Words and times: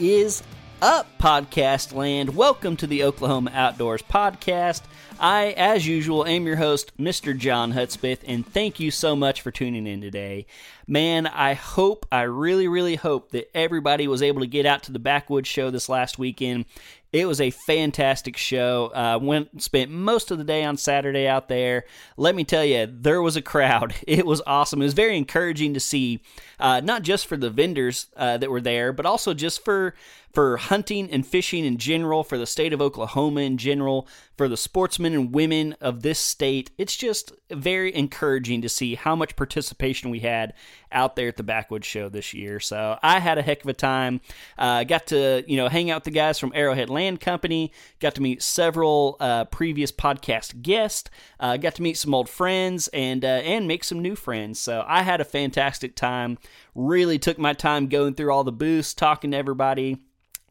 is 0.00 0.42
up, 0.80 1.06
podcast 1.18 1.92
land? 1.92 2.34
Welcome 2.34 2.76
to 2.78 2.86
the 2.86 3.04
Oklahoma 3.04 3.50
Outdoors 3.52 4.00
Podcast. 4.00 4.82
I, 5.18 5.48
as 5.58 5.86
usual, 5.86 6.24
am 6.24 6.46
your 6.46 6.56
host, 6.56 6.96
Mr. 6.96 7.36
John 7.36 7.72
Hudspeth, 7.72 8.20
and 8.26 8.46
thank 8.46 8.80
you 8.80 8.90
so 8.90 9.14
much 9.14 9.42
for 9.42 9.50
tuning 9.50 9.86
in 9.86 10.00
today. 10.00 10.46
Man, 10.90 11.28
I 11.28 11.54
hope, 11.54 12.04
I 12.10 12.22
really, 12.22 12.66
really 12.66 12.96
hope 12.96 13.30
that 13.30 13.56
everybody 13.56 14.08
was 14.08 14.22
able 14.22 14.40
to 14.40 14.48
get 14.48 14.66
out 14.66 14.82
to 14.82 14.92
the 14.92 14.98
Backwoods 14.98 15.46
show 15.46 15.70
this 15.70 15.88
last 15.88 16.18
weekend. 16.18 16.64
It 17.12 17.26
was 17.26 17.40
a 17.40 17.50
fantastic 17.50 18.36
show. 18.36 18.90
Uh, 18.92 19.18
went 19.22 19.62
spent 19.62 19.92
most 19.92 20.32
of 20.32 20.38
the 20.38 20.44
day 20.44 20.64
on 20.64 20.76
Saturday 20.76 21.28
out 21.28 21.48
there. 21.48 21.84
Let 22.16 22.34
me 22.34 22.42
tell 22.42 22.64
you, 22.64 22.88
there 22.90 23.22
was 23.22 23.36
a 23.36 23.42
crowd. 23.42 23.94
It 24.06 24.26
was 24.26 24.42
awesome. 24.44 24.82
It 24.82 24.86
was 24.86 24.94
very 24.94 25.16
encouraging 25.16 25.74
to 25.74 25.80
see, 25.80 26.20
uh, 26.58 26.80
not 26.80 27.02
just 27.02 27.28
for 27.28 27.36
the 27.36 27.50
vendors 27.50 28.08
uh, 28.16 28.38
that 28.38 28.50
were 28.50 28.60
there, 28.60 28.92
but 28.92 29.06
also 29.06 29.34
just 29.34 29.64
for 29.64 29.94
for 30.32 30.56
hunting 30.56 31.10
and 31.10 31.26
fishing 31.26 31.64
in 31.64 31.76
general, 31.76 32.22
for 32.22 32.38
the 32.38 32.46
state 32.46 32.72
of 32.72 32.80
Oklahoma 32.80 33.40
in 33.40 33.56
general, 33.56 34.06
for 34.36 34.48
the 34.48 34.56
sportsmen 34.56 35.12
and 35.12 35.34
women 35.34 35.74
of 35.80 36.02
this 36.02 36.18
state. 36.18 36.70
It's 36.78 36.96
just 36.96 37.32
very 37.50 37.94
encouraging 37.94 38.62
to 38.62 38.68
see 38.68 38.94
how 38.94 39.16
much 39.16 39.36
participation 39.36 40.10
we 40.10 40.20
had 40.20 40.54
out 40.92 41.16
there 41.16 41.28
at 41.28 41.36
the 41.36 41.42
Backwoods 41.42 41.86
Show 41.86 42.08
this 42.08 42.34
year. 42.34 42.60
So 42.60 42.98
I 43.02 43.18
had 43.20 43.38
a 43.38 43.42
heck 43.42 43.62
of 43.62 43.68
a 43.68 43.74
time. 43.74 44.20
Uh, 44.58 44.84
got 44.84 45.06
to 45.08 45.44
you 45.46 45.56
know 45.56 45.68
hang 45.68 45.90
out 45.90 45.98
with 45.98 46.04
the 46.04 46.10
guys 46.10 46.38
from 46.38 46.52
Arrowhead 46.54 46.90
Land 46.90 47.20
Company. 47.20 47.72
Got 47.98 48.14
to 48.16 48.22
meet 48.22 48.42
several 48.42 49.16
uh, 49.20 49.44
previous 49.46 49.92
podcast 49.92 50.62
guests. 50.62 51.10
Uh, 51.38 51.56
got 51.56 51.74
to 51.76 51.82
meet 51.82 51.96
some 51.96 52.14
old 52.14 52.28
friends 52.28 52.88
and 52.88 53.24
uh, 53.24 53.28
and 53.28 53.68
make 53.68 53.84
some 53.84 54.00
new 54.00 54.16
friends. 54.16 54.58
So 54.58 54.84
I 54.86 55.02
had 55.02 55.20
a 55.20 55.24
fantastic 55.24 55.96
time. 55.96 56.38
Really 56.74 57.18
took 57.18 57.38
my 57.38 57.52
time 57.52 57.88
going 57.88 58.14
through 58.14 58.32
all 58.32 58.44
the 58.44 58.52
booths, 58.52 58.94
talking 58.94 59.32
to 59.32 59.36
everybody 59.36 59.98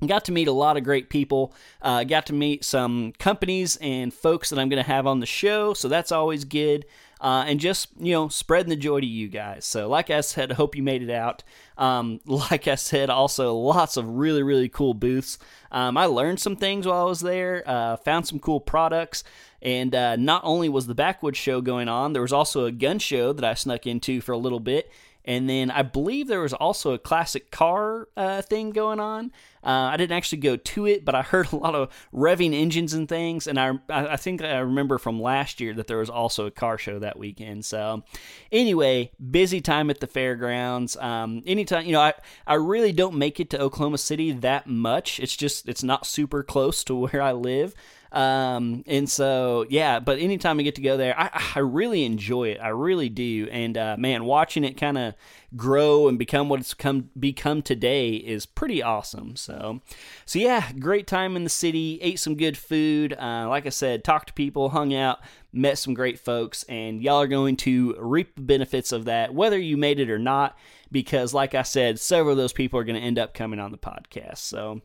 got 0.07 0.25
to 0.25 0.31
meet 0.31 0.47
a 0.47 0.53
lot 0.53 0.77
of 0.77 0.83
great 0.83 1.09
people 1.09 1.53
uh, 1.81 2.03
got 2.03 2.25
to 2.27 2.33
meet 2.33 2.63
some 2.63 3.11
companies 3.19 3.77
and 3.77 4.13
folks 4.13 4.49
that 4.49 4.59
i'm 4.59 4.69
going 4.69 4.81
to 4.81 4.89
have 4.89 5.05
on 5.05 5.19
the 5.19 5.25
show 5.25 5.73
so 5.73 5.87
that's 5.87 6.11
always 6.11 6.45
good 6.45 6.85
uh, 7.21 7.43
and 7.47 7.59
just 7.59 7.89
you 7.99 8.13
know 8.13 8.29
spreading 8.29 8.69
the 8.69 8.75
joy 8.75 8.99
to 8.99 9.05
you 9.05 9.27
guys. 9.27 9.65
So 9.65 9.89
like 9.89 10.09
i 10.09 10.21
said 10.21 10.51
I 10.51 10.55
hope 10.55 10.75
you 10.75 10.83
made 10.83 11.01
it 11.01 11.09
out. 11.09 11.43
Um, 11.77 12.19
like 12.25 12.67
i 12.67 12.75
said 12.75 13.09
also 13.09 13.53
lots 13.55 13.97
of 13.97 14.07
really 14.07 14.43
really 14.43 14.69
cool 14.69 14.93
booths. 14.93 15.37
Um, 15.71 15.97
i 15.97 16.05
learned 16.05 16.39
some 16.39 16.55
things 16.55 16.87
while 16.87 17.01
i 17.01 17.03
was 17.03 17.21
there 17.21 17.63
uh, 17.65 17.97
found 17.97 18.27
some 18.27 18.39
cool 18.39 18.59
products 18.59 19.23
and 19.61 19.93
uh, 19.93 20.15
not 20.15 20.41
only 20.43 20.69
was 20.69 20.87
the 20.87 20.95
backwoods 20.95 21.37
show 21.37 21.61
going 21.61 21.87
on 21.87 22.13
there 22.13 22.21
was 22.21 22.33
also 22.33 22.65
a 22.65 22.71
gun 22.71 22.97
show 22.97 23.33
that 23.33 23.45
i 23.45 23.53
snuck 23.53 23.85
into 23.85 24.19
for 24.19 24.31
a 24.31 24.37
little 24.37 24.59
bit 24.59 24.91
and 25.25 25.49
then 25.49 25.69
I 25.69 25.81
believe 25.81 26.27
there 26.27 26.39
was 26.39 26.53
also 26.53 26.93
a 26.93 26.97
classic 26.97 27.51
car 27.51 28.07
uh, 28.15 28.41
thing 28.41 28.71
going 28.71 28.99
on. 28.99 29.31
Uh, 29.63 29.91
I 29.91 29.97
didn't 29.97 30.15
actually 30.15 30.39
go 30.39 30.55
to 30.55 30.87
it, 30.87 31.03
but 31.03 31.15
I 31.15 31.21
heard 31.21 31.51
a 31.51 31.55
lot 31.57 31.75
of 31.75 31.89
revving 32.13 32.53
engines 32.53 32.93
and 32.93 33.07
things. 33.07 33.45
And 33.45 33.59
I, 33.59 33.73
I 33.89 34.15
think 34.15 34.41
I 34.41 34.59
remember 34.59 34.97
from 34.97 35.21
last 35.21 35.59
year 35.59 35.73
that 35.73 35.87
there 35.87 35.97
was 35.97 36.09
also 36.09 36.45
a 36.45 36.51
car 36.51 36.77
show 36.77 36.99
that 36.99 37.19
weekend. 37.19 37.65
So, 37.65 38.03
anyway, 38.51 39.11
busy 39.29 39.59
time 39.61 39.89
at 39.89 39.99
the 39.99 40.07
fairgrounds. 40.07 40.95
Um, 40.97 41.43
anytime, 41.45 41.85
you 41.85 41.91
know, 41.91 42.01
I, 42.01 42.13
I 42.47 42.55
really 42.55 42.93
don't 42.93 43.15
make 43.15 43.39
it 43.39 43.49
to 43.51 43.61
Oklahoma 43.61 43.97
City 43.97 44.31
that 44.31 44.67
much. 44.67 45.19
It's 45.19 45.35
just, 45.35 45.67
it's 45.67 45.83
not 45.83 46.05
super 46.07 46.41
close 46.43 46.83
to 46.85 46.95
where 47.11 47.21
I 47.21 47.33
live. 47.33 47.75
Um, 48.11 48.83
and 48.87 49.07
so, 49.07 49.65
yeah, 49.69 49.99
but 49.99 50.19
anytime 50.19 50.59
I 50.59 50.63
get 50.63 50.75
to 50.75 50.81
go 50.81 50.97
there, 50.97 51.17
I, 51.19 51.29
I 51.55 51.59
really 51.59 52.05
enjoy 52.05 52.49
it. 52.49 52.59
I 52.59 52.69
really 52.69 53.09
do. 53.09 53.47
And, 53.51 53.77
uh, 53.77 53.95
man, 53.99 54.25
watching 54.25 54.63
it 54.63 54.77
kind 54.77 54.97
of 54.97 55.13
grow 55.55 56.07
and 56.07 56.17
become 56.17 56.49
what 56.49 56.59
it's 56.59 56.73
come, 56.73 57.09
become 57.19 57.61
today 57.61 58.15
is 58.15 58.45
pretty 58.45 58.81
awesome. 58.81 59.35
So, 59.35 59.81
so 60.25 60.39
yeah, 60.39 60.71
great 60.73 61.05
time 61.05 61.35
in 61.35 61.43
the 61.43 61.49
city, 61.49 61.99
ate 62.01 62.19
some 62.19 62.35
good 62.35 62.57
food. 62.57 63.13
Uh, 63.13 63.47
like 63.47 63.65
I 63.65 63.69
said, 63.69 64.03
talked 64.03 64.29
to 64.29 64.33
people, 64.33 64.69
hung 64.69 64.93
out, 64.93 65.19
met 65.53 65.77
some 65.77 65.93
great 65.93 66.19
folks, 66.19 66.63
and 66.63 67.03
y'all 67.03 67.21
are 67.21 67.27
going 67.27 67.57
to 67.57 67.95
reap 67.99 68.35
the 68.35 68.41
benefits 68.41 68.91
of 68.91 69.05
that, 69.05 69.33
whether 69.33 69.57
you 69.57 69.77
made 69.77 69.99
it 69.99 70.09
or 70.09 70.19
not, 70.19 70.57
because 70.91 71.33
like 71.33 71.53
I 71.53 71.63
said, 71.63 71.99
several 71.99 72.31
of 72.31 72.37
those 72.37 72.53
people 72.53 72.79
are 72.79 72.83
going 72.83 72.99
to 72.99 73.05
end 73.05 73.19
up 73.19 73.33
coming 73.33 73.59
on 73.59 73.71
the 73.71 73.77
podcast. 73.77 74.37
So, 74.37 74.81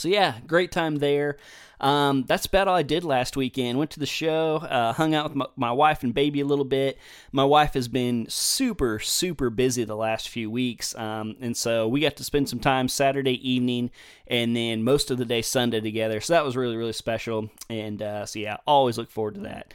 so 0.00 0.08
yeah, 0.08 0.34
great 0.46 0.72
time 0.72 0.96
there. 0.96 1.36
Um, 1.80 2.24
that's 2.24 2.44
about 2.44 2.68
all 2.68 2.76
I 2.76 2.82
did 2.82 3.04
last 3.04 3.36
weekend. 3.36 3.78
Went 3.78 3.90
to 3.92 4.00
the 4.00 4.06
show, 4.06 4.56
uh, 4.56 4.92
hung 4.92 5.14
out 5.14 5.24
with 5.24 5.34
my, 5.34 5.46
my, 5.56 5.72
wife 5.72 6.02
and 6.02 6.12
baby 6.12 6.40
a 6.40 6.44
little 6.44 6.66
bit. 6.66 6.98
My 7.32 7.44
wife 7.44 7.72
has 7.72 7.88
been 7.88 8.26
super, 8.28 8.98
super 8.98 9.48
busy 9.48 9.84
the 9.84 9.96
last 9.96 10.28
few 10.28 10.50
weeks, 10.50 10.94
um, 10.96 11.36
and 11.40 11.56
so 11.56 11.88
we 11.88 12.00
got 12.00 12.16
to 12.16 12.24
spend 12.24 12.50
some 12.50 12.60
time 12.60 12.88
Saturday 12.88 13.48
evening 13.48 13.90
and 14.26 14.54
then 14.54 14.82
most 14.82 15.10
of 15.10 15.16
the 15.16 15.24
day 15.24 15.40
Sunday 15.40 15.80
together. 15.80 16.20
So 16.20 16.34
that 16.34 16.44
was 16.44 16.54
really, 16.56 16.76
really 16.76 16.92
special. 16.92 17.50
And 17.70 18.02
uh, 18.02 18.26
so 18.26 18.38
yeah, 18.38 18.58
always 18.66 18.98
look 18.98 19.10
forward 19.10 19.34
to 19.36 19.40
that. 19.40 19.72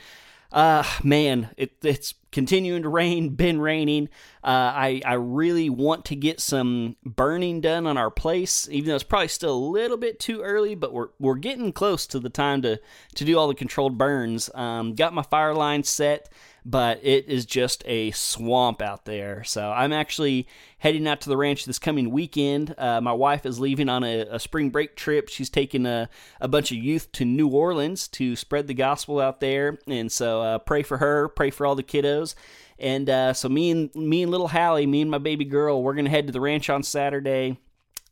Uh, 0.51 0.83
man, 1.03 1.49
it, 1.57 1.73
it's 1.83 2.13
continuing 2.31 2.83
to 2.83 2.89
rain, 2.89 3.29
been 3.35 3.59
raining. 3.59 4.09
Uh, 4.43 4.71
I, 4.75 5.01
I 5.05 5.13
really 5.13 5.69
want 5.69 6.05
to 6.05 6.15
get 6.15 6.39
some 6.39 6.95
burning 7.03 7.61
done 7.61 7.87
on 7.87 7.97
our 7.97 8.11
place, 8.11 8.67
even 8.69 8.89
though 8.89 8.95
it's 8.95 9.03
probably 9.03 9.27
still 9.27 9.55
a 9.55 9.57
little 9.57 9.97
bit 9.97 10.19
too 10.19 10.41
early, 10.41 10.75
but 10.75 10.93
we're, 10.93 11.09
we're 11.19 11.35
getting 11.35 11.71
close 11.71 12.05
to 12.07 12.19
the 12.19 12.29
time 12.29 12.61
to, 12.61 12.79
to 13.15 13.25
do 13.25 13.37
all 13.37 13.47
the 13.47 13.55
controlled 13.55 13.97
burns. 13.97 14.49
Um, 14.53 14.95
got 14.95 15.13
my 15.13 15.23
fire 15.23 15.53
line 15.53 15.83
set 15.83 16.29
but 16.65 16.99
it 17.03 17.29
is 17.29 17.45
just 17.45 17.83
a 17.85 18.09
swamp 18.11 18.81
out 18.81 19.05
there. 19.05 19.43
So 19.43 19.71
I'm 19.71 19.93
actually 19.93 20.47
heading 20.79 21.07
out 21.07 21.21
to 21.21 21.29
the 21.29 21.37
ranch 21.37 21.65
this 21.65 21.77
coming 21.77 22.09
weekend. 22.09 22.73
Uh, 22.77 22.99
my 23.01 23.13
wife 23.13 23.45
is 23.45 23.59
leaving 23.59 23.87
on 23.87 24.03
a, 24.03 24.21
a, 24.31 24.39
spring 24.39 24.71
break 24.71 24.95
trip. 24.95 25.29
She's 25.29 25.49
taking 25.49 25.85
a, 25.85 26.09
a 26.41 26.47
bunch 26.47 26.71
of 26.71 26.77
youth 26.77 27.11
to 27.13 27.25
New 27.25 27.49
Orleans 27.49 28.07
to 28.09 28.35
spread 28.35 28.65
the 28.65 28.73
gospel 28.73 29.19
out 29.19 29.41
there. 29.41 29.77
And 29.87 30.11
so 30.11 30.41
uh, 30.41 30.57
pray 30.57 30.81
for 30.81 30.97
her, 30.97 31.29
pray 31.29 31.51
for 31.51 31.67
all 31.67 31.75
the 31.75 31.83
kiddos. 31.83 32.33
And 32.79 33.09
uh, 33.09 33.33
so 33.33 33.47
me 33.47 33.69
and 33.69 33.93
me 33.95 34.23
and 34.23 34.31
little 34.31 34.47
Hallie, 34.49 34.87
me 34.87 35.01
and 35.01 35.11
my 35.11 35.19
baby 35.19 35.45
girl, 35.45 35.83
we're 35.83 35.93
gonna 35.93 36.09
head 36.09 36.27
to 36.27 36.33
the 36.33 36.41
ranch 36.41 36.69
on 36.69 36.81
Saturday. 36.81 37.59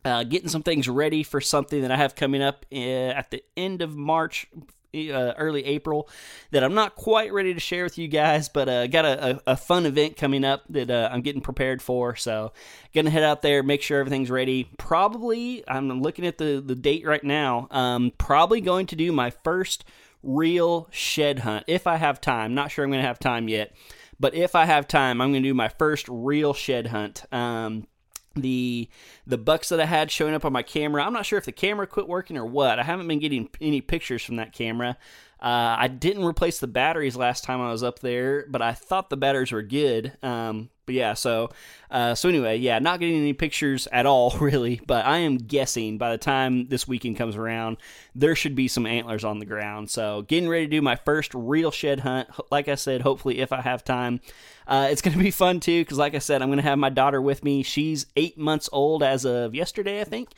Uh, 0.05 0.23
getting 0.23 0.49
some 0.49 0.63
things 0.63 0.87
ready 0.87 1.23
for 1.23 1.41
something 1.41 1.81
that 1.81 1.91
I 1.91 1.97
have 1.97 2.13
coming 2.13 2.41
up 2.41 2.65
uh, 2.71 2.75
at 2.75 3.31
the 3.31 3.43
end 3.55 3.81
of 3.81 3.95
March, 3.95 4.47
uh, 4.93 5.33
early 5.37 5.65
April 5.65 6.07
that 6.51 6.63
I'm 6.63 6.73
not 6.73 6.95
quite 6.95 7.33
ready 7.33 7.53
to 7.53 7.59
share 7.59 7.83
with 7.83 7.97
you 7.97 8.07
guys, 8.07 8.49
but 8.49 8.69
uh, 8.69 8.87
got 8.87 9.05
a, 9.05 9.35
a, 9.35 9.41
a, 9.47 9.57
fun 9.57 9.85
event 9.85 10.17
coming 10.17 10.45
up 10.45 10.63
that 10.69 10.91
uh, 10.91 11.09
I'm 11.11 11.21
getting 11.21 11.41
prepared 11.41 11.81
for. 11.81 12.15
So, 12.15 12.53
gonna 12.93 13.09
head 13.09 13.23
out 13.23 13.41
there, 13.41 13.63
make 13.63 13.81
sure 13.81 13.99
everything's 13.99 14.29
ready. 14.29 14.69
Probably, 14.77 15.63
I'm 15.67 16.01
looking 16.01 16.25
at 16.25 16.37
the 16.37 16.63
the 16.65 16.75
date 16.75 17.05
right 17.05 17.23
now. 17.23 17.67
Um, 17.71 18.11
probably 18.17 18.61
going 18.61 18.85
to 18.87 18.95
do 18.95 19.11
my 19.11 19.31
first 19.31 19.83
real 20.21 20.87
shed 20.91 21.39
hunt 21.39 21.65
if 21.67 21.87
I 21.87 21.97
have 21.97 22.21
time. 22.21 22.53
Not 22.53 22.71
sure 22.71 22.85
I'm 22.85 22.91
gonna 22.91 23.03
have 23.03 23.19
time 23.19 23.47
yet, 23.47 23.73
but 24.19 24.35
if 24.35 24.55
I 24.55 24.65
have 24.65 24.87
time, 24.87 25.21
I'm 25.21 25.31
gonna 25.31 25.41
do 25.41 25.53
my 25.53 25.69
first 25.69 26.07
real 26.07 26.53
shed 26.53 26.87
hunt. 26.87 27.25
Um, 27.33 27.87
the 28.35 28.89
the 29.27 29.37
bucks 29.37 29.69
that 29.69 29.79
I 29.79 29.85
had 29.85 30.11
showing 30.11 30.33
up 30.33 30.45
on 30.45 30.53
my 30.53 30.63
camera. 30.63 31.03
I'm 31.03 31.13
not 31.13 31.25
sure 31.25 31.37
if 31.37 31.45
the 31.45 31.51
camera 31.51 31.87
quit 31.87 32.07
working 32.07 32.37
or 32.37 32.45
what. 32.45 32.79
I 32.79 32.83
haven't 32.83 33.07
been 33.07 33.19
getting 33.19 33.49
any 33.61 33.81
pictures 33.81 34.23
from 34.23 34.37
that 34.37 34.53
camera. 34.53 34.97
Uh, 35.39 35.75
I 35.77 35.87
didn't 35.87 36.23
replace 36.23 36.59
the 36.59 36.67
batteries 36.67 37.15
last 37.15 37.43
time 37.43 37.59
I 37.59 37.69
was 37.69 37.83
up 37.83 37.99
there, 37.99 38.45
but 38.47 38.61
I 38.61 38.73
thought 38.73 39.09
the 39.09 39.17
batteries 39.17 39.51
were 39.51 39.61
good. 39.61 40.17
Um, 40.23 40.69
but 40.85 40.95
yeah, 40.95 41.13
so 41.13 41.49
uh, 41.89 42.15
so 42.15 42.27
anyway, 42.27 42.57
yeah, 42.57 42.79
not 42.79 42.99
getting 42.99 43.17
any 43.17 43.33
pictures 43.33 43.87
at 43.91 44.05
all, 44.05 44.31
really. 44.39 44.81
But 44.85 45.05
I 45.05 45.19
am 45.19 45.37
guessing 45.37 45.97
by 45.97 46.11
the 46.11 46.17
time 46.17 46.67
this 46.67 46.87
weekend 46.87 47.17
comes 47.17 47.35
around, 47.35 47.77
there 48.15 48.35
should 48.35 48.55
be 48.55 48.67
some 48.67 48.85
antlers 48.85 49.23
on 49.23 49.39
the 49.39 49.45
ground. 49.45 49.89
So 49.89 50.23
getting 50.23 50.49
ready 50.49 50.65
to 50.65 50.71
do 50.71 50.81
my 50.81 50.95
first 50.95 51.33
real 51.33 51.71
shed 51.71 52.01
hunt. 52.01 52.29
Like 52.51 52.67
I 52.67 52.75
said, 52.75 53.01
hopefully 53.01 53.39
if 53.39 53.51
I 53.51 53.61
have 53.61 53.83
time, 53.83 54.21
uh, 54.67 54.87
it's 54.89 55.01
going 55.01 55.17
to 55.17 55.23
be 55.23 55.31
fun 55.31 55.59
too. 55.59 55.81
Because 55.81 55.97
like 55.97 56.15
I 56.15 56.19
said, 56.19 56.41
I'm 56.41 56.49
going 56.49 56.57
to 56.57 56.63
have 56.63 56.79
my 56.79 56.89
daughter 56.89 57.21
with 57.21 57.43
me. 57.43 57.63
She's 57.63 58.07
eight 58.15 58.37
months 58.37 58.69
old 58.71 59.03
as 59.03 59.25
of 59.25 59.53
yesterday, 59.55 60.01
I 60.01 60.05
think. 60.05 60.29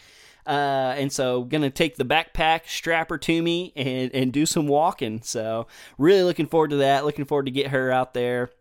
Uh, 0.45 0.94
and 0.98 1.12
so 1.12 1.44
gonna 1.44 1.71
take 1.71 1.95
the 1.95 2.06
backpack, 2.06 2.68
strap 2.68 3.09
her 3.09 3.18
to 3.18 3.41
me, 3.41 3.74
and 3.75 4.13
and 4.13 4.31
do 4.31 4.45
some 4.45 4.68
walking. 4.68 5.19
So 5.24 5.65
really 5.98 6.21
looking 6.21 6.45
forward 6.45 6.69
to 6.69 6.75
that. 6.77 7.03
Looking 7.03 7.25
forward 7.25 7.45
to 7.45 7.51
get 7.51 7.71
her 7.71 7.91
out 7.91 8.13
there. 8.13 8.51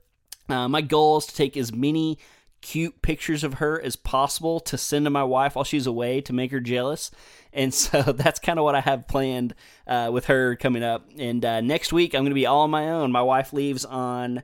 Uh, 0.49 0.69
my 0.69 0.81
goal 0.81 1.19
is 1.19 1.27
to 1.27 1.35
take 1.35 1.57
as 1.57 1.73
many 1.73 2.19
cute 2.61 3.03
pictures 3.03 3.45
of 3.45 3.55
her 3.55 3.81
as 3.81 3.95
possible 3.95 4.59
to 4.59 4.79
send 4.79 5.05
to 5.05 5.11
my 5.11 5.23
wife 5.23 5.55
while 5.55 5.65
she's 5.65 5.87
away 5.87 6.23
to 6.23 6.33
make 6.33 6.51
her 6.51 6.61
jealous. 6.61 7.11
And 7.53 7.75
so 7.85 8.01
that's 8.03 8.41
kind 8.41 8.59
of 8.59 8.65
what 8.65 8.75
I 8.75 8.81
have 8.81 9.07
planned 9.07 9.55
uh, 9.87 10.11
with 10.13 10.27
her 10.27 10.57
coming 10.57 10.83
up. 10.83 11.07
And 11.19 11.45
uh, 11.45 11.61
next 11.61 11.93
week, 11.93 12.15
I'm 12.15 12.23
going 12.23 12.31
to 12.31 12.35
be 12.35 12.47
all 12.47 12.63
on 12.63 12.71
my 12.71 12.89
own. 12.89 13.13
My 13.13 13.23
wife 13.23 13.53
leaves 13.53 13.85
on 13.85 14.43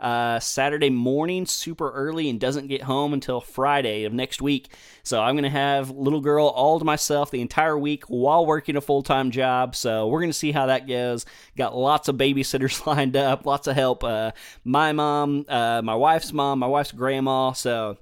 uh, 0.00 0.38
Saturday 0.38 0.90
morning 0.90 1.46
super 1.46 1.90
early 1.90 2.28
and 2.28 2.38
doesn't 2.38 2.68
get 2.68 2.82
home 2.82 3.12
until 3.12 3.40
Friday 3.40 4.04
of 4.04 4.12
next 4.12 4.40
week. 4.40 4.72
So 5.02 5.20
I'm 5.20 5.34
going 5.34 5.44
to 5.44 5.50
have 5.50 5.90
little 5.90 6.20
girl 6.20 6.46
all 6.46 6.78
to 6.78 6.84
myself 6.84 7.30
the 7.30 7.40
entire 7.40 7.78
week 7.78 8.04
while 8.04 8.46
working 8.46 8.76
a 8.76 8.80
full 8.80 9.02
time 9.02 9.30
job. 9.30 9.74
So 9.74 10.06
we're 10.06 10.20
going 10.20 10.30
to 10.30 10.38
see 10.38 10.52
how 10.52 10.66
that 10.66 10.86
goes. 10.86 11.26
Got 11.56 11.76
lots 11.76 12.08
of 12.08 12.16
babysitters 12.16 12.86
lined 12.86 13.16
up, 13.16 13.46
lots 13.46 13.66
of 13.66 13.74
help. 13.74 14.04
Uh, 14.04 14.32
my 14.64 14.92
mom, 14.92 15.44
uh, 15.48 15.82
my 15.82 15.94
wife's 15.94 16.32
mom, 16.32 16.60
my 16.60 16.66
wife's 16.66 16.92
grandma. 16.92 17.52
So 17.52 17.98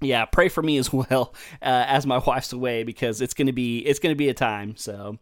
yeah, 0.00 0.24
pray 0.24 0.48
for 0.48 0.62
me 0.62 0.78
as 0.78 0.92
well 0.92 1.34
uh, 1.62 1.84
as 1.86 2.06
my 2.06 2.18
wife's 2.18 2.52
away 2.52 2.82
because 2.84 3.20
it's 3.20 3.34
gonna 3.34 3.52
be 3.52 3.78
it's 3.80 3.98
gonna 3.98 4.14
be 4.14 4.28
a 4.28 4.34
time. 4.34 4.76
So 4.76 5.18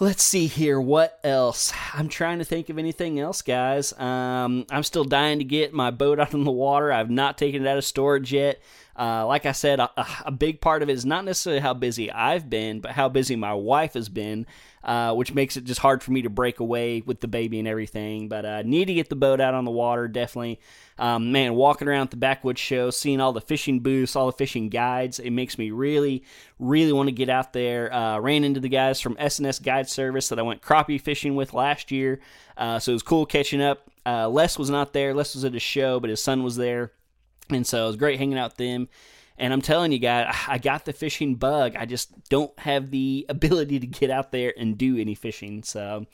Let's 0.00 0.24
see 0.24 0.48
here. 0.48 0.80
What 0.80 1.20
else? 1.22 1.72
I'm 1.92 2.08
trying 2.08 2.40
to 2.40 2.44
think 2.44 2.68
of 2.68 2.78
anything 2.78 3.20
else, 3.20 3.42
guys. 3.42 3.92
Um, 3.92 4.66
I'm 4.68 4.82
still 4.82 5.04
dying 5.04 5.38
to 5.38 5.44
get 5.44 5.72
my 5.72 5.92
boat 5.92 6.18
out 6.18 6.34
in 6.34 6.42
the 6.42 6.50
water. 6.50 6.90
I've 6.90 7.10
not 7.10 7.38
taken 7.38 7.64
it 7.64 7.68
out 7.68 7.78
of 7.78 7.84
storage 7.84 8.32
yet. 8.32 8.60
Uh, 8.96 9.26
like 9.26 9.44
I 9.44 9.52
said, 9.52 9.80
a, 9.80 9.90
a, 10.24 10.30
big 10.30 10.60
part 10.60 10.82
of 10.82 10.88
it 10.88 10.92
is 10.92 11.04
not 11.04 11.24
necessarily 11.24 11.60
how 11.60 11.74
busy 11.74 12.12
I've 12.12 12.48
been, 12.48 12.78
but 12.78 12.92
how 12.92 13.08
busy 13.08 13.34
my 13.34 13.52
wife 13.52 13.94
has 13.94 14.08
been, 14.08 14.46
uh, 14.84 15.14
which 15.14 15.34
makes 15.34 15.56
it 15.56 15.64
just 15.64 15.80
hard 15.80 16.00
for 16.00 16.12
me 16.12 16.22
to 16.22 16.30
break 16.30 16.60
away 16.60 17.02
with 17.04 17.20
the 17.20 17.26
baby 17.26 17.58
and 17.58 17.66
everything. 17.66 18.28
But 18.28 18.46
I 18.46 18.60
uh, 18.60 18.62
need 18.62 18.84
to 18.84 18.94
get 18.94 19.08
the 19.08 19.16
boat 19.16 19.40
out 19.40 19.52
on 19.52 19.64
the 19.64 19.72
water, 19.72 20.06
definitely. 20.06 20.60
Um, 20.96 21.32
man, 21.32 21.54
walking 21.54 21.88
around 21.88 22.10
the 22.10 22.16
Backwoods 22.16 22.60
Show, 22.60 22.90
seeing 22.90 23.20
all 23.20 23.32
the 23.32 23.40
fishing 23.40 23.80
booths, 23.80 24.14
all 24.14 24.26
the 24.26 24.32
fishing 24.32 24.68
guides, 24.68 25.18
it 25.18 25.30
makes 25.30 25.58
me 25.58 25.72
really, 25.72 26.22
really 26.60 26.92
want 26.92 27.08
to 27.08 27.12
get 27.12 27.28
out 27.28 27.52
there. 27.52 27.92
Uh, 27.92 28.20
ran 28.20 28.44
into 28.44 28.60
the 28.60 28.68
guys 28.68 29.00
from 29.00 29.16
S&S 29.18 29.58
Guide 29.58 29.88
Service 29.88 30.28
that 30.28 30.38
I 30.38 30.42
went 30.42 30.62
crappie 30.62 31.00
fishing 31.00 31.34
with 31.34 31.52
last 31.52 31.90
year, 31.90 32.20
uh, 32.56 32.78
so 32.78 32.92
it 32.92 32.94
was 32.94 33.02
cool 33.02 33.26
catching 33.26 33.60
up. 33.60 33.90
Uh, 34.06 34.28
Les 34.28 34.56
was 34.56 34.70
not 34.70 34.92
there. 34.92 35.14
Les 35.14 35.34
was 35.34 35.44
at 35.44 35.56
a 35.56 35.58
show, 35.58 35.98
but 35.98 36.10
his 36.10 36.22
son 36.22 36.44
was 36.44 36.54
there. 36.54 36.92
And 37.50 37.66
so 37.66 37.84
it 37.84 37.86
was 37.88 37.96
great 37.96 38.18
hanging 38.18 38.38
out 38.38 38.52
with 38.52 38.56
them. 38.58 38.88
And 39.36 39.52
I'm 39.52 39.62
telling 39.62 39.92
you 39.92 39.98
guys, 39.98 40.34
I 40.48 40.58
got 40.58 40.84
the 40.84 40.92
fishing 40.92 41.34
bug. 41.34 41.76
I 41.76 41.86
just 41.86 42.28
don't 42.28 42.56
have 42.58 42.90
the 42.90 43.26
ability 43.30 43.80
to 43.80 43.86
get 43.86 44.10
out 44.10 44.32
there 44.32 44.52
and 44.56 44.78
do 44.78 44.98
any 44.98 45.14
fishing. 45.14 45.62
So 45.62 46.06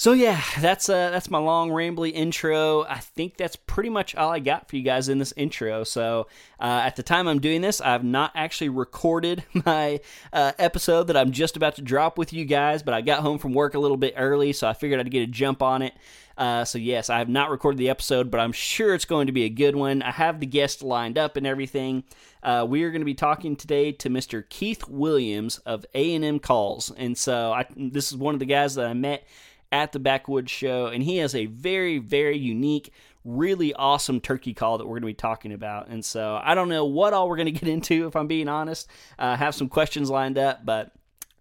so 0.00 0.12
yeah, 0.12 0.40
that's 0.58 0.88
uh 0.88 1.10
that's 1.10 1.28
my 1.28 1.36
long 1.36 1.68
rambly 1.68 2.10
intro. 2.10 2.84
I 2.84 3.00
think 3.00 3.36
that's 3.36 3.56
pretty 3.56 3.90
much 3.90 4.14
all 4.14 4.30
I 4.30 4.38
got 4.38 4.66
for 4.66 4.76
you 4.76 4.82
guys 4.82 5.10
in 5.10 5.18
this 5.18 5.34
intro. 5.36 5.84
So 5.84 6.26
uh, 6.58 6.80
at 6.86 6.96
the 6.96 7.02
time 7.02 7.28
I'm 7.28 7.38
doing 7.38 7.60
this, 7.60 7.82
I've 7.82 8.02
not 8.02 8.32
actually 8.34 8.70
recorded 8.70 9.44
my 9.66 10.00
uh, 10.32 10.52
episode 10.58 11.08
that 11.08 11.18
I'm 11.18 11.32
just 11.32 11.54
about 11.54 11.76
to 11.76 11.82
drop 11.82 12.16
with 12.16 12.32
you 12.32 12.46
guys, 12.46 12.82
but 12.82 12.94
I 12.94 13.02
got 13.02 13.20
home 13.20 13.36
from 13.38 13.52
work 13.52 13.74
a 13.74 13.78
little 13.78 13.98
bit 13.98 14.14
early, 14.16 14.54
so 14.54 14.66
I 14.66 14.72
figured 14.72 15.00
I'd 15.00 15.10
get 15.10 15.20
a 15.20 15.26
jump 15.26 15.60
on 15.60 15.82
it. 15.82 15.92
Uh, 16.38 16.64
so 16.64 16.78
yes, 16.78 17.10
I 17.10 17.18
have 17.18 17.28
not 17.28 17.50
recorded 17.50 17.76
the 17.76 17.90
episode, 17.90 18.30
but 18.30 18.40
I'm 18.40 18.52
sure 18.52 18.94
it's 18.94 19.04
going 19.04 19.26
to 19.26 19.32
be 19.34 19.44
a 19.44 19.50
good 19.50 19.76
one. 19.76 20.00
I 20.00 20.12
have 20.12 20.40
the 20.40 20.46
guest 20.46 20.82
lined 20.82 21.18
up 21.18 21.36
and 21.36 21.46
everything. 21.46 22.04
Uh, 22.42 22.64
we 22.66 22.84
are 22.84 22.90
going 22.90 23.02
to 23.02 23.06
be 23.06 23.12
talking 23.12 23.54
today 23.54 23.92
to 23.92 24.08
Mr. 24.08 24.48
Keith 24.48 24.88
Williams 24.88 25.58
of 25.58 25.84
A&M 25.92 26.38
Calls, 26.38 26.90
and 26.96 27.18
so 27.18 27.52
I, 27.52 27.66
this 27.76 28.10
is 28.10 28.16
one 28.16 28.32
of 28.32 28.40
the 28.40 28.46
guys 28.46 28.76
that 28.76 28.86
I 28.86 28.94
met 28.94 29.26
at 29.72 29.92
the 29.92 29.98
Backwoods 29.98 30.50
Show, 30.50 30.86
and 30.86 31.02
he 31.02 31.18
has 31.18 31.34
a 31.34 31.46
very, 31.46 31.98
very 31.98 32.36
unique, 32.36 32.92
really 33.24 33.72
awesome 33.74 34.20
turkey 34.20 34.54
call 34.54 34.78
that 34.78 34.84
we're 34.86 35.00
going 35.00 35.02
to 35.02 35.06
be 35.08 35.14
talking 35.14 35.52
about. 35.52 35.88
And 35.88 36.04
so 36.04 36.40
I 36.42 36.54
don't 36.54 36.68
know 36.68 36.84
what 36.84 37.12
all 37.12 37.28
we're 37.28 37.36
going 37.36 37.46
to 37.52 37.52
get 37.52 37.68
into, 37.68 38.06
if 38.06 38.16
I'm 38.16 38.26
being 38.26 38.48
honest. 38.48 38.88
Uh, 39.18 39.36
have 39.36 39.54
some 39.54 39.68
questions 39.68 40.10
lined 40.10 40.38
up, 40.38 40.64
but. 40.64 40.92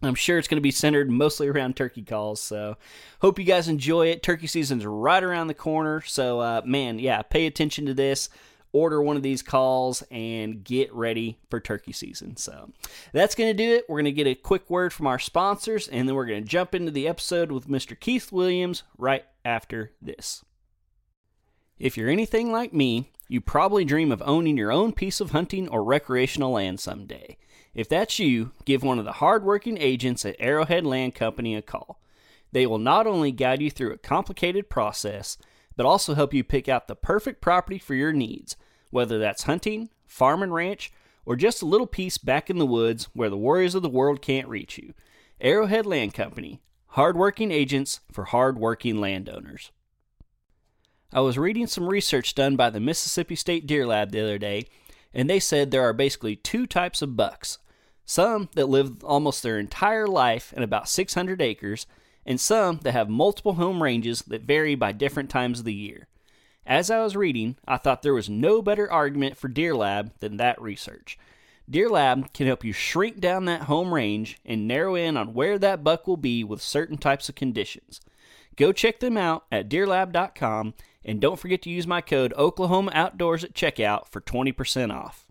I'm 0.02 0.16
sure 0.16 0.38
it's 0.38 0.48
going 0.48 0.56
to 0.56 0.62
be 0.62 0.72
centered 0.72 1.12
mostly 1.12 1.50
around 1.50 1.76
turkey 1.76 2.04
calls. 2.04 2.40
So, 2.40 2.78
hope 3.20 3.38
you 3.38 3.44
guys 3.44 3.68
enjoy 3.68 4.08
it. 4.08 4.24
Turkey 4.24 4.48
season's 4.48 4.86
right 4.86 5.22
around 5.22 5.48
the 5.48 5.54
corner. 5.54 6.00
So, 6.00 6.40
uh, 6.40 6.62
man, 6.64 7.00
yeah, 7.00 7.22
pay 7.22 7.46
attention 7.48 7.86
to 7.86 7.94
this 7.94 8.30
order 8.72 9.02
one 9.02 9.18
of 9.18 9.24
these 9.24 9.42
calls 9.42 10.04
and 10.12 10.64
get 10.64 10.94
ready 10.94 11.40
for 11.50 11.60
turkey 11.60 11.92
season. 11.92 12.38
So 12.38 12.72
that's 13.14 13.36
going 13.36 13.50
to 13.50 13.54
do 13.54 13.76
it. 13.76 13.86
We're 13.90 13.98
going 13.98 14.06
to 14.06 14.12
get 14.12 14.28
a 14.28 14.36
quick 14.36 14.70
word 14.70 14.94
from 14.94 15.08
our 15.08 15.20
sponsors, 15.20 15.88
and 15.88 16.08
then 16.08 16.16
we're 16.16 16.26
going 16.26 16.44
to 16.44 16.50
jump 16.50 16.76
into 16.76 16.92
the 16.92 17.08
episode 17.08 17.52
with 17.52 17.68
Mr. 17.68 18.00
Keith 18.00 18.32
Williams 18.32 18.84
right 18.98 19.26
after 19.44 19.92
this. 20.02 20.44
If 21.80 21.98
you're 21.98 22.10
anything 22.10 22.52
like 22.52 22.74
me, 22.74 23.12
you 23.28 23.42
probably 23.42 23.86
dream 23.86 24.12
of 24.12 24.22
owning 24.26 24.58
your 24.58 24.72
own 24.72 24.92
piece 24.92 25.22
of 25.22 25.32
hunting 25.32 25.70
or 25.70 25.84
recreational 25.84 26.52
land 26.52 26.80
someday. 26.80 27.38
If 27.74 27.88
that's 27.88 28.20
you, 28.20 28.52
give 28.66 28.84
one 28.84 29.00
of 29.00 29.06
the 29.06 29.14
hardworking 29.14 29.78
agents 29.78 30.26
at 30.26 30.36
Arrowhead 30.40 30.86
Land 30.86 31.16
Company 31.16 31.56
a 31.56 31.62
call. 31.62 32.02
They 32.52 32.66
will 32.66 32.80
not 32.80 33.08
only 33.08 33.32
guide 33.32 33.62
you 33.62 33.70
through 33.70 33.94
a 33.94 33.98
complicated 33.98 34.70
process, 34.70 35.38
but 35.80 35.86
also 35.86 36.14
help 36.14 36.34
you 36.34 36.44
pick 36.44 36.68
out 36.68 36.90
the 36.90 36.96
perfect 36.96 37.40
property 37.40 37.80
for 37.80 37.96
your 37.96 38.12
needs, 38.12 38.58
whether 38.90 39.18
that's 39.18 39.44
hunting, 39.44 39.88
farm 40.06 40.44
and 40.44 40.54
ranch, 40.54 40.92
or 41.26 41.38
just 41.38 41.62
a 41.62 41.66
little 41.66 41.88
piece 41.88 42.18
back 42.18 42.50
in 42.50 42.58
the 42.58 42.66
woods 42.66 43.08
where 43.14 43.30
the 43.30 43.38
warriors 43.38 43.76
of 43.76 43.82
the 43.82 43.88
world 43.88 44.22
can't 44.22 44.50
reach 44.50 44.78
you. 44.78 44.94
Arrowhead 45.40 45.86
Land 45.86 46.14
Company, 46.14 46.60
hardworking 46.88 47.50
agents 47.50 48.02
for 48.12 48.26
hardworking 48.26 49.00
landowners. 49.00 49.72
I 51.14 51.22
was 51.22 51.38
reading 51.38 51.66
some 51.66 51.88
research 51.88 52.36
done 52.36 52.58
by 52.58 52.70
the 52.70 52.82
Mississippi 52.82 53.38
State 53.38 53.66
Deer 53.66 53.88
Lab 53.88 54.12
the 54.12 54.20
other 54.20 54.38
day, 54.38 54.66
and 55.14 55.30
they 55.30 55.40
said 55.40 55.72
there 55.72 55.88
are 55.88 55.94
basically 55.94 56.36
two 56.36 56.68
types 56.68 57.02
of 57.02 57.16
bucks 57.16 57.58
some 58.06 58.50
that 58.56 58.68
live 58.68 59.02
almost 59.06 59.44
their 59.44 59.58
entire 59.58 60.08
life 60.08 60.52
in 60.52 60.62
about 60.62 60.90
600 60.90 61.42
acres, 61.42 61.88
and 62.26 62.40
some 62.40 62.80
that 62.84 62.92
have 62.92 63.10
multiple 63.10 63.54
home 63.54 63.82
ranges 63.82 64.22
that 64.24 64.44
vary 64.44 64.76
by 64.76 64.92
different 64.92 65.30
times 65.30 65.60
of 65.60 65.66
the 65.66 65.74
year. 65.74 66.08
As 66.66 66.92
I 66.92 67.00
was 67.00 67.16
reading, 67.16 67.56
I 67.68 67.78
thought 67.78 68.04
there 68.04 68.14
was 68.14 68.30
no 68.30 68.62
better 68.62 68.92
argument 68.92 69.38
for 69.38 69.48
Deer 69.48 69.76
Lab 69.76 70.12
than 70.20 70.38
that 70.38 70.62
research. 70.62 71.18
Deer 71.70 71.90
Lab 71.90 72.34
can 72.34 72.48
help 72.48 72.64
you 72.64 72.74
shrink 72.74 73.20
down 73.20 73.46
that 73.46 73.64
home 73.64 73.94
range 73.94 74.40
and 74.46 74.68
narrow 74.68 74.96
in 74.96 75.18
on 75.18 75.34
where 75.34 75.60
that 75.60 75.84
buck 75.84 76.08
will 76.08 76.18
be 76.18 76.44
with 76.44 76.62
certain 76.62 76.98
types 76.98 77.30
of 77.30 77.36
conditions. 77.36 78.02
Go 78.56 78.72
check 78.72 79.00
them 79.00 79.18
out 79.18 79.46
at 79.52 79.70
deerlab.com 79.70 80.74
and 81.06 81.22
don't 81.22 81.40
forget 81.40 81.62
to 81.64 81.70
use 81.70 81.88
my 81.88 82.02
code 82.02 82.34
Oklahoma 82.38 82.92
Outdoors 82.94 83.44
at 83.44 83.54
checkout 83.54 84.08
for 84.08 84.20
20% 84.20 84.94
off. 84.94 85.26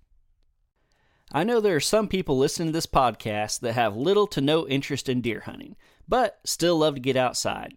I 1.30 1.44
know 1.44 1.60
there 1.60 1.76
are 1.76 1.80
some 1.80 2.08
people 2.08 2.38
listening 2.38 2.68
to 2.68 2.72
this 2.72 2.86
podcast 2.86 3.60
that 3.60 3.74
have 3.74 3.96
little 3.96 4.26
to 4.28 4.40
no 4.40 4.66
interest 4.66 5.08
in 5.08 5.20
deer 5.20 5.40
hunting, 5.40 5.76
but 6.08 6.40
still 6.44 6.78
love 6.78 6.94
to 6.94 7.00
get 7.00 7.16
outside. 7.16 7.74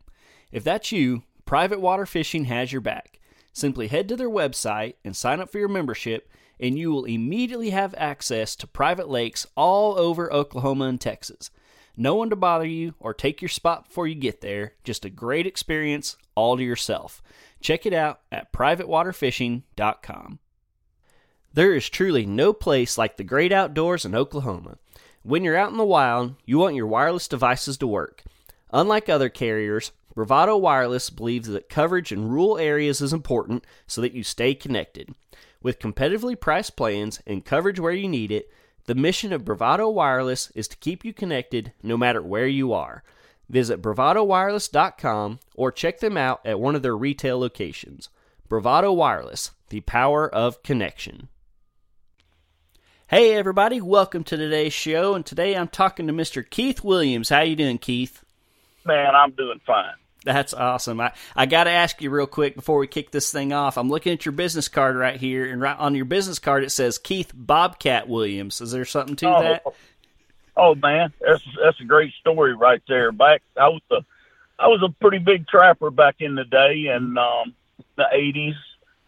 If 0.51 0.63
that's 0.63 0.91
you, 0.91 1.23
Private 1.45 1.81
Water 1.81 2.05
Fishing 2.05 2.45
has 2.45 2.71
your 2.71 2.81
back. 2.81 3.19
Simply 3.53 3.87
head 3.87 4.07
to 4.09 4.15
their 4.15 4.29
website 4.29 4.95
and 5.03 5.15
sign 5.15 5.39
up 5.39 5.51
for 5.51 5.59
your 5.59 5.67
membership, 5.67 6.29
and 6.59 6.77
you 6.77 6.91
will 6.91 7.05
immediately 7.05 7.71
have 7.71 7.93
access 7.97 8.55
to 8.55 8.67
private 8.67 9.09
lakes 9.09 9.45
all 9.55 9.97
over 9.97 10.31
Oklahoma 10.31 10.85
and 10.85 11.01
Texas. 11.01 11.51
No 11.97 12.15
one 12.15 12.29
to 12.29 12.35
bother 12.35 12.65
you 12.65 12.95
or 12.99 13.13
take 13.13 13.41
your 13.41 13.49
spot 13.49 13.87
before 13.87 14.07
you 14.07 14.15
get 14.15 14.41
there. 14.41 14.73
Just 14.83 15.03
a 15.03 15.09
great 15.09 15.45
experience 15.45 16.15
all 16.35 16.55
to 16.55 16.63
yourself. 16.63 17.21
Check 17.59 17.85
it 17.85 17.93
out 17.93 18.21
at 18.31 18.53
privatewaterfishing.com. 18.53 20.39
There 21.53 21.75
is 21.75 21.89
truly 21.89 22.25
no 22.25 22.53
place 22.53 22.97
like 22.97 23.17
the 23.17 23.25
great 23.25 23.51
outdoors 23.51 24.05
in 24.05 24.15
Oklahoma. 24.15 24.77
When 25.23 25.43
you're 25.43 25.57
out 25.57 25.71
in 25.71 25.77
the 25.77 25.85
wild, 25.85 26.35
you 26.45 26.57
want 26.57 26.75
your 26.75 26.87
wireless 26.87 27.27
devices 27.27 27.77
to 27.77 27.87
work. 27.87 28.23
Unlike 28.73 29.07
other 29.07 29.29
carriers, 29.29 29.91
Bravado 30.15 30.57
Wireless 30.57 31.11
believes 31.11 31.47
that 31.47 31.69
coverage 31.69 32.11
in 32.11 32.27
rural 32.27 32.57
areas 32.57 33.01
is 33.01 33.13
important 33.13 33.63
so 33.85 34.01
that 34.01 34.13
you 34.13 34.23
stay 34.23 34.55
connected. 34.55 35.13
With 35.61 35.77
competitively 35.77 36.39
priced 36.39 36.75
plans 36.75 37.21
and 37.27 37.45
coverage 37.45 37.79
where 37.79 37.91
you 37.91 38.09
need 38.09 38.31
it, 38.31 38.51
the 38.85 38.95
mission 38.95 39.31
of 39.31 39.45
Bravado 39.45 39.89
Wireless 39.89 40.51
is 40.55 40.67
to 40.69 40.77
keep 40.77 41.05
you 41.05 41.13
connected 41.13 41.71
no 41.83 41.97
matter 41.97 42.23
where 42.23 42.47
you 42.47 42.73
are. 42.73 43.03
Visit 43.47 43.79
bravadowireless.com 43.81 45.39
or 45.53 45.71
check 45.71 45.99
them 45.99 46.17
out 46.17 46.41
at 46.43 46.59
one 46.59 46.75
of 46.75 46.81
their 46.81 46.97
retail 46.97 47.39
locations. 47.39 48.09
Bravado 48.49 48.91
Wireless, 48.91 49.51
the 49.69 49.81
power 49.81 50.27
of 50.27 50.63
connection. 50.63 51.29
Hey 53.11 53.33
everybody, 53.33 53.81
welcome 53.81 54.23
to 54.23 54.37
today's 54.37 54.71
show 54.71 55.15
and 55.15 55.25
today 55.25 55.53
I'm 55.53 55.67
talking 55.67 56.07
to 56.07 56.13
Mr. 56.13 56.49
Keith 56.49 56.81
Williams. 56.81 57.27
How 57.27 57.41
you 57.41 57.57
doing, 57.57 57.77
Keith? 57.77 58.23
Man, 58.85 59.13
I'm 59.13 59.31
doing 59.31 59.59
fine. 59.67 59.95
That's 60.23 60.53
awesome. 60.53 61.01
I, 61.01 61.11
I 61.35 61.45
got 61.45 61.65
to 61.65 61.71
ask 61.71 62.01
you 62.01 62.09
real 62.09 62.25
quick 62.25 62.55
before 62.55 62.77
we 62.77 62.87
kick 62.87 63.11
this 63.11 63.29
thing 63.29 63.51
off. 63.51 63.77
I'm 63.77 63.89
looking 63.89 64.13
at 64.13 64.25
your 64.25 64.31
business 64.31 64.69
card 64.69 64.95
right 64.95 65.19
here, 65.19 65.51
and 65.51 65.59
right 65.59 65.77
on 65.77 65.93
your 65.93 66.05
business 66.05 66.39
card 66.39 66.63
it 66.63 66.69
says 66.69 66.97
Keith 66.97 67.33
Bobcat 67.35 68.07
Williams. 68.07 68.61
Is 68.61 68.71
there 68.71 68.85
something 68.85 69.17
to 69.17 69.27
oh, 69.27 69.41
that? 69.41 69.63
Oh 70.55 70.75
man, 70.75 71.11
that's 71.19 71.43
that's 71.61 71.81
a 71.81 71.85
great 71.85 72.13
story 72.13 72.55
right 72.55 72.81
there. 72.87 73.11
Back, 73.11 73.41
I 73.57 73.67
was 73.67 73.81
a 73.91 74.05
I 74.57 74.67
was 74.67 74.81
a 74.83 74.89
pretty 75.01 75.17
big 75.17 75.49
trapper 75.49 75.91
back 75.91 76.15
in 76.21 76.35
the 76.35 76.45
day, 76.45 76.85
and 76.87 77.17
um, 77.19 77.55
the 77.97 78.05
'80s. 78.13 78.55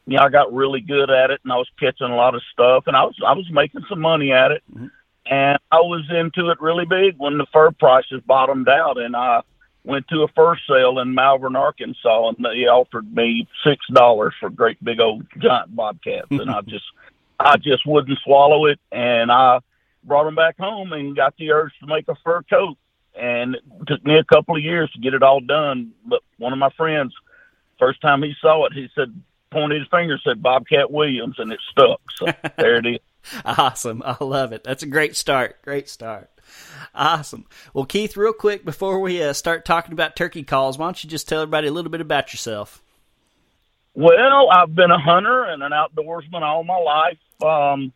You 0.05 0.17
know, 0.17 0.24
I 0.24 0.29
got 0.29 0.53
really 0.53 0.81
good 0.81 1.10
at 1.10 1.31
it, 1.31 1.41
and 1.43 1.53
I 1.53 1.57
was 1.57 1.69
catching 1.79 2.07
a 2.07 2.15
lot 2.15 2.36
of 2.36 2.41
stuff, 2.51 2.86
and 2.88 2.95
I 2.95 3.03
was 3.03 3.15
I 3.25 3.33
was 3.33 3.50
making 3.51 3.86
some 3.89 4.01
money 4.01 4.31
at 4.31 4.51
it, 4.51 4.63
mm-hmm. 4.74 4.88
and 5.25 5.57
I 5.72 5.77
was 5.77 6.05
into 6.10 6.50
it 6.50 6.60
really 6.60 6.86
big 6.86 7.15
when 7.17 7.38
the 7.38 7.45
fur 7.53 7.72
prices 7.72 8.22
bottomed 8.25 8.67
out, 8.67 8.98
and 8.98 9.15
I 9.15 9.41
went 9.83 10.07
to 10.10 10.24
a 10.24 10.27
fur 10.29 10.57
sale 10.67 11.00
in 11.00 11.13
Malvern, 11.13 11.55
Arkansas, 11.55 12.29
and 12.29 12.38
they 12.43 12.67
offered 12.67 13.13
me 13.13 13.48
six 13.65 13.86
dollars 13.93 14.33
for 14.39 14.50
great 14.50 14.83
big 14.83 15.00
old 15.00 15.25
giant 15.39 15.75
bobcats, 15.75 16.27
and 16.31 16.50
I 16.50 16.62
just, 16.67 16.86
I 17.39 17.57
just 17.57 17.86
wouldn't 17.86 18.19
swallow 18.24 18.65
it, 18.65 18.79
and 18.91 19.31
I 19.31 19.60
brought 20.03 20.25
them 20.25 20.36
back 20.36 20.57
home 20.57 20.93
and 20.93 21.15
got 21.15 21.36
the 21.38 21.51
urge 21.51 21.74
to 21.79 21.88
make 21.88 22.07
a 22.07 22.15
fur 22.24 22.43
coat, 22.43 22.77
and 23.15 23.55
it 23.55 23.63
took 23.88 24.03
me 24.05 24.17
a 24.17 24.24
couple 24.24 24.55
of 24.55 24.63
years 24.63 24.91
to 24.91 25.00
get 25.00 25.13
it 25.13 25.24
all 25.24 25.39
done. 25.39 25.91
But 26.05 26.22
one 26.38 26.53
of 26.53 26.60
my 26.60 26.72
friends, 26.72 27.13
first 27.79 28.01
time 28.01 28.24
he 28.24 28.33
saw 28.41 28.65
it, 28.65 28.74
he 28.74 28.89
said, 28.95 29.13
pointed 29.53 29.79
his 29.79 29.88
finger, 29.89 30.19
said 30.24 30.41
Bobcat 30.41 30.91
Williams, 30.91 31.36
and 31.38 31.51
it 31.51 31.60
stuck. 31.72 32.01
So 32.15 32.25
there 32.57 32.77
it 32.77 32.86
is. 32.86 33.00
Awesome. 33.45 34.03
I 34.05 34.22
love 34.22 34.51
it. 34.51 34.63
That's 34.63 34.83
a 34.83 34.88
great 34.88 35.15
start. 35.15 35.62
Great 35.62 35.88
start. 35.88 36.29
Awesome. 36.93 37.45
Well, 37.74 37.86
Keith, 37.86 38.17
real 38.17 38.33
quick 38.33 38.65
before 38.65 39.00
we 39.00 39.24
uh, 39.24 39.33
start 39.33 39.65
talking 39.65 39.93
about 39.93 40.15
turkey 40.15 40.43
calls, 40.43 40.77
why 40.77 40.88
don't 40.88 41.03
you 41.03 41.10
just 41.10 41.27
tell 41.27 41.41
everybody 41.41 41.67
a 41.67 41.72
little 41.72 41.91
bit 41.91 42.01
about 42.01 42.33
yourself? 42.33 42.81
Well, 43.95 44.50
I've 44.50 44.75
been 44.75 44.91
a 44.91 45.00
hunter 45.00 45.43
and 45.45 45.63
an 45.63 45.72
outdoorsman 45.72 46.41
all 46.41 46.63
my 46.63 46.77
life. 46.77 47.17
Um, 47.41 47.93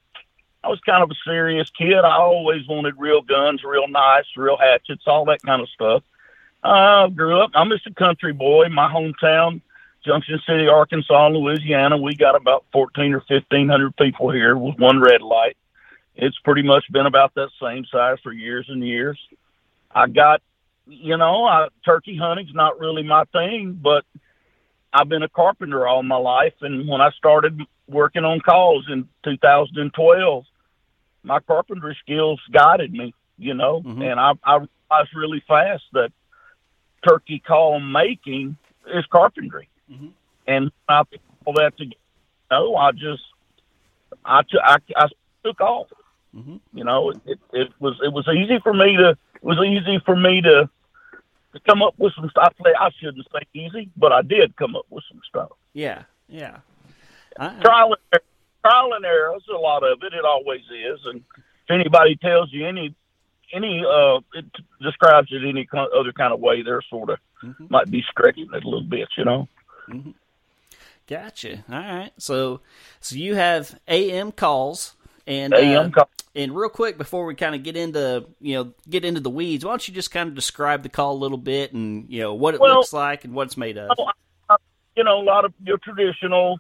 I 0.64 0.70
was 0.70 0.80
kind 0.82 1.04
of 1.04 1.10
a 1.10 1.16
serious 1.26 1.70
kid. 1.72 2.00
I 2.00 2.18
always 2.18 2.68
wanted 2.68 2.96
real 2.98 3.22
guns, 3.22 3.64
real 3.64 3.88
knives, 3.88 4.28
real 4.36 4.58
hatchets, 4.58 5.04
all 5.08 5.26
that 5.26 5.42
kind 5.42 5.62
of 5.62 5.70
stuff. 5.70 6.04
I 6.64 7.04
uh, 7.04 7.08
grew 7.08 7.40
up. 7.40 7.52
I'm 7.54 7.70
just 7.70 7.88
a 7.88 7.94
country 7.94 8.34
boy. 8.34 8.68
My 8.70 8.92
hometown, 8.92 9.62
Junction 10.06 10.40
City, 10.48 10.68
Arkansas, 10.68 11.28
Louisiana. 11.30 11.98
We 11.98 12.16
got 12.16 12.36
about 12.36 12.66
fourteen 12.72 13.14
or 13.14 13.22
fifteen 13.28 13.70
hundred 13.70 13.96
people 13.98 14.32
here 14.32 14.58
with 14.58 14.78
one 14.80 15.02
red 15.02 15.22
light 15.22 15.58
it's 16.18 16.38
pretty 16.40 16.64
much 16.64 16.84
been 16.92 17.06
about 17.06 17.36
that 17.36 17.50
same 17.62 17.86
size 17.92 18.18
for 18.24 18.34
years 18.34 18.66
and 18.70 18.86
years. 18.86 19.20
I 19.92 20.08
got, 20.08 20.42
you 20.88 21.16
know, 21.16 21.46
I, 21.46 21.68
turkey 21.86 22.18
hunting's 22.18 22.54
not 22.54 22.80
really 22.80 23.04
my 23.04 23.24
thing, 23.26 23.80
but 23.82 24.04
I've 24.92 25.08
been 25.08 25.22
a 25.22 25.30
carpenter 25.30 25.88
all 25.88 26.02
my 26.02 26.18
life. 26.18 26.56
And 26.62 26.88
when 26.88 27.02
I 27.02 27.12
started 27.12 27.62
working 27.88 28.26
on 28.26 28.40
calls 28.40 28.86
in 28.90 29.08
2012, 29.24 30.44
my 31.24 31.40
carpentry 31.42 31.96
skills 32.02 32.42
guided 32.52 32.92
me, 32.92 33.14
you 33.38 33.54
know, 33.54 33.82
mm-hmm. 33.82 34.02
and 34.02 34.20
I, 34.20 34.32
I 34.44 34.56
realized 34.56 35.16
really 35.16 35.44
fast 35.48 35.84
that 35.94 36.12
turkey 37.08 37.44
call 37.46 37.80
making 37.80 38.58
is 38.88 39.06
carpentry. 39.12 39.70
Mm-hmm. 39.92 40.08
And 40.48 40.72
I 40.88 41.04
all 41.46 41.54
that 41.54 41.78
to 41.78 41.86
know, 42.52 42.76
I 42.76 42.92
just, 42.92 43.24
I, 44.24 44.42
t- 44.44 44.60
I, 44.62 44.78
I 44.96 45.08
took 45.44 45.62
off. 45.62 45.88
Mm-hmm. 46.36 46.58
You 46.74 46.84
know, 46.84 47.12
it, 47.26 47.40
it 47.54 47.72
was 47.80 47.96
it 48.04 48.14
was 48.14 48.28
easy 48.28 48.60
for 48.62 48.74
me 48.74 48.98
to 48.98 49.12
it 49.12 49.44
was 49.44 49.58
easy 49.60 50.00
for 50.06 50.16
me 50.16 50.42
to 50.42 50.70
to 51.54 51.60
come 51.68 51.82
up 51.82 51.96
with 51.98 52.14
some 52.16 52.30
stuff. 52.30 52.54
I 52.80 52.90
shouldn't 53.00 53.26
say 53.32 53.48
easy, 53.54 53.90
but 53.96 54.12
I 54.12 54.22
did 54.22 54.56
come 54.56 54.76
up 54.76 54.86
with 54.90 55.04
some 55.10 55.22
stuff. 55.28 55.52
Yeah, 55.74 56.04
yeah. 56.28 56.58
I, 57.40 57.60
trial 57.62 57.94
and 57.94 58.02
error, 58.14 58.24
trial 58.62 58.94
and 58.94 59.06
error 59.06 59.36
is 59.38 59.44
a 59.50 59.58
lot 59.58 59.84
of 59.84 60.04
it. 60.04 60.14
It 60.14 60.26
always 60.26 60.62
is. 60.62 61.00
And 61.06 61.24
if 61.38 61.72
anybody 61.72 62.18
tells 62.18 62.52
you 62.52 62.68
any 62.68 62.94
any 63.54 63.84
uh, 63.86 64.20
it 64.34 64.46
describes 64.82 65.30
it 65.32 65.48
any 65.48 65.68
other 65.74 66.12
kind 66.12 66.34
of 66.34 66.40
way, 66.40 66.62
they're 66.62 66.82
sort 66.90 67.10
of 67.10 67.20
mm-hmm. 67.42 67.68
might 67.70 67.90
be 67.90 68.04
stretching 68.12 68.50
it 68.54 68.64
a 68.64 68.68
little 68.68 68.82
bit. 68.84 69.08
You 69.18 69.26
know. 69.26 69.48
Mm-hmm. 69.90 70.12
Gotcha. 71.08 71.64
All 71.72 71.80
right. 71.80 72.12
So, 72.18 72.62
so 73.00 73.16
you 73.16 73.36
have 73.36 73.80
AM 73.88 74.32
calls 74.32 74.94
and 75.26 75.54
AM 75.54 75.94
uh, 75.96 76.06
and 76.36 76.56
real 76.56 76.70
quick 76.70 76.98
before 76.98 77.26
we 77.26 77.36
kind 77.36 77.56
of 77.56 77.64
get 77.64 77.76
into 77.76 78.26
you 78.40 78.56
know 78.56 78.74
get 78.90 79.04
into 79.04 79.20
the 79.20 79.30
weeds, 79.30 79.66
why 79.66 79.72
don't 79.72 79.88
you 79.88 79.94
just 79.94 80.12
kind 80.12 80.30
of 80.30 80.36
describe 80.36 80.84
the 80.84 80.90
call 80.90 81.14
a 81.14 81.18
little 81.18 81.38
bit 81.38 81.74
and 81.74 82.06
you 82.10 82.22
know 82.22 82.34
what 82.34 82.56
it 82.56 82.62
well, 82.62 82.76
looks 82.76 82.94
like 82.94 83.26
and 83.26 83.34
what 83.34 83.48
it's 83.48 83.58
made 83.58 83.78
of? 83.78 83.92
You 84.96 85.04
know, 85.04 85.22
a 85.22 85.24
lot 85.24 85.46
of 85.46 85.54
your 85.64 85.78
traditional. 85.78 86.60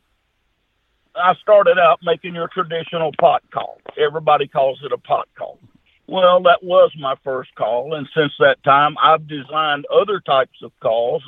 I 1.15 1.33
started 1.41 1.79
out 1.79 1.99
making 2.03 2.35
your 2.35 2.47
traditional 2.47 3.11
pot 3.19 3.41
call. 3.51 3.79
Everybody 3.97 4.47
calls 4.47 4.79
it 4.83 4.91
a 4.91 4.99
pot 4.99 5.27
call. 5.35 5.57
Well, 6.05 6.43
that 6.43 6.63
was 6.63 6.91
my 6.97 7.15
first 7.23 7.53
call, 7.55 7.95
and 7.95 8.07
since 8.15 8.31
that 8.39 8.63
time, 8.63 8.95
I've 9.01 9.27
designed 9.27 9.85
other 9.91 10.19
types 10.19 10.57
of 10.61 10.71
calls. 10.79 11.23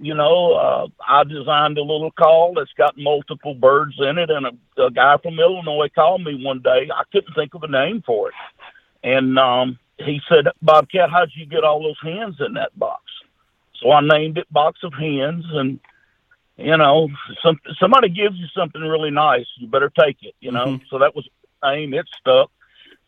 You 0.00 0.14
know, 0.14 0.52
uh, 0.54 0.86
I 1.06 1.24
designed 1.24 1.78
a 1.78 1.82
little 1.82 2.10
call 2.10 2.54
that's 2.54 2.72
got 2.76 2.98
multiple 2.98 3.54
birds 3.54 3.94
in 3.98 4.18
it, 4.18 4.30
and 4.30 4.46
a, 4.46 4.82
a 4.82 4.90
guy 4.90 5.16
from 5.22 5.38
Illinois 5.38 5.88
called 5.94 6.24
me 6.24 6.42
one 6.42 6.60
day. 6.60 6.88
I 6.94 7.02
couldn't 7.12 7.34
think 7.34 7.54
of 7.54 7.62
a 7.62 7.68
name 7.68 8.02
for 8.04 8.28
it, 8.28 8.34
and 9.02 9.38
um, 9.38 9.78
he 9.98 10.20
said, 10.28 10.46
"Bobcat, 10.62 11.10
how'd 11.10 11.30
you 11.34 11.46
get 11.46 11.64
all 11.64 11.82
those 11.82 11.98
hens 12.02 12.36
in 12.40 12.54
that 12.54 12.78
box?" 12.78 13.02
So 13.80 13.90
I 13.92 14.00
named 14.00 14.38
it 14.38 14.52
Box 14.52 14.80
of 14.82 14.92
Hens, 14.94 15.44
and 15.52 15.80
you 16.56 16.76
know, 16.76 17.08
some 17.42 17.58
somebody 17.78 18.08
gives 18.08 18.36
you 18.36 18.46
something 18.54 18.82
really 18.82 19.10
nice, 19.10 19.46
you 19.58 19.66
better 19.66 19.92
take 19.98 20.18
it. 20.22 20.34
You 20.40 20.52
know, 20.52 20.66
mm-hmm. 20.66 20.84
so 20.90 20.98
that 20.98 21.14
was 21.14 21.28
the 21.62 21.70
name. 21.70 21.94
It 21.94 22.06
stuck. 22.20 22.50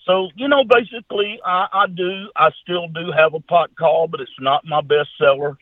So 0.04 0.30
you 0.36 0.48
know, 0.48 0.64
basically, 0.64 1.40
I, 1.44 1.68
I 1.72 1.86
do, 1.86 2.30
I 2.34 2.50
still 2.62 2.88
do 2.88 3.10
have 3.10 3.34
a 3.34 3.40
pot 3.40 3.70
call, 3.76 4.08
but 4.08 4.20
it's 4.20 4.30
not 4.40 4.64
my 4.64 4.80
best 4.80 5.10
seller 5.18 5.58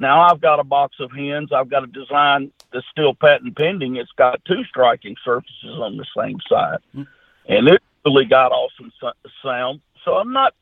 now 0.00 0.22
I've 0.22 0.40
got 0.40 0.60
a 0.60 0.64
box 0.64 0.96
of 0.98 1.12
hens. 1.12 1.52
I've 1.52 1.68
got 1.68 1.84
a 1.84 1.86
design 1.86 2.50
that's 2.72 2.86
still 2.90 3.14
patent 3.14 3.56
pending. 3.56 3.96
It's 3.96 4.12
got 4.12 4.44
two 4.44 4.64
striking 4.64 5.16
surfaces 5.24 5.78
on 5.78 5.96
the 5.96 6.06
same 6.16 6.38
side, 6.48 6.78
mm-hmm. 6.96 7.02
and 7.52 7.68
it 7.68 7.82
really 8.04 8.24
got 8.24 8.50
awesome 8.52 8.90
sound. 9.42 9.80
So 10.04 10.14
I'm 10.14 10.32
not, 10.32 10.54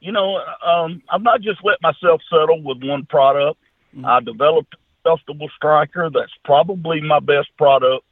you 0.00 0.12
know, 0.12 0.36
um, 0.64 1.02
I'm 1.08 1.22
not 1.22 1.40
just 1.40 1.64
let 1.64 1.80
myself 1.82 2.20
settle 2.30 2.62
with 2.62 2.84
one 2.84 3.06
product. 3.06 3.58
Mm-hmm. 3.96 4.04
I 4.04 4.20
developed 4.20 4.74
a 4.74 5.10
adjustable 5.10 5.48
striker 5.56 6.10
that's 6.10 6.32
probably 6.44 7.00
my 7.00 7.20
best 7.20 7.48
product. 7.56 8.04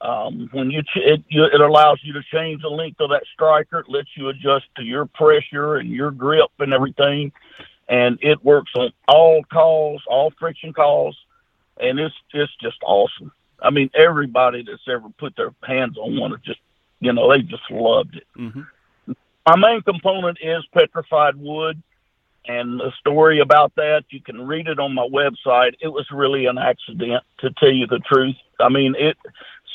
Um, 0.00 0.50
when 0.52 0.70
you, 0.70 0.82
ch- 0.82 0.96
it, 0.96 1.22
you 1.28 1.44
it 1.44 1.60
allows 1.60 2.00
you 2.02 2.12
to 2.14 2.22
change 2.32 2.60
the 2.60 2.68
length 2.68 3.00
of 3.00 3.10
that 3.10 3.22
striker. 3.32 3.80
It 3.80 3.88
lets 3.88 4.08
you 4.16 4.28
adjust 4.28 4.66
to 4.76 4.82
your 4.82 5.06
pressure 5.06 5.76
and 5.76 5.88
your 5.88 6.10
grip 6.10 6.50
and 6.58 6.74
everything 6.74 7.32
and 7.88 8.18
it 8.22 8.44
works 8.44 8.72
on 8.76 8.92
all 9.08 9.42
calls, 9.44 10.02
all 10.06 10.32
friction 10.38 10.72
calls, 10.72 11.16
and 11.78 11.98
it's 11.98 12.14
it's 12.32 12.54
just 12.60 12.78
awesome. 12.84 13.32
I 13.62 13.70
mean, 13.70 13.90
everybody 13.94 14.62
that's 14.62 14.88
ever 14.88 15.08
put 15.18 15.36
their 15.36 15.54
hands 15.62 15.96
on 15.98 16.18
one, 16.18 16.34
just 16.44 16.60
you 17.00 17.12
know, 17.12 17.30
they 17.30 17.42
just 17.42 17.70
loved 17.70 18.16
it. 18.16 18.26
Mm-hmm. 18.38 19.12
My 19.46 19.56
main 19.56 19.82
component 19.82 20.38
is 20.42 20.64
petrified 20.72 21.36
wood, 21.36 21.82
and 22.46 22.80
the 22.80 22.92
story 22.98 23.40
about 23.40 23.74
that 23.76 24.04
you 24.10 24.20
can 24.20 24.46
read 24.46 24.68
it 24.68 24.78
on 24.78 24.94
my 24.94 25.06
website. 25.06 25.74
It 25.80 25.88
was 25.88 26.06
really 26.10 26.46
an 26.46 26.58
accident, 26.58 27.22
to 27.38 27.50
tell 27.52 27.72
you 27.72 27.86
the 27.86 28.00
truth. 28.00 28.36
I 28.60 28.68
mean, 28.68 28.94
it 28.98 29.16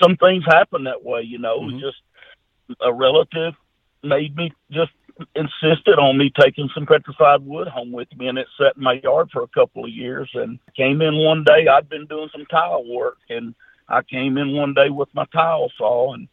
some 0.02 0.18
things 0.18 0.44
happen 0.46 0.86
that 0.86 1.04
way, 1.04 1.22
you 1.22 1.38
know. 1.38 1.60
Mm-hmm. 1.60 1.80
Just 1.80 1.98
a 2.82 2.94
relative 2.94 3.54
made 4.04 4.36
me 4.36 4.54
just 4.72 4.92
insisted 5.36 6.00
on 6.00 6.18
me 6.18 6.32
taking 6.40 6.70
some 6.74 6.86
petrified 6.86 7.46
wood 7.46 7.68
home 7.68 7.92
with 7.92 8.08
me, 8.18 8.28
and 8.28 8.38
it 8.38 8.48
sat 8.58 8.78
in 8.78 8.84
my 8.84 9.00
yard 9.04 9.30
for 9.32 9.44
a 9.44 9.48
couple 9.48 9.84
of 9.84 9.92
years. 9.92 10.30
And 10.34 10.60
came 10.76 11.02
in 11.02 11.18
one 11.18 11.44
day. 11.44 11.68
I'd 11.68 11.90
been 11.90 12.06
doing 12.06 12.30
some 12.32 12.46
tile 12.46 12.84
work, 12.86 13.18
and 13.30 13.54
I 13.88 14.02
came 14.04 14.38
in 14.38 14.54
one 14.54 14.74
day 14.74 14.90
with 14.90 15.10
my 15.14 15.26
tile 15.34 15.72
saw, 15.78 16.14
and 16.14 16.28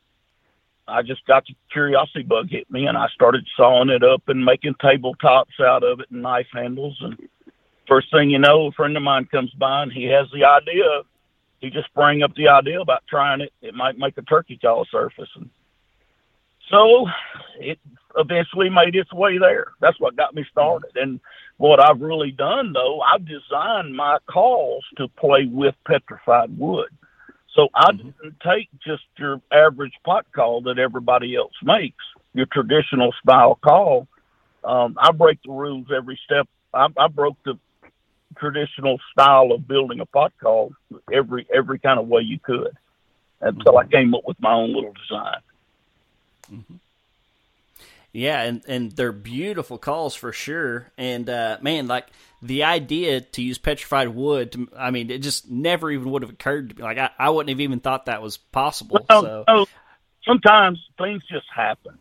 I 0.89 1.03
just 1.03 1.27
got 1.27 1.45
the 1.47 1.55
curiosity 1.73 2.23
bug 2.23 2.49
hit 2.51 2.71
me, 2.71 2.87
and 2.87 2.97
I 2.97 3.09
started 3.09 3.47
sawing 3.57 3.89
it 3.89 4.05
up 4.05 4.23
and 4.29 4.45
making 4.45 4.75
tabletops 4.75 5.61
out 5.61 5.83
of 5.83 6.01
it 6.01 6.11
and 6.11 6.23
knife 6.23 6.47
handles. 6.53 6.97
And 7.01 7.29
first 7.89 8.11
thing 8.13 8.31
you 8.31 8.39
know, 8.39 8.67
a 8.67 8.73
friend 8.73 8.97
of 8.97 9.03
mine 9.03 9.27
comes 9.27 9.51
by 9.53 9.83
and 9.83 9.93
he 9.93 10.05
has 10.05 10.27
the 10.33 10.45
idea. 10.45 11.03
He 11.61 11.71
just 11.71 11.87
sprang 11.87 12.23
up 12.23 12.35
the 12.37 12.49
idea 12.49 12.81
about 12.81 13.03
trying 13.09 13.41
it. 13.41 13.53
It 13.63 13.75
might 13.75 13.99
make 13.99 14.17
a 14.19 14.23
turkey 14.23 14.59
call 14.59 14.87
surface, 14.91 15.31
and 15.35 15.51
so 16.71 17.07
it 17.59 17.79
eventually 18.17 18.71
made 18.71 18.95
its 18.95 19.13
way 19.13 19.39
there. 19.39 19.69
That's 19.81 20.01
what 20.01 20.17
got 20.17 20.35
me 20.35 20.45
started. 20.51 20.91
And 20.97 21.21
what 21.59 21.81
I've 21.81 22.01
really 22.01 22.31
done, 22.31 22.73
though, 22.73 23.01
I've 23.01 23.27
designed 23.27 23.95
my 23.95 24.19
calls 24.27 24.85
to 24.97 25.09
play 25.09 25.47
with 25.47 25.75
petrified 25.87 26.57
wood. 26.59 26.89
So 27.55 27.69
I 27.75 27.91
mm-hmm. 27.91 28.09
didn't 28.09 28.41
take 28.41 28.69
just 28.87 29.05
your 29.19 29.41
average 29.53 29.95
pot 30.05 30.27
call 30.35 30.63
that 30.63 30.79
everybody 30.79 31.35
else 31.37 31.55
makes, 31.63 32.05
your 32.35 32.47
traditional 32.47 33.13
style 33.23 33.59
call. 33.63 34.07
Um, 34.65 34.97
I 35.01 35.13
break 35.13 35.39
the 35.45 35.53
rules 35.53 35.87
every 35.97 36.19
step. 36.25 36.49
I, 36.75 36.89
I 36.99 37.09
broke 37.09 37.37
the 37.45 37.59
traditional 38.37 38.99
style 39.13 39.53
of 39.53 39.67
building 39.67 40.01
a 40.01 40.07
pot 40.07 40.33
call 40.43 40.73
every 41.11 41.47
every 41.55 41.79
kind 41.79 41.99
of 41.99 42.07
way 42.07 42.21
you 42.21 42.39
could 42.39 42.77
until 43.41 43.73
mm-hmm. 43.73 43.89
I 43.89 43.91
came 43.91 44.15
up 44.15 44.23
with 44.27 44.39
my 44.41 44.53
own 44.53 44.75
little 44.75 44.93
design. 44.93 45.41
Mm-hmm. 46.53 46.77
Yeah, 48.13 48.43
and 48.43 48.63
and 48.67 48.93
they're 48.93 49.13
beautiful 49.13 49.77
calls 49.77 50.15
for 50.15 50.33
sure. 50.33 50.91
And 50.97 51.29
uh, 51.29 51.59
man, 51.61 51.87
like 51.87 52.07
the 52.41 52.65
idea 52.65 53.21
to 53.21 53.43
use 53.43 53.59
petrified 53.59 54.09
wood, 54.09 54.53
to, 54.53 54.69
I 54.77 54.91
mean, 54.91 55.11
it 55.11 55.19
just 55.19 55.51
never 55.51 55.91
even 55.91 56.11
would 56.11 56.23
have 56.23 56.31
occurred 56.31 56.71
to 56.71 56.77
me. 56.77 56.83
Like 56.83 56.97
I, 56.97 57.11
I 57.19 57.29
wouldn't 57.29 57.51
have 57.51 57.61
even 57.61 57.81
thought 57.81 58.07
that 58.07 58.23
was 58.23 58.39
possible. 58.39 59.05
Well, 59.11 59.23
so. 59.23 59.45
no, 59.47 59.67
sometimes 60.25 60.79
things 60.99 61.23
just 61.31 61.47
happen. 61.55 61.99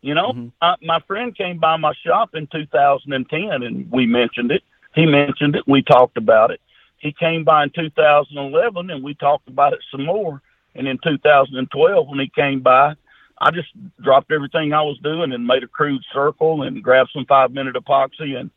You 0.00 0.14
know, 0.14 0.32
mm-hmm. 0.32 0.48
I, 0.60 0.74
my 0.82 0.98
friend 1.06 1.36
came 1.36 1.58
by 1.58 1.76
my 1.76 1.92
shop 2.04 2.34
in 2.34 2.48
2010, 2.48 3.62
and 3.62 3.90
we 3.90 4.04
mentioned 4.06 4.50
it. 4.50 4.62
He 4.96 5.06
mentioned 5.06 5.54
it. 5.54 5.62
We 5.68 5.82
talked 5.82 6.16
about 6.16 6.50
it. 6.50 6.60
He 6.98 7.12
came 7.12 7.44
by 7.44 7.64
in 7.64 7.70
2011, 7.70 8.90
and 8.90 9.04
we 9.04 9.14
talked 9.14 9.48
about 9.48 9.74
it 9.74 9.80
some 9.90 10.04
more. 10.04 10.42
And 10.74 10.88
in 10.88 10.98
2012, 11.04 12.08
when 12.08 12.18
he 12.18 12.30
came 12.34 12.60
by, 12.60 12.94
I 13.38 13.50
just 13.50 13.68
dropped 14.00 14.30
everything 14.30 14.72
I 14.72 14.82
was 14.82 14.98
doing 14.98 15.32
and 15.32 15.46
made 15.46 15.62
a 15.62 15.68
crude 15.68 16.02
circle 16.12 16.62
and 16.62 16.82
grabbed 16.82 17.10
some 17.12 17.26
five 17.26 17.52
minute 17.52 17.74
epoxy 17.74 18.38
and 18.38 18.50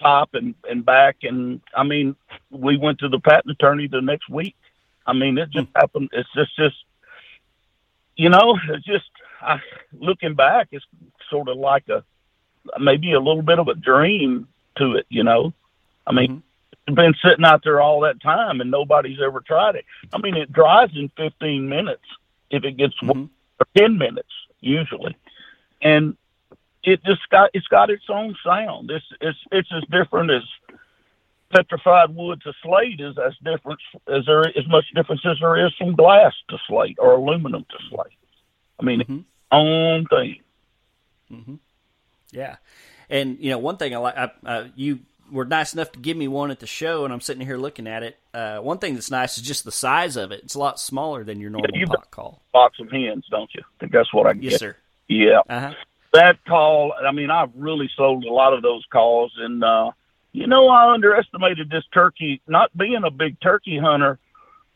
top 0.00 0.34
and, 0.34 0.54
and 0.68 0.84
back. 0.84 1.18
And 1.22 1.60
I 1.74 1.84
mean, 1.84 2.16
we 2.50 2.76
went 2.76 2.98
to 3.00 3.08
the 3.08 3.20
patent 3.20 3.52
attorney 3.52 3.86
the 3.86 4.00
next 4.00 4.28
week. 4.28 4.56
I 5.06 5.12
mean, 5.12 5.38
it 5.38 5.50
just 5.50 5.68
happened. 5.74 6.10
It's 6.12 6.28
just, 6.34 6.54
just, 6.56 6.76
you 8.16 8.28
know, 8.28 8.58
it's 8.68 8.84
just, 8.84 9.10
I, 9.40 9.60
looking 9.92 10.34
back, 10.34 10.68
it's 10.70 10.84
sort 11.30 11.48
of 11.48 11.56
like 11.56 11.88
a, 11.88 12.04
maybe 12.78 13.12
a 13.12 13.20
little 13.20 13.42
bit 13.42 13.58
of 13.58 13.68
a 13.68 13.74
dream 13.74 14.48
to 14.78 14.94
it, 14.94 15.06
you 15.08 15.24
know? 15.24 15.52
I 16.06 16.12
mean, 16.12 16.28
mm-hmm 16.28 16.38
been 16.86 17.14
sitting 17.24 17.44
out 17.44 17.62
there 17.62 17.80
all 17.80 18.00
that 18.00 18.20
time 18.20 18.60
and 18.60 18.70
nobody's 18.70 19.20
ever 19.24 19.40
tried 19.40 19.76
it. 19.76 19.84
I 20.12 20.18
mean, 20.18 20.36
it 20.36 20.52
dries 20.52 20.90
in 20.94 21.10
15 21.16 21.68
minutes 21.68 22.02
if 22.50 22.64
it 22.64 22.76
gets 22.76 22.94
mm-hmm 23.00 23.26
for 23.62 23.80
10 23.80 23.98
minutes 23.98 24.28
usually. 24.60 25.16
And 25.80 26.16
it 26.84 27.04
just 27.04 27.28
got, 27.30 27.50
it's 27.54 27.66
got 27.68 27.90
its 27.90 28.04
own 28.08 28.36
sound. 28.44 28.90
It's, 28.90 29.04
it's, 29.20 29.38
it's 29.50 29.68
as 29.72 29.82
different 29.90 30.30
as 30.30 30.42
petrified 31.50 32.14
wood 32.14 32.40
to 32.42 32.52
slate 32.62 33.00
is 33.00 33.16
as 33.18 33.34
different 33.44 33.78
as 34.08 34.24
there 34.26 34.46
as 34.46 34.66
much 34.68 34.86
difference 34.94 35.20
as 35.24 35.38
there 35.40 35.66
is 35.66 35.72
from 35.76 35.94
glass 35.94 36.32
to 36.48 36.56
slate 36.66 36.96
or 36.98 37.12
aluminum 37.12 37.64
to 37.70 37.78
slate. 37.90 38.16
I 38.80 38.84
mean, 38.84 39.00
mm-hmm. 39.00 39.18
own 39.52 40.06
thing. 40.06 40.40
Mm-hmm. 41.30 41.54
Yeah, 42.30 42.56
and 43.10 43.38
you 43.38 43.50
know 43.50 43.58
one 43.58 43.76
thing 43.76 43.94
I 43.94 43.98
like. 43.98 44.16
I, 44.16 44.30
uh, 44.46 44.68
you 44.74 45.00
were 45.32 45.44
nice 45.44 45.72
enough 45.74 45.92
to 45.92 45.98
give 45.98 46.16
me 46.16 46.28
one 46.28 46.50
at 46.50 46.60
the 46.60 46.66
show, 46.66 47.04
and 47.04 47.12
I'm 47.12 47.20
sitting 47.20 47.44
here 47.44 47.56
looking 47.56 47.86
at 47.86 48.02
it. 48.02 48.18
Uh, 48.32 48.58
one 48.58 48.78
thing 48.78 48.94
that's 48.94 49.10
nice 49.10 49.36
is 49.36 49.42
just 49.42 49.64
the 49.64 49.72
size 49.72 50.16
of 50.16 50.30
it. 50.30 50.40
It's 50.44 50.54
a 50.54 50.58
lot 50.58 50.78
smaller 50.78 51.24
than 51.24 51.40
your 51.40 51.50
normal 51.50 51.70
yeah, 51.74 51.86
pot 51.86 52.10
call. 52.10 52.42
Box 52.52 52.78
of 52.78 52.90
hens, 52.90 53.24
don't 53.30 53.50
you? 53.54 53.62
I 53.62 53.80
think 53.80 53.92
that's 53.92 54.12
what 54.12 54.26
I 54.26 54.34
get. 54.34 54.52
Yes, 54.52 54.60
sir. 54.60 54.76
Yeah. 55.08 55.40
Uh-huh. 55.48 55.74
That 56.12 56.44
call. 56.44 56.92
I 56.92 57.10
mean, 57.12 57.30
I've 57.30 57.50
really 57.56 57.90
sold 57.96 58.24
a 58.24 58.32
lot 58.32 58.52
of 58.52 58.62
those 58.62 58.84
calls, 58.92 59.32
and 59.38 59.64
uh, 59.64 59.90
you 60.32 60.46
know, 60.46 60.68
I 60.68 60.92
underestimated 60.92 61.70
this 61.70 61.84
turkey. 61.92 62.40
Not 62.46 62.76
being 62.76 63.02
a 63.04 63.10
big 63.10 63.40
turkey 63.40 63.78
hunter, 63.78 64.18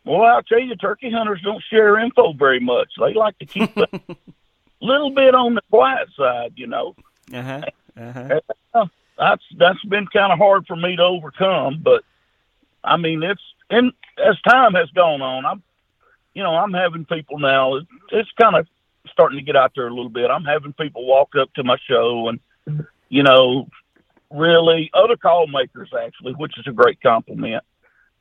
well, 0.07 0.23
I'll 0.23 0.42
tell 0.42 0.61
you, 0.61 0.77
turkey 0.77 1.11
hunters 1.11 1.40
don't 1.42 1.62
share 1.69 1.99
info 1.99 2.33
very 2.33 2.61
much. 2.61 2.88
They 2.99 3.12
like 3.12 3.37
to 3.40 3.47
keep 3.47 3.77
a 3.77 3.88
little 4.81 5.11
bit 5.11 5.35
on 5.35 5.57
the 5.57 5.62
quiet 5.69 6.09
side, 6.16 6.53
you 6.55 6.69
know. 6.69 6.95
Uh-huh. 7.35 7.62
Uh-huh. 7.99 8.40
Uh, 8.73 8.87
that's 9.19 9.45
that's 9.59 9.83
been 9.85 10.07
kind 10.07 10.33
of 10.33 10.39
hard 10.39 10.67
for 10.67 10.77
me 10.77 10.97
to 10.97 11.03
overcome. 11.03 11.81
But 11.83 12.03
I 12.85 12.97
mean, 12.97 13.23
it's 13.23 13.43
and 13.71 13.93
as 14.25 14.41
time 14.43 14.75
has 14.75 14.91
gone 14.91 15.23
on, 15.23 15.47
I'm 15.47 15.63
you 16.35 16.43
know 16.43 16.55
I'm 16.55 16.73
having 16.73 17.05
people 17.05 17.39
now. 17.39 17.77
It's, 17.77 17.89
it's 18.13 18.31
kind 18.41 18.57
of 18.57 18.67
starting 19.11 19.39
to 19.39 19.45
get 19.45 19.57
out 19.57 19.73
there 19.75 19.87
a 19.87 19.95
little 19.95 20.11
bit. 20.11 20.31
I'm 20.31 20.45
having 20.45 20.73
people 20.73 21.07
walk 21.07 21.35
up 21.37 21.53
to 21.55 21.65
my 21.65 21.77
show 21.89 22.29
and 22.29 22.87
you 23.09 23.23
know 23.23 23.69
really 24.31 24.91
other 24.93 25.17
call 25.17 25.47
makers 25.47 25.91
actually, 25.99 26.35
which 26.35 26.59
is 26.59 26.67
a 26.67 26.73
great 26.73 27.01
compliment. 27.01 27.65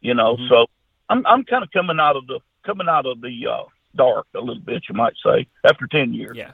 You 0.02 0.14
know, 0.14 0.36
mm-hmm. 0.36 0.48
so 0.50 0.68
I'm 1.10 1.26
I'm 1.26 1.44
kind 1.44 1.64
of 1.64 1.72
coming 1.72 2.00
out 2.00 2.16
of 2.16 2.28
the 2.28 2.40
coming 2.66 2.88
out 2.88 3.06
of 3.06 3.22
the 3.22 3.48
uh, 3.48 3.64
dark 3.96 4.28
a 4.34 4.40
little 4.40 4.62
bit, 4.62 4.84
you 4.90 4.96
might 4.96 5.16
say, 5.24 5.48
after 5.64 5.88
ten 5.88 6.14
years. 6.14 6.38
Yeah, 6.38 6.52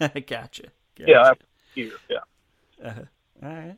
gotcha. 0.00 0.20
gotcha. 0.20 0.64
Yeah, 0.98 1.30
after 1.30 1.44
years. 1.74 1.98
Yeah. 2.08 2.18
Uh-huh. 2.84 3.02
All 3.46 3.54
right. 3.54 3.76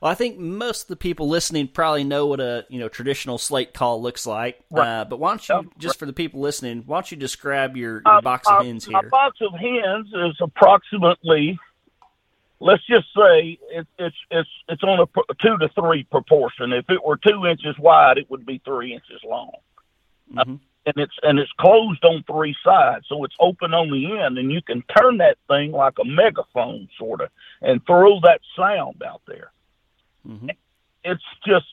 Well, 0.00 0.10
I 0.10 0.14
think 0.14 0.38
most 0.38 0.82
of 0.82 0.88
the 0.88 0.96
people 0.96 1.28
listening 1.28 1.68
probably 1.68 2.04
know 2.04 2.26
what 2.26 2.40
a 2.40 2.66
you 2.68 2.78
know 2.78 2.88
traditional 2.88 3.38
slate 3.38 3.72
call 3.72 4.02
looks 4.02 4.26
like. 4.26 4.62
Right. 4.70 5.00
Uh, 5.00 5.04
but 5.04 5.18
why 5.18 5.30
don't 5.30 5.48
you, 5.48 5.70
just 5.78 5.98
for 5.98 6.06
the 6.06 6.12
people 6.12 6.40
listening, 6.40 6.82
why 6.86 6.96
don't 6.96 7.10
you 7.10 7.16
describe 7.16 7.76
your, 7.76 8.02
your 8.04 8.22
box 8.22 8.48
of 8.48 8.64
hens 8.64 8.84
here? 8.84 8.98
A 8.98 9.08
box 9.08 9.38
of 9.40 9.52
hens 9.58 10.08
is 10.08 10.36
approximately, 10.40 11.58
let's 12.60 12.84
just 12.86 13.06
say 13.16 13.58
it, 13.70 13.86
it's 13.98 14.16
it's 14.30 14.48
it's 14.68 14.82
on 14.82 15.00
a 15.00 15.34
two 15.40 15.56
to 15.58 15.68
three 15.74 16.04
proportion. 16.04 16.72
If 16.72 16.90
it 16.90 17.04
were 17.04 17.16
two 17.16 17.46
inches 17.46 17.78
wide, 17.78 18.18
it 18.18 18.30
would 18.30 18.44
be 18.44 18.60
three 18.64 18.92
inches 18.92 19.20
long. 19.24 19.52
Mm-hmm 20.34 20.54
and 20.86 20.96
it's 20.98 21.14
and 21.22 21.38
it's 21.38 21.52
closed 21.52 22.04
on 22.04 22.24
three 22.24 22.54
sides, 22.64 23.06
so 23.08 23.24
it's 23.24 23.36
open 23.40 23.72
on 23.72 23.90
the 23.90 24.20
end, 24.20 24.38
and 24.38 24.52
you 24.52 24.60
can 24.60 24.82
turn 24.96 25.18
that 25.18 25.38
thing 25.48 25.72
like 25.72 25.94
a 25.98 26.04
megaphone, 26.04 26.88
sort 26.98 27.22
of, 27.22 27.30
and 27.62 27.84
throw 27.86 28.20
that 28.20 28.40
sound 28.56 29.02
out 29.02 29.22
there. 29.26 29.50
Mm-hmm. 30.28 30.50
It's 31.04 31.24
just, 31.46 31.66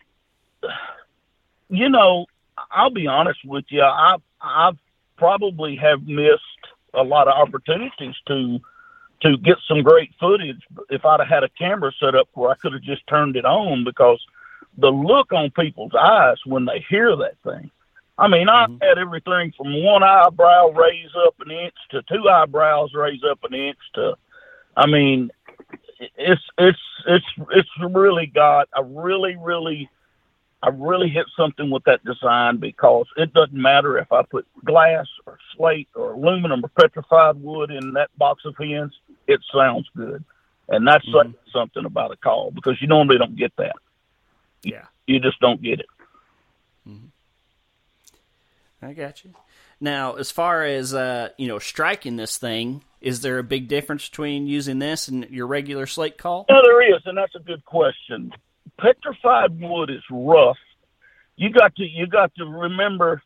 you 1.70 1.90
know, 1.90 2.26
I'll 2.72 2.90
be 2.90 3.08
honest 3.08 3.40
with 3.46 3.66
you, 3.70 3.82
I 3.82 4.16
I 4.40 4.72
probably 5.18 5.76
have 5.76 6.08
missed 6.08 6.42
a 6.94 7.04
lot 7.04 7.28
of 7.28 7.34
opportunities 7.36 8.16
to 8.28 8.60
to 9.24 9.38
get 9.38 9.58
some 9.68 9.84
great 9.84 10.12
footage 10.20 10.62
if 10.90 11.06
I'd 11.06 11.20
have 11.20 11.30
had 11.30 11.44
a 11.44 11.50
camera 11.50 11.92
set 12.00 12.16
up 12.16 12.28
where 12.34 12.50
I 12.50 12.56
could 12.56 12.74
have 12.74 12.82
just 12.82 13.06
turned 13.08 13.36
it 13.36 13.46
on 13.46 13.84
because 13.84 14.20
the 14.78 14.90
look 14.90 15.32
on 15.32 15.52
people's 15.52 15.94
eyes 15.94 16.38
when 16.46 16.66
they 16.66 16.84
hear 16.90 17.16
that 17.18 17.38
thing 17.44 17.70
I 18.22 18.28
mean, 18.28 18.48
mm-hmm. 18.48 18.78
Had 18.82 19.00
everything 19.00 19.52
from 19.58 19.84
one 19.84 20.04
eyebrow 20.04 20.70
raise 20.70 21.10
up 21.26 21.36
an 21.40 21.52
inch 21.52 21.74
to 21.90 22.04
two 22.04 22.30
eyebrows 22.30 22.94
raise 22.94 23.24
up 23.24 23.44
an 23.44 23.56
inch 23.56 23.80
to, 23.96 24.16
I 24.78 24.86
mean, 24.86 25.32
it's 26.18 26.42
it's 26.58 26.80
it's 27.08 27.26
it's 27.52 27.70
really 27.80 28.28
got 28.28 28.70
a 28.76 28.84
really 28.84 29.36
really 29.38 29.90
I 30.62 30.70
really 30.70 31.10
hit 31.10 31.26
something 31.36 31.72
with 31.72 31.84
that 31.86 32.06
design 32.06 32.58
because 32.58 33.08
it 33.18 33.34
doesn't 33.34 33.60
matter 33.60 33.98
if 33.98 34.12
I 34.12 34.22
put 34.22 34.46
glass 34.64 35.08
or 35.26 35.40
slate 35.56 35.90
or 35.96 36.14
aluminum 36.14 36.64
or 36.64 36.70
petrified 36.70 37.42
wood 37.42 37.72
in 37.72 37.94
that 37.94 38.16
box 38.18 38.46
of 38.46 38.56
hens, 38.58 38.94
it 39.26 39.40
sounds 39.52 39.90
good. 39.96 40.24
And 40.70 40.88
that's 40.88 41.08
mm-hmm. 41.08 41.32
something 41.52 41.86
about 41.86 42.12
a 42.12 42.16
call 42.16 42.52
because 42.52 42.80
you 42.80 42.88
normally 42.88 43.18
don't 43.18 43.36
get 43.36 43.54
that. 43.58 43.76
Yeah. 44.62 44.86
You 45.08 45.20
just 45.20 45.40
don't 45.40 45.62
get 45.64 45.80
it. 45.80 45.88
Mm-hmm. 46.88 47.08
I 48.82 48.94
got 48.94 49.24
you. 49.24 49.34
Now, 49.80 50.16
as 50.16 50.32
far 50.32 50.64
as 50.64 50.94
uh, 50.94 51.30
you 51.38 51.48
know, 51.48 51.60
striking 51.60 52.16
this 52.16 52.38
thing, 52.38 52.84
is 53.00 53.22
there 53.22 53.40
a 53.40 53.44
big 53.44 53.68
difference 53.68 54.10
between 54.10 54.48
using 54.48 54.80
this 54.80 55.08
and 55.08 55.28
your 55.30 55.48
regular 55.48 55.86
slate 55.86 56.18
call? 56.18 56.46
No, 56.50 56.62
there 56.64 56.96
is, 56.96 57.02
and 57.06 57.18
that's 57.18 57.36
a 57.36 57.40
good 57.40 57.64
question. 57.66 58.32
Petrified 58.80 59.60
wood 59.60 59.90
is 59.90 60.04
rough. 60.10 60.58
You 61.36 61.52
got 61.52 61.76
to 61.76 61.84
you 61.84 62.08
got 62.08 62.34
to 62.36 62.46
remember 62.46 63.22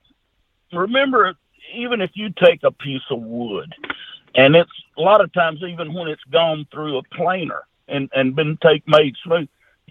remember 0.73 1.35
even 1.73 2.01
if 2.01 2.11
you 2.13 2.29
take 2.29 2.63
a 2.63 2.71
piece 2.71 3.01
of 3.09 3.21
wood 3.21 3.73
and 4.35 4.55
it's 4.55 4.71
a 4.97 5.01
lot 5.01 5.21
of 5.21 5.31
times 5.33 5.61
even 5.67 5.93
when 5.93 6.07
it's 6.07 6.23
gone 6.31 6.67
through 6.71 6.97
a 6.97 7.03
planer 7.15 7.63
and 7.87 8.09
and 8.13 8.35
been 8.35 8.57
take 8.61 8.87
made 8.87 9.15
smooth. 9.23 9.47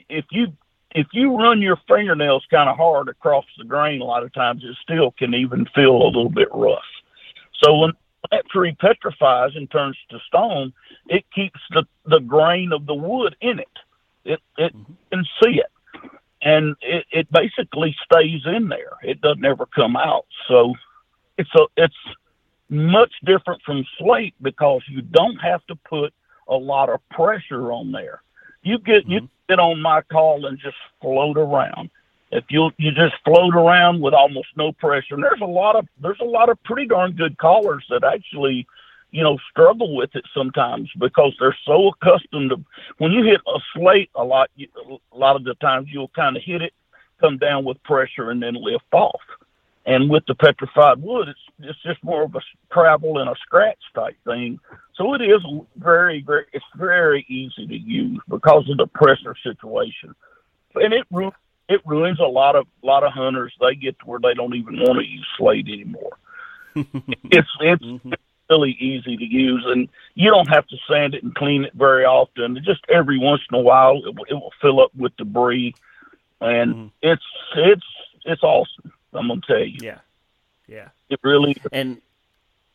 If 0.09 0.27
you 0.31 0.49
if 0.95 1.09
you 1.13 1.37
run 1.37 1.61
your 1.61 1.79
fingernails 1.89 2.45
kind 2.51 2.71
of 2.71 2.77
hard 2.77 3.09
across 3.09 3.45
the 3.59 3.65
grain, 3.65 4.01
a 4.01 4.05
lot 4.05 4.23
of 4.23 4.33
times 4.33 4.63
it 4.65 4.77
still 4.83 5.11
can 5.13 5.35
even 5.35 5.67
feel 5.75 5.97
a 5.97 6.07
little 6.07 6.31
bit 6.31 6.49
rough. 6.53 6.79
So 7.63 7.77
when 7.77 7.93
that 8.31 8.49
tree 8.49 8.77
petrifies 8.81 9.53
and 9.57 9.71
turns 9.71 9.97
to 10.11 10.19
stone, 10.27 10.73
it 11.09 11.25
keeps 11.35 11.61
the 11.71 11.85
the 12.07 12.21
grain 12.21 12.73
of 12.73 12.87
the 12.87 12.95
wood 12.95 13.37
in 13.41 13.59
it. 13.59 13.69
It 14.25 14.41
it 14.57 14.75
mm-hmm. 14.75 14.93
can 15.11 15.25
see 15.43 15.61
it, 15.61 16.11
and 16.43 16.77
it 16.81 17.05
it 17.11 17.33
basically 17.33 17.95
stays 18.05 18.43
in 18.47 18.69
there. 18.69 18.97
It 19.03 19.21
doesn't 19.21 19.45
ever 19.45 19.67
come 19.67 19.97
out. 19.97 20.27
So 20.49 20.75
it's 21.37 21.55
a 21.55 21.67
it's 21.77 21.95
much 22.69 23.13
different 23.25 23.63
from 23.63 23.85
slate 23.99 24.35
because 24.41 24.83
you 24.89 25.03
don't 25.03 25.37
have 25.37 25.65
to 25.67 25.77
put 25.77 26.15
a 26.49 26.55
lot 26.55 26.89
of 26.89 27.01
pressure 27.11 27.73
on 27.73 27.93
there. 27.93 28.23
You 28.65 28.79
get 28.79 29.03
mm-hmm. 29.03 29.13
you 29.13 29.29
get 29.49 29.61
on 29.61 29.81
my 29.81 30.03
call 30.03 30.47
and 30.47 30.59
just 30.59 30.77
float 31.01 31.37
around. 31.37 31.91
If 32.33 32.45
you 32.49 32.71
you 32.79 32.91
just 32.91 33.15
float 33.25 33.55
around 33.55 34.01
with 34.01 34.15
almost 34.15 34.49
no 34.57 34.73
pressure, 34.73 35.15
and 35.15 35.23
there's 35.23 35.41
a 35.41 35.47
lot 35.47 35.77
of 35.77 35.87
there's 36.01 36.21
a 36.21 36.25
lot 36.25 36.49
of 36.49 36.61
pretty 36.65 36.87
darn 36.87 37.13
good 37.13 37.39
callers 37.39 37.85
that 37.91 38.03
actually, 38.03 38.67
you 39.13 39.23
know, 39.23 39.39
struggle 39.51 39.95
with 39.95 40.11
it 40.17 40.25
sometimes 40.35 40.91
because 40.99 41.33
they're 41.39 41.57
so 41.65 41.89
accustomed 41.89 42.51
to 42.51 42.65
when 42.99 43.13
you 43.13 43.23
hit 43.23 43.41
a 43.47 43.61
slate 43.75 44.11
a 44.17 44.25
lot. 44.25 44.51
You, 44.57 44.69
a 45.13 45.17
lot 45.17 45.37
of 45.37 45.45
the 45.45 45.55
times 45.55 45.89
you'll 45.93 46.09
kind 46.09 46.37
of 46.37 46.43
hit 46.43 46.63
it, 46.63 46.73
come 47.21 47.39
down 47.39 47.65
with 47.65 47.81
pressure, 47.85 48.31
and 48.31 48.43
then 48.43 48.55
lift 48.55 48.93
off. 48.93 49.21
And 49.87 50.09
with 50.09 50.25
the 50.27 50.35
petrified 50.35 51.03
wood, 51.03 51.29
it's 51.29 51.41
it's 51.61 51.83
just 51.83 52.03
more 52.03 52.23
of 52.23 52.35
a 52.35 52.41
travel 52.73 53.19
and 53.19 53.29
a 53.29 53.35
scratch 53.43 53.79
type 53.95 54.17
thing. 54.25 54.59
So 54.95 55.13
it 55.15 55.21
is 55.21 55.43
very, 55.77 56.23
very 56.23 56.47
it's 56.53 56.65
very 56.77 57.27
easy 57.29 57.67
to 57.67 57.77
use 57.77 58.21
because 58.29 58.69
of 58.71 58.79
the 58.79 58.87
pressure 58.87 59.37
situation, 59.43 60.15
and 60.77 60.95
it 60.95 61.07
it 61.69 61.81
ruins 61.85 62.21
a 62.21 62.25
lot 62.25 62.57
of 62.57 62.67
lot 62.83 63.05
of 63.05 63.13
hunters. 63.13 63.53
They 63.61 63.75
get 63.75 63.99
to 63.99 64.07
where 64.07 64.21
they 64.21 64.35
don't 64.35 64.55
even 64.55 64.77
want 64.79 65.01
to 65.01 65.07
use 65.07 65.27
slate 65.37 65.69
anymore. 65.69 66.19
it's 66.75 67.49
it's 67.61 67.85
mm-hmm. 67.85 68.13
really 68.49 68.73
easy 68.81 69.17
to 69.19 69.25
use, 69.25 69.65
and 69.67 69.89
you 70.15 70.31
don't 70.31 70.49
have 70.49 70.67
to 70.69 70.77
sand 70.91 71.15
it 71.15 71.23
and 71.23 71.35
clean 71.35 71.65
it 71.65 71.75
very 71.75 72.05
often. 72.07 72.59
Just 72.65 72.81
every 72.89 73.19
once 73.19 73.43
in 73.53 73.59
a 73.59 73.63
while, 73.63 73.99
it, 73.99 74.15
it 74.31 74.35
will 74.35 74.53
fill 74.63 74.81
up 74.81 74.93
with 74.97 75.17
debris, 75.17 75.75
and 76.41 76.75
mm-hmm. 76.75 76.87
it's 77.03 77.25
it's 77.57 77.87
it's 78.25 78.43
awesome. 78.43 78.93
I'm 79.15 79.29
gonna 79.29 79.41
tell 79.47 79.65
you. 79.65 79.79
Yeah, 79.81 79.99
yeah. 80.67 80.89
It 81.09 81.21
really 81.23 81.57
and 81.73 82.01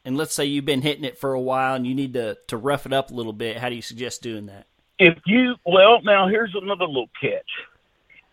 and 0.06 0.18
let's 0.18 0.34
say 0.34 0.46
you've 0.46 0.66
been 0.66 0.82
hitting 0.82 1.04
it 1.04 1.18
for 1.18 1.34
a 1.34 1.42
while 1.42 1.76
and 1.76 1.86
you 1.86 1.94
need 1.94 2.14
to 2.14 2.38
to 2.48 2.58
rough 2.58 2.86
it 2.86 2.94
up 2.94 3.12
a 3.12 3.14
little 3.14 3.34
bit. 3.34 3.58
How 3.58 3.70
do 3.70 3.76
you 3.76 3.82
suggest 3.82 4.22
doing 4.22 4.48
that? 4.48 4.68
If 4.98 5.18
you 5.26 5.56
well, 5.66 6.02
now 6.04 6.28
here's 6.28 6.56
another 6.56 6.86
little 6.86 7.10
catch. 7.20 7.50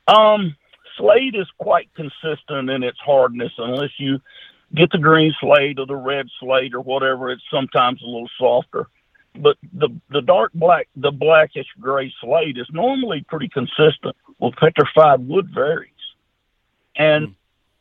Um, 0.09 0.57
slate 0.97 1.35
is 1.35 1.49
quite 1.59 1.88
consistent 1.95 2.71
in 2.71 2.83
its 2.83 2.99
hardness 2.99 3.53
unless 3.59 3.90
you 3.99 4.21
get 4.75 4.90
the 4.90 4.99
green 4.99 5.35
slate 5.40 5.79
or 5.79 5.87
the 5.87 5.97
red 5.97 6.27
slate 6.40 6.75
or 6.75 6.81
whatever. 6.81 7.31
It's 7.31 7.42
sometimes 7.51 8.03
a 8.03 8.07
little 8.07 8.31
softer. 8.38 8.88
But 9.35 9.57
the 9.73 9.88
the 10.11 10.23
dark 10.23 10.53
black, 10.55 10.88
the 10.97 11.11
blackish 11.11 11.66
gray 11.79 12.12
slate 12.21 12.57
is 12.57 12.66
normally 12.73 13.25
pretty 13.29 13.49
consistent. 13.49 14.16
Well, 14.38 14.53
petrified 14.59 15.27
wood 15.27 15.51
varies, 15.53 15.90
and 16.97 17.29
mm 17.29 17.35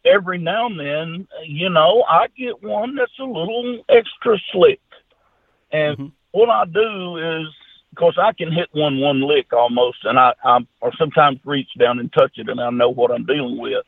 every 0.06 0.38
now 0.38 0.68
and 0.68 0.80
then, 0.80 1.28
you 1.46 1.70
know, 1.70 2.04
I 2.08 2.28
get 2.38 2.64
one 2.64 2.96
that's 2.96 3.20
a 3.20 3.26
little 3.26 3.84
extra 3.90 4.38
slick. 4.52 4.82
And 5.72 5.98
mm-hmm. 5.98 6.08
what 6.32 6.50
I 6.50 6.66
do 6.66 7.18
is, 7.18 7.48
of 7.92 7.98
course, 7.98 8.18
I 8.22 8.34
can 8.34 8.52
hit 8.52 8.70
one 8.74 9.00
one 9.00 9.22
lick 9.22 9.54
almost, 9.54 10.00
and 10.04 10.20
I, 10.20 10.34
I 10.44 10.60
or 10.82 10.92
sometimes 10.98 11.40
reach 11.46 11.70
down 11.80 12.00
and 12.00 12.12
touch 12.12 12.34
it, 12.38 12.50
and 12.50 12.60
I 12.60 12.70
know 12.70 12.90
what 12.90 13.12
I'm 13.12 13.26
dealing 13.26 13.58
with. 13.58 13.86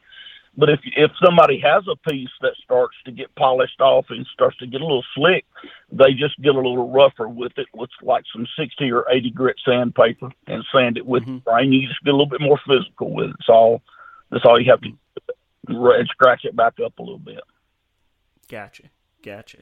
But 0.57 0.69
if 0.69 0.79
if 0.95 1.11
somebody 1.23 1.59
has 1.59 1.83
a 1.87 2.09
piece 2.09 2.31
that 2.41 2.53
starts 2.63 2.95
to 3.05 3.11
get 3.11 3.35
polished 3.35 3.79
off 3.79 4.05
and 4.09 4.25
starts 4.33 4.57
to 4.57 4.65
get 4.65 4.81
a 4.81 4.85
little 4.85 5.05
slick, 5.13 5.45
they 5.91 6.13
just 6.13 6.41
get 6.41 6.55
a 6.55 6.57
little 6.57 6.89
rougher 6.89 7.27
with 7.27 7.51
it 7.57 7.67
with 7.75 7.89
like 8.01 8.23
some 8.33 8.47
sixty 8.57 8.91
or 8.91 9.05
eighty 9.11 9.29
grit 9.29 9.57
sandpaper 9.63 10.31
and 10.47 10.63
sand 10.73 10.97
it 10.97 11.05
with 11.05 11.23
mm-hmm. 11.23 11.49
grain. 11.49 11.73
You 11.73 11.87
just 11.87 12.03
get 12.03 12.13
a 12.13 12.17
little 12.17 12.25
bit 12.29 12.41
more 12.41 12.59
physical 12.65 13.13
with 13.13 13.29
it. 13.29 13.35
It's 13.39 13.49
all 13.49 13.81
that's 14.31 14.45
all 14.45 14.59
you 14.59 14.71
have 14.71 14.81
to 14.81 14.89
and 15.67 16.07
scratch 16.07 16.45
it 16.45 16.55
back 16.55 16.73
up 16.83 16.97
a 16.99 17.01
little 17.01 17.19
bit. 17.19 17.41
Gotcha, 18.49 18.83
gotcha. 19.23 19.59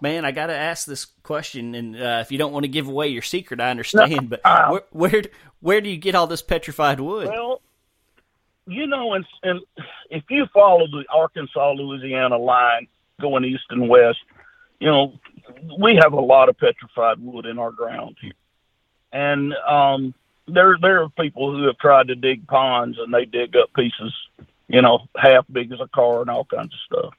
Man, 0.00 0.24
I 0.24 0.32
got 0.32 0.46
to 0.46 0.56
ask 0.56 0.84
this 0.86 1.04
question, 1.22 1.76
and 1.76 1.96
uh, 1.96 2.18
if 2.22 2.32
you 2.32 2.38
don't 2.38 2.52
want 2.52 2.64
to 2.64 2.68
give 2.68 2.88
away 2.88 3.08
your 3.08 3.22
secret, 3.22 3.60
I 3.60 3.70
understand. 3.70 4.30
but 4.44 4.44
where, 4.44 4.82
where 4.90 5.22
where 5.60 5.80
do 5.80 5.88
you 5.88 5.96
get 5.96 6.14
all 6.14 6.26
this 6.26 6.42
petrified 6.42 6.98
wood? 6.98 7.28
Well, 7.28 7.60
you 8.66 8.86
know, 8.86 9.14
and, 9.14 9.24
and 9.42 9.60
if 10.10 10.24
you 10.28 10.46
follow 10.52 10.86
the 10.86 11.04
Arkansas 11.12 11.72
Louisiana 11.72 12.36
line 12.36 12.88
going 13.20 13.44
east 13.44 13.64
and 13.70 13.88
west, 13.88 14.18
you 14.80 14.88
know, 14.88 15.18
we 15.78 15.96
have 15.96 16.12
a 16.12 16.20
lot 16.20 16.48
of 16.48 16.58
petrified 16.58 17.20
wood 17.20 17.46
in 17.46 17.58
our 17.58 17.70
ground 17.70 18.16
here, 18.20 18.32
and 19.12 19.54
um, 19.54 20.14
there 20.48 20.76
there 20.80 21.02
are 21.02 21.08
people 21.10 21.52
who 21.52 21.66
have 21.66 21.78
tried 21.78 22.08
to 22.08 22.14
dig 22.14 22.46
ponds 22.48 22.98
and 22.98 23.14
they 23.14 23.24
dig 23.24 23.54
up 23.56 23.72
pieces 23.74 24.12
you 24.68 24.82
know, 24.82 25.06
half 25.16 25.44
big 25.50 25.72
as 25.72 25.80
a 25.80 25.88
car 25.88 26.20
and 26.20 26.30
all 26.30 26.44
kinds 26.44 26.72
of 26.72 26.80
stuff. 26.86 27.14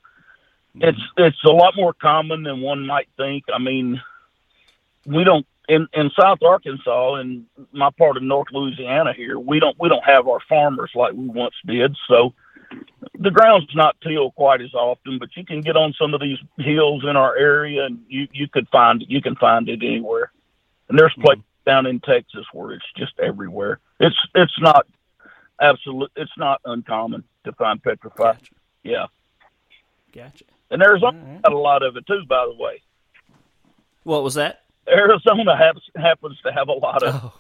Mm-hmm. 0.75 0.89
It's 0.89 1.01
it's 1.17 1.43
a 1.45 1.51
lot 1.51 1.75
more 1.75 1.93
common 1.93 2.43
than 2.43 2.61
one 2.61 2.85
might 2.85 3.09
think. 3.17 3.45
I 3.53 3.59
mean, 3.59 4.01
we 5.05 5.23
don't 5.23 5.45
in 5.69 5.87
in 5.93 6.11
South 6.19 6.39
Arkansas 6.41 7.15
and 7.15 7.45
my 7.71 7.89
part 7.97 8.17
of 8.17 8.23
North 8.23 8.47
Louisiana 8.51 9.13
here, 9.13 9.39
we 9.39 9.59
don't 9.59 9.77
we 9.79 9.89
don't 9.89 10.03
have 10.03 10.27
our 10.27 10.39
farmers 10.49 10.91
like 10.95 11.13
we 11.13 11.27
once 11.27 11.55
did. 11.65 11.95
So 12.07 12.33
the 13.19 13.31
ground's 13.31 13.73
not 13.75 13.95
tilled 14.01 14.35
quite 14.35 14.61
as 14.61 14.73
often, 14.73 15.19
but 15.19 15.35
you 15.35 15.45
can 15.45 15.61
get 15.61 15.77
on 15.77 15.93
some 15.93 16.13
of 16.13 16.21
these 16.21 16.39
hills 16.57 17.03
in 17.07 17.15
our 17.15 17.35
area 17.37 17.85
and 17.85 18.03
you 18.07 18.27
you 18.31 18.47
could 18.47 18.67
find. 18.69 19.03
You 19.07 19.21
can 19.21 19.35
find 19.35 19.69
it 19.69 19.83
anywhere. 19.83 20.31
And 20.89 20.99
there's 20.99 21.13
places 21.13 21.43
mm-hmm. 21.43 21.69
down 21.69 21.85
in 21.85 21.99
Texas 21.99 22.45
where 22.51 22.73
it's 22.73 22.91
just 22.97 23.13
everywhere. 23.19 23.79
It's 23.99 24.17
it's 24.35 24.59
not 24.59 24.87
absolute. 25.61 26.11
It's 26.15 26.31
not 26.37 26.61
uncommon 26.65 27.23
to 27.45 27.51
find 27.53 27.81
petrified. 27.81 28.37
Gotcha. 28.39 28.53
Yeah. 28.83 29.05
Gotcha. 30.13 30.45
And 30.69 30.81
Arizona 30.81 31.19
right. 31.23 31.41
got 31.41 31.53
a 31.53 31.57
lot 31.57 31.83
of 31.83 31.97
it 31.97 32.05
too, 32.07 32.23
by 32.27 32.45
the 32.45 32.61
way. 32.61 32.81
What 34.03 34.23
was 34.23 34.33
that? 34.35 34.63
Arizona 34.87 35.55
has, 35.55 35.75
happens 35.95 36.37
to 36.45 36.51
have 36.51 36.67
a 36.67 36.73
lot 36.73 37.03
of. 37.03 37.15
Oh, 37.15 37.33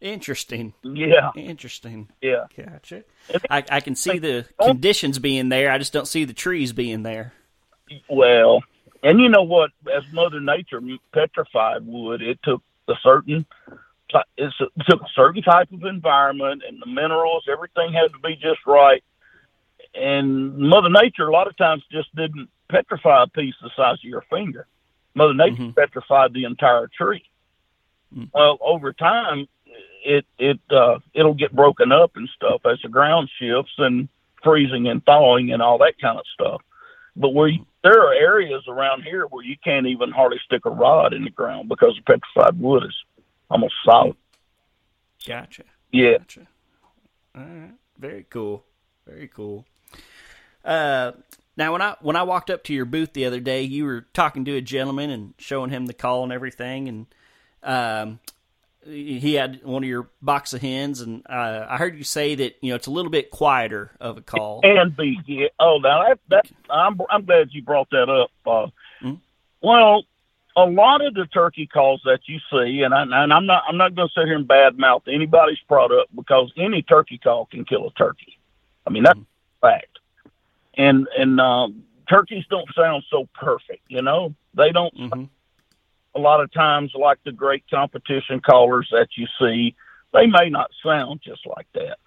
interesting. 0.00 0.74
Yeah. 0.82 1.30
Interesting. 1.34 2.08
Yeah. 2.20 2.46
Gotcha. 2.56 3.04
I, 3.50 3.64
I 3.70 3.80
can 3.80 3.94
see 3.94 4.18
the 4.18 4.46
oh. 4.58 4.68
conditions 4.68 5.18
being 5.18 5.48
there. 5.48 5.70
I 5.70 5.78
just 5.78 5.92
don't 5.92 6.08
see 6.08 6.24
the 6.24 6.34
trees 6.34 6.72
being 6.72 7.02
there. 7.02 7.32
Well, 8.08 8.62
and 9.02 9.20
you 9.20 9.28
know 9.28 9.44
what? 9.44 9.70
As 9.92 10.02
Mother 10.12 10.40
Nature 10.40 10.80
petrified 11.12 11.86
wood, 11.86 12.20
it 12.20 12.38
took 12.42 12.62
a 12.88 12.94
certain 13.02 13.46
it 14.36 14.52
took 14.88 15.02
a 15.02 15.08
certain 15.14 15.42
type 15.42 15.70
of 15.72 15.84
environment 15.84 16.62
and 16.66 16.80
the 16.80 16.86
minerals, 16.86 17.44
everything 17.50 17.92
had 17.92 18.12
to 18.12 18.18
be 18.22 18.36
just 18.36 18.60
right. 18.66 19.02
And 19.94 20.56
Mother 20.58 20.90
Nature, 20.90 21.28
a 21.28 21.32
lot 21.32 21.46
of 21.46 21.56
times, 21.56 21.82
just 21.90 22.14
didn't 22.14 22.48
petrify 22.68 23.24
a 23.24 23.26
piece 23.26 23.54
the 23.62 23.70
size 23.76 23.98
of 23.98 24.04
your 24.04 24.24
finger. 24.30 24.66
Mother 25.14 25.34
Nature 25.34 25.62
mm-hmm. 25.62 25.70
petrified 25.70 26.34
the 26.34 26.44
entire 26.44 26.88
tree. 26.88 27.24
Mm-hmm. 28.14 28.26
Well, 28.32 28.58
over 28.60 28.92
time, 28.92 29.48
it 30.04 30.26
it 30.38 30.60
uh, 30.70 30.98
it'll 31.14 31.34
get 31.34 31.54
broken 31.54 31.90
up 31.92 32.12
and 32.16 32.28
stuff 32.36 32.60
as 32.66 32.78
the 32.82 32.88
ground 32.88 33.30
shifts 33.38 33.72
and 33.78 34.08
freezing 34.42 34.86
and 34.88 35.04
thawing 35.04 35.52
and 35.52 35.62
all 35.62 35.78
that 35.78 35.98
kind 36.00 36.18
of 36.18 36.24
stuff. 36.32 36.62
But 37.16 37.30
where 37.30 37.48
you, 37.48 37.64
there 37.82 38.06
are 38.06 38.12
areas 38.12 38.64
around 38.68 39.02
here 39.02 39.26
where 39.26 39.44
you 39.44 39.56
can't 39.64 39.86
even 39.86 40.10
hardly 40.10 40.38
stick 40.44 40.66
a 40.66 40.70
rod 40.70 41.14
in 41.14 41.24
the 41.24 41.30
ground 41.30 41.68
because 41.68 41.96
the 41.96 42.02
petrified 42.02 42.60
wood 42.60 42.84
is 42.84 42.94
almost 43.50 43.74
solid. 43.84 44.16
Gotcha. 45.26 45.64
Yeah. 45.92 46.18
Gotcha. 46.18 46.46
All 47.36 47.42
right. 47.42 47.74
Very 47.98 48.26
cool. 48.28 48.64
Very 49.06 49.28
cool. 49.28 49.64
Uh, 50.64 51.12
now, 51.56 51.72
when 51.72 51.80
I 51.80 51.96
when 52.00 52.16
I 52.16 52.22
walked 52.24 52.50
up 52.50 52.64
to 52.64 52.74
your 52.74 52.84
booth 52.84 53.12
the 53.12 53.24
other 53.24 53.40
day, 53.40 53.62
you 53.62 53.84
were 53.84 54.06
talking 54.12 54.44
to 54.44 54.56
a 54.56 54.60
gentleman 54.60 55.10
and 55.10 55.34
showing 55.38 55.70
him 55.70 55.86
the 55.86 55.94
call 55.94 56.22
and 56.22 56.32
everything, 56.32 56.88
and 56.88 57.06
um, 57.62 58.20
he 58.84 59.34
had 59.34 59.64
one 59.64 59.82
of 59.82 59.88
your 59.88 60.08
box 60.20 60.52
of 60.52 60.60
hens, 60.60 61.00
and 61.00 61.22
uh, 61.28 61.66
I 61.68 61.76
heard 61.76 61.96
you 61.96 62.04
say 62.04 62.34
that 62.34 62.56
you 62.60 62.70
know 62.70 62.76
it's 62.76 62.86
a 62.86 62.90
little 62.90 63.10
bit 63.10 63.30
quieter 63.30 63.92
of 64.00 64.18
a 64.18 64.20
call. 64.20 64.60
And 64.64 64.94
be 64.96 65.18
yeah. 65.26 65.48
Oh, 65.58 65.78
now 65.78 66.04
that, 66.08 66.18
that 66.28 66.46
I'm 66.68 67.00
I'm 67.10 67.24
glad 67.24 67.48
you 67.52 67.62
brought 67.62 67.88
that 67.90 68.08
up. 68.10 68.30
Uh, 68.44 68.70
mm-hmm. 69.02 69.14
Well, 69.62 70.04
a 70.56 70.64
lot 70.64 71.04
of 71.04 71.14
the 71.14 71.26
turkey 71.26 71.66
calls 71.66 72.00
that 72.06 72.20
you 72.26 72.38
see, 72.50 72.82
and, 72.82 72.94
I, 72.94 73.02
and 73.02 73.32
I'm 73.32 73.46
not 73.46 73.64
I'm 73.68 73.76
not 73.76 73.94
going 73.94 74.08
to 74.08 74.14
sit 74.14 74.26
here 74.26 74.36
and 74.36 74.48
badmouth 74.48 75.02
anybody's 75.06 75.60
product 75.68 76.14
because 76.16 76.50
any 76.56 76.82
turkey 76.82 77.18
call 77.18 77.46
can 77.46 77.64
kill 77.64 77.86
a 77.86 77.92
turkey. 77.92 78.38
I 78.86 78.90
mean 78.90 79.02
that's 79.02 79.18
mm-hmm. 79.18 79.66
fact. 79.66 79.98
And 80.74 81.06
and 81.16 81.40
um, 81.40 81.84
turkeys 82.08 82.44
don't 82.48 82.68
sound 82.74 83.04
so 83.10 83.28
perfect, 83.34 83.82
you 83.88 84.02
know. 84.02 84.34
They 84.54 84.72
don't. 84.72 84.94
Mm-hmm. 84.96 85.24
a 86.14 86.18
lot 86.18 86.40
of 86.40 86.50
times, 86.52 86.92
like 86.94 87.18
the 87.24 87.32
great 87.32 87.64
competition 87.70 88.40
callers 88.40 88.88
that 88.90 89.08
you 89.16 89.26
see, 89.38 89.74
they 90.12 90.26
may 90.26 90.48
not 90.48 90.70
sound 90.82 91.20
just 91.22 91.46
like 91.46 91.66
that. 91.74 91.98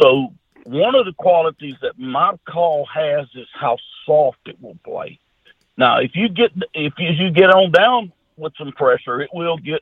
So 0.00 0.34
one 0.64 0.94
of 0.94 1.06
the 1.06 1.14
qualities 1.14 1.76
that 1.80 1.98
my 1.98 2.34
call 2.46 2.86
has 2.86 3.26
is 3.34 3.48
how 3.54 3.78
soft 4.04 4.40
it 4.46 4.60
will 4.60 4.78
play. 4.84 5.18
Now, 5.78 6.00
if 6.00 6.10
you 6.14 6.28
get 6.28 6.50
if 6.74 6.92
you 6.98 7.30
get 7.30 7.50
on 7.50 7.70
down 7.70 8.12
with 8.36 8.52
some 8.58 8.72
pressure, 8.72 9.22
it 9.22 9.30
will 9.32 9.56
get 9.56 9.80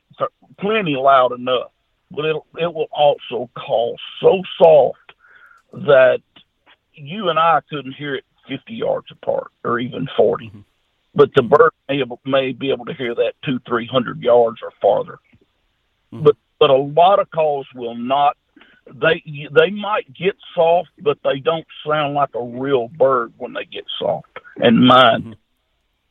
plenty 0.59 0.95
loud 0.95 1.31
enough, 1.33 1.71
but 2.11 2.23
it 2.23 2.35
it 2.59 2.71
will 2.73 2.87
also 2.91 3.49
call 3.57 3.97
so 4.21 4.43
soft 4.61 5.13
that 5.73 6.21
you 6.93 7.29
and 7.29 7.39
I 7.39 7.61
couldn't 7.67 7.93
hear 7.93 8.15
it 8.15 8.25
50 8.47 8.73
yards 8.73 9.07
apart 9.11 9.51
or 9.63 9.79
even 9.79 10.07
40. 10.15 10.47
Mm-hmm. 10.47 10.59
But 11.13 11.31
the 11.35 11.41
bird 11.41 11.71
may, 11.89 11.99
able, 11.99 12.19
may 12.25 12.51
be 12.51 12.71
able 12.71 12.85
to 12.85 12.93
hear 12.93 13.15
that 13.15 13.33
two, 13.43 13.59
three 13.67 13.87
hundred 13.87 14.21
yards 14.21 14.59
or 14.61 14.71
farther. 14.79 15.17
Mm-hmm. 16.13 16.25
But 16.25 16.35
but 16.59 16.69
a 16.69 16.77
lot 16.77 17.19
of 17.19 17.31
calls 17.31 17.65
will 17.73 17.95
not. 17.95 18.37
They 18.85 19.23
they 19.51 19.71
might 19.71 20.13
get 20.13 20.35
soft, 20.53 20.89
but 20.99 21.17
they 21.23 21.39
don't 21.39 21.65
sound 21.87 22.13
like 22.13 22.35
a 22.35 22.43
real 22.43 22.87
bird 22.87 23.33
when 23.37 23.53
they 23.53 23.65
get 23.65 23.85
soft. 23.97 24.27
And 24.57 24.85
mine, 24.85 25.21
mm-hmm. 25.21 25.31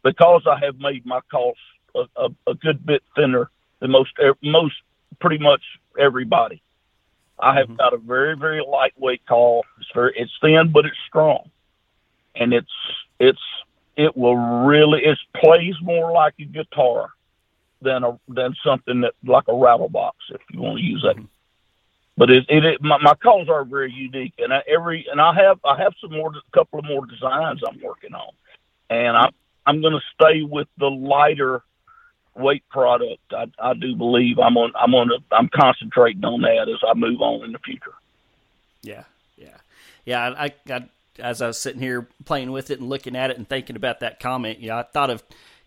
Because 0.07 0.43
I 0.47 0.65
have 0.65 0.79
made 0.79 1.05
my 1.05 1.21
calls 1.33 1.59
a, 1.97 2.05
a, 2.17 2.29
a 2.47 2.55
good 2.55 2.87
bit 2.87 3.03
thinner 3.17 3.51
than 3.81 3.91
most 3.91 4.13
most 4.41 4.77
pretty 5.21 5.39
much 5.39 5.63
everybody. 5.99 6.63
I 7.41 7.57
have 7.57 7.67
mm-hmm. 7.67 7.77
got 7.77 7.93
a 7.93 7.97
very 7.97 8.37
very 8.37 8.63
lightweight 8.65 9.27
call. 9.27 9.65
It's 9.81 9.91
very 9.93 10.13
it's 10.17 10.31
thin, 10.41 10.71
but 10.71 10.87
it's 10.87 10.97
strong, 11.09 11.51
and 12.37 12.55
it's 12.55 12.71
it's 13.19 13.41
it 13.97 14.17
will 14.17 14.37
really 14.37 15.05
it 15.05 15.19
plays 15.35 15.75
more 15.83 16.13
like 16.13 16.35
a 16.39 16.45
guitar 16.45 17.09
than 17.83 18.05
a 18.05 18.17
than 18.29 18.55
something 18.65 19.01
that 19.01 19.15
like 19.25 19.49
a 19.49 19.55
rattle 19.55 19.89
box 19.89 20.19
if 20.31 20.41
you 20.53 20.61
want 20.61 20.79
to 20.79 20.85
use 20.85 21.03
that. 21.03 21.17
Mm-hmm. 21.17 21.25
But 22.17 22.31
it, 22.31 22.47
it, 22.49 22.65
it 22.65 22.81
my, 22.81 22.99
my 22.99 23.15
calls 23.15 23.49
are 23.49 23.65
very 23.65 23.93
unique, 23.93 24.35
and 24.39 24.55
I, 24.55 24.63
every 24.69 25.09
and 25.11 25.21
I 25.21 25.35
have 25.35 25.59
I 25.65 25.77
have 25.83 25.95
some 26.01 26.13
more 26.13 26.31
a 26.31 26.57
couple 26.57 26.79
of 26.79 26.85
more 26.85 27.05
designs 27.07 27.61
I'm 27.67 27.81
working 27.83 28.15
on, 28.15 28.31
and 28.89 29.17
I 29.17 29.31
I'm 29.67 29.81
going 29.81 29.95
to 29.95 30.01
stay 30.15 30.43
with 30.43 30.69
the 30.79 30.87
lighter 30.91 31.63
weight 32.35 32.69
product. 32.69 33.23
I, 33.33 33.47
I 33.59 33.75
do 33.75 33.97
believe 33.97 34.39
I'm 34.39 34.57
on 34.57 34.73
I'm 34.79 34.95
on 34.95 35.11
a, 35.11 35.35
I'm 35.35 35.49
concentrating 35.49 36.25
on 36.25 36.43
that 36.43 36.69
as 36.69 36.81
I 36.87 36.95
move 36.95 37.21
on 37.21 37.45
in 37.45 37.53
the 37.53 37.59
future. 37.59 37.95
Yeah, 38.83 39.05
yeah, 39.37 39.57
yeah. 40.05 40.35
I, 40.39 40.53
I 40.71 40.85
as 41.19 41.43
I 41.43 41.47
was 41.49 41.59
sitting 41.59 41.81
here 41.81 42.07
playing 42.25 42.53
with 42.53 42.71
it 42.71 42.79
and 42.79 42.89
looking 42.89 43.17
at 43.17 43.31
it 43.31 43.39
and 43.39 43.49
thinking 43.49 43.77
about 43.77 44.01
that 44.01 44.21
comment, 44.21 44.61
you 44.61 44.69
know, 44.69 44.79
I 44.79 44.83
thought 44.83 45.11
of 45.11 45.23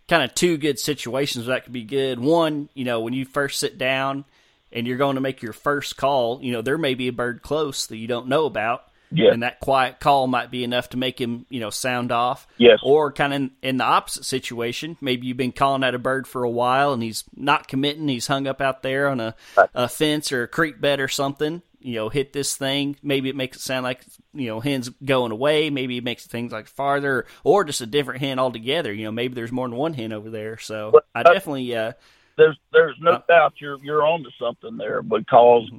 kind 0.08 0.22
of 0.22 0.34
two 0.34 0.56
good 0.56 0.78
situations 0.78 1.46
that 1.46 1.64
could 1.64 1.72
be 1.72 1.84
good. 1.84 2.18
One, 2.18 2.68
you 2.74 2.84
know, 2.84 3.00
when 3.00 3.12
you 3.12 3.24
first 3.24 3.60
sit 3.60 3.78
down 3.78 4.24
and 4.72 4.86
you're 4.86 4.96
going 4.96 5.16
to 5.16 5.20
make 5.20 5.42
your 5.42 5.52
first 5.52 5.96
call, 5.96 6.40
you 6.42 6.52
know, 6.52 6.62
there 6.62 6.78
may 6.78 6.94
be 6.94 7.08
a 7.08 7.12
bird 7.12 7.42
close 7.42 7.86
that 7.86 7.96
you 7.96 8.06
don't 8.06 8.28
know 8.28 8.44
about. 8.44 8.84
Yeah. 9.12 9.32
And 9.32 9.42
that 9.42 9.60
quiet 9.60 10.00
call 10.00 10.26
might 10.26 10.50
be 10.50 10.62
enough 10.64 10.90
to 10.90 10.96
make 10.96 11.20
him, 11.20 11.46
you 11.48 11.60
know, 11.60 11.70
sound 11.70 12.12
off. 12.12 12.46
Yes. 12.58 12.78
Or 12.82 13.12
kind 13.12 13.32
of 13.32 13.36
in, 13.36 13.50
in 13.62 13.76
the 13.78 13.84
opposite 13.84 14.24
situation, 14.24 14.96
maybe 15.00 15.26
you've 15.26 15.36
been 15.36 15.52
calling 15.52 15.82
at 15.82 15.94
a 15.94 15.98
bird 15.98 16.28
for 16.28 16.44
a 16.44 16.50
while 16.50 16.92
and 16.92 17.02
he's 17.02 17.24
not 17.34 17.68
committing. 17.68 18.08
He's 18.08 18.28
hung 18.28 18.46
up 18.46 18.60
out 18.60 18.82
there 18.82 19.08
on 19.08 19.20
a, 19.20 19.34
a 19.74 19.88
fence 19.88 20.30
or 20.30 20.44
a 20.44 20.48
creek 20.48 20.80
bed 20.80 21.00
or 21.00 21.08
something 21.08 21.62
you 21.80 21.94
know, 21.94 22.08
hit 22.08 22.32
this 22.32 22.56
thing. 22.56 22.96
Maybe 23.02 23.28
it 23.28 23.36
makes 23.36 23.56
it 23.56 23.62
sound 23.62 23.84
like, 23.84 24.04
you 24.34 24.48
know, 24.48 24.60
hens 24.60 24.90
going 25.04 25.32
away. 25.32 25.70
Maybe 25.70 25.96
it 25.96 26.04
makes 26.04 26.26
things 26.26 26.52
like 26.52 26.68
farther 26.68 27.26
or 27.42 27.64
just 27.64 27.80
a 27.80 27.86
different 27.86 28.20
hen 28.20 28.38
altogether. 28.38 28.92
You 28.92 29.04
know, 29.04 29.12
maybe 29.12 29.34
there's 29.34 29.52
more 29.52 29.68
than 29.68 29.76
one 29.76 29.94
hen 29.94 30.12
over 30.12 30.30
there. 30.30 30.58
So 30.58 30.90
but, 30.92 31.06
I 31.14 31.22
definitely, 31.22 31.74
uh, 31.74 31.92
there's, 32.36 32.58
there's 32.72 32.96
no 33.00 33.12
uh, 33.12 33.22
doubt 33.26 33.54
you're, 33.58 33.78
you're 33.82 34.06
onto 34.06 34.30
something 34.38 34.76
there 34.76 35.02
because 35.02 35.68
mm-hmm. 35.68 35.78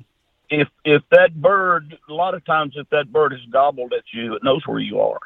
If, 0.52 0.68
if 0.86 1.02
that 1.12 1.34
bird, 1.34 1.98
a 2.08 2.14
lot 2.14 2.36
of 2.36 2.46
times 2.46 2.74
if 2.76 2.88
that 2.90 3.12
bird 3.12 3.32
has 3.32 3.42
gobbled 3.50 3.94
at 3.94 4.04
you, 4.14 4.36
it 4.36 4.44
knows 4.44 4.62
where 4.68 4.80
you 4.80 5.00
are. 5.00 5.20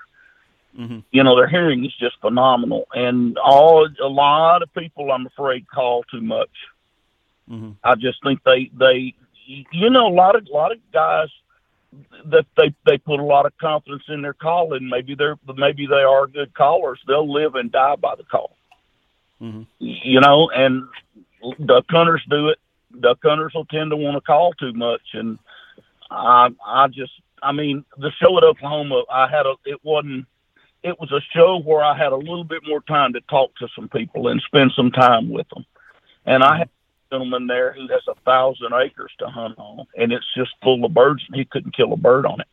Mm-hmm. 0.78 1.00
You 1.12 1.24
know, 1.24 1.36
their 1.36 1.48
hearing 1.48 1.84
is 1.84 1.94
just 2.00 2.20
phenomenal. 2.22 2.88
And 2.94 3.38
all, 3.38 3.88
a 4.02 4.08
lot 4.08 4.62
of 4.62 4.74
people, 4.74 5.12
I'm 5.12 5.26
afraid, 5.26 5.68
call 5.68 6.04
too 6.04 6.22
much. 6.22 6.50
Mm-hmm. 7.50 7.72
I 7.84 7.96
just 7.96 8.24
think 8.24 8.44
they, 8.44 8.72
they, 8.78 9.16
you 9.72 9.90
know, 9.90 10.08
a 10.08 10.14
lot 10.14 10.36
of 10.36 10.48
a 10.48 10.54
lot 10.54 10.72
of 10.72 10.80
guys 10.92 11.30
that 12.26 12.46
they 12.58 12.74
they 12.86 12.98
put 12.98 13.20
a 13.20 13.24
lot 13.24 13.46
of 13.46 13.58
confidence 13.58 14.04
in 14.08 14.22
their 14.22 14.34
calling. 14.34 14.90
Maybe 14.90 15.16
they're 15.16 15.38
maybe 15.56 15.86
they 15.86 16.04
are 16.04 16.28
good 16.28 16.54
callers. 16.54 17.00
They'll 17.08 17.32
live 17.32 17.56
and 17.56 17.72
die 17.72 17.96
by 17.96 18.16
the 18.16 18.24
call. 18.24 18.56
Mm-hmm. 19.42 19.64
You 19.80 20.20
know, 20.20 20.50
and 20.50 20.88
duck 21.64 21.86
hunters 21.90 22.24
do 22.30 22.50
it. 22.50 22.60
Duck 23.02 23.20
hunters 23.24 23.54
will 23.54 23.66
tend 23.66 23.92
to 23.92 23.98
want 23.98 24.16
to 24.16 24.22
call 24.22 24.54
too 24.54 24.74
much, 24.74 25.02
and 25.14 25.40
I 26.10 26.50
I 26.66 26.88
just 26.88 27.12
I 27.42 27.52
mean 27.52 27.86
the 27.98 28.12
show 28.22 28.38
at 28.38 28.44
Oklahoma 28.44 29.04
I 29.12 29.28
had 29.28 29.46
a 29.46 29.56
it 29.66 29.80
wasn't 29.84 30.26
it 30.84 31.00
was 31.00 31.12
a 31.12 31.22
show 31.36 31.60
where 31.60 31.84
I 31.84 31.98
had 31.98 32.12
a 32.12 32.18
little 32.18 32.44
bit 32.44 32.62
more 32.68 32.82
time 32.82 33.14
to 33.14 33.22
talk 33.22 33.56
to 33.58 33.68
some 33.76 33.90
people 33.90 34.28
and 34.28 34.42
spend 34.46 34.72
some 34.76 34.92
time 34.92 35.30
with 35.30 35.48
them, 35.50 35.66
and 36.26 36.44
I 36.44 36.60
had 36.60 36.68
a 36.68 37.16
gentleman 37.16 37.48
there 37.48 37.74
who 37.74 37.88
has 37.88 38.04
a 38.08 38.20
thousand 38.22 38.74
acres 38.74 39.12
to 39.20 39.28
hunt 39.28 39.58
on, 39.58 39.86
and 39.98 40.12
it's 40.12 40.34
just 40.36 40.52
full 40.64 40.86
of 40.86 40.94
birds, 40.94 41.24
and 41.28 41.36
he 41.36 41.46
couldn't 41.46 41.76
kill 41.76 41.94
a 41.94 41.98
bird 41.98 42.26
on 42.26 42.40
it. 42.40 42.48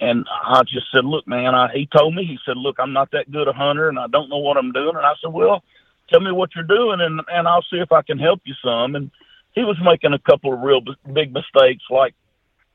And 0.00 0.26
I 0.30 0.62
just 0.62 0.86
said, 0.92 1.04
"Look, 1.04 1.26
man," 1.26 1.54
I, 1.54 1.72
he 1.72 1.86
told 1.86 2.14
me, 2.14 2.24
he 2.24 2.38
said, 2.44 2.56
"Look, 2.56 2.76
I'm 2.78 2.92
not 2.92 3.10
that 3.12 3.30
good 3.30 3.48
a 3.48 3.52
hunter, 3.52 3.88
and 3.88 3.98
I 3.98 4.06
don't 4.06 4.28
know 4.28 4.38
what 4.38 4.56
I'm 4.56 4.72
doing." 4.72 4.96
And 4.96 5.04
I 5.04 5.14
said, 5.20 5.32
"Well, 5.32 5.64
tell 6.08 6.20
me 6.20 6.30
what 6.30 6.54
you're 6.54 6.64
doing, 6.64 7.00
and 7.00 7.20
and 7.32 7.48
I'll 7.48 7.62
see 7.62 7.78
if 7.78 7.90
I 7.90 8.02
can 8.02 8.18
help 8.18 8.40
you 8.44 8.54
some." 8.62 8.94
And 8.94 9.10
he 9.52 9.64
was 9.64 9.76
making 9.82 10.12
a 10.12 10.18
couple 10.18 10.52
of 10.52 10.60
real 10.60 10.80
big 11.12 11.32
mistakes, 11.32 11.84
like 11.90 12.14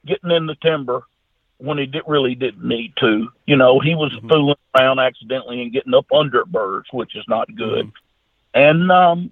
getting 0.06 0.32
in 0.32 0.46
the 0.46 0.56
timber 0.56 1.04
when 1.58 1.78
he 1.78 1.86
did, 1.86 2.04
really 2.08 2.36
didn't 2.36 2.68
need 2.68 2.94
to. 2.98 3.30
You 3.46 3.56
know, 3.56 3.80
he 3.80 3.96
was 3.96 4.12
mm-hmm. 4.14 4.28
fooling 4.28 4.56
around 4.76 5.00
accidentally 5.00 5.62
and 5.62 5.72
getting 5.72 5.94
up 5.94 6.12
under 6.12 6.46
birds, 6.46 6.88
which 6.92 7.16
is 7.16 7.26
not 7.28 7.54
good. 7.56 7.86
Mm-hmm. 7.86 7.98
And 8.56 8.92
um, 8.92 9.32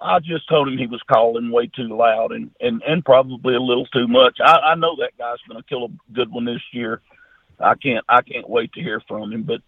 I 0.00 0.20
just 0.20 0.48
told 0.48 0.68
him 0.68 0.78
he 0.78 0.86
was 0.86 1.02
calling 1.02 1.50
way 1.50 1.66
too 1.66 1.88
loud 1.88 2.32
and 2.32 2.50
and 2.60 2.82
and 2.82 3.04
probably 3.04 3.54
a 3.54 3.60
little 3.60 3.86
too 3.86 4.06
much. 4.06 4.38
I, 4.42 4.58
I 4.58 4.74
know 4.74 4.96
that 4.96 5.18
guy's 5.18 5.38
going 5.48 5.60
to 5.60 5.68
kill 5.68 5.86
a 5.86 6.12
good 6.12 6.30
one 6.30 6.44
this 6.44 6.62
year. 6.72 7.00
I 7.58 7.74
can't 7.74 8.04
I 8.08 8.22
can't 8.22 8.48
wait 8.48 8.72
to 8.74 8.80
hear 8.80 9.02
from 9.08 9.32
him. 9.32 9.42
But 9.42 9.60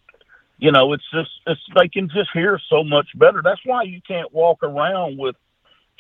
you 0.59 0.71
know, 0.71 0.93
it's 0.93 1.05
just 1.13 1.31
it's 1.47 1.61
they 1.75 1.89
can 1.89 2.09
just 2.09 2.31
hear 2.33 2.61
so 2.69 2.85
much 2.85 3.09
better. 3.17 3.43
That's 3.43 3.65
why 3.65 3.83
you 3.83 4.01
can't 4.07 4.33
walk 4.33 4.63
around 4.63 5.19
with 5.19 5.37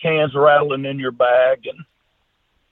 cans 0.01 0.35
rattling 0.35 0.85
in 0.85 0.99
your 0.99 1.13
bag 1.13 1.67
and 1.67 1.85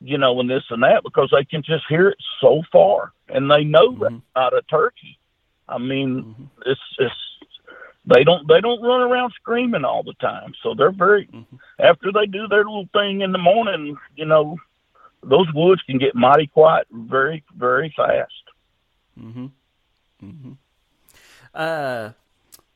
you 0.00 0.18
know 0.18 0.38
and 0.40 0.48
this 0.48 0.64
and 0.70 0.82
that 0.82 1.02
because 1.02 1.30
they 1.32 1.44
can 1.44 1.62
just 1.62 1.84
hear 1.88 2.08
it 2.08 2.18
so 2.40 2.62
far 2.70 3.12
and 3.28 3.50
they 3.50 3.64
know 3.64 3.90
mm-hmm. 3.90 4.02
that 4.02 4.22
not 4.34 4.54
a 4.54 4.62
turkey. 4.62 5.18
I 5.68 5.78
mean, 5.78 6.24
mm-hmm. 6.24 6.44
it's 6.66 6.80
it's 6.98 7.14
they 8.06 8.24
don't 8.24 8.48
they 8.48 8.60
don't 8.60 8.82
run 8.82 9.02
around 9.02 9.32
screaming 9.32 9.84
all 9.84 10.02
the 10.02 10.14
time. 10.14 10.54
So 10.62 10.74
they're 10.74 10.90
very 10.90 11.26
mm-hmm. 11.26 11.56
after 11.78 12.10
they 12.12 12.26
do 12.26 12.48
their 12.48 12.64
little 12.64 12.88
thing 12.92 13.20
in 13.20 13.32
the 13.32 13.38
morning, 13.38 13.96
you 14.16 14.24
know, 14.24 14.56
those 15.22 15.46
woods 15.54 15.82
can 15.82 15.98
get 15.98 16.14
mighty 16.14 16.46
quiet 16.46 16.86
very 16.90 17.44
very 17.56 17.92
fast. 17.96 18.32
Mhm. 19.20 19.50
Mhm. 20.22 20.56
Uh 21.54 22.10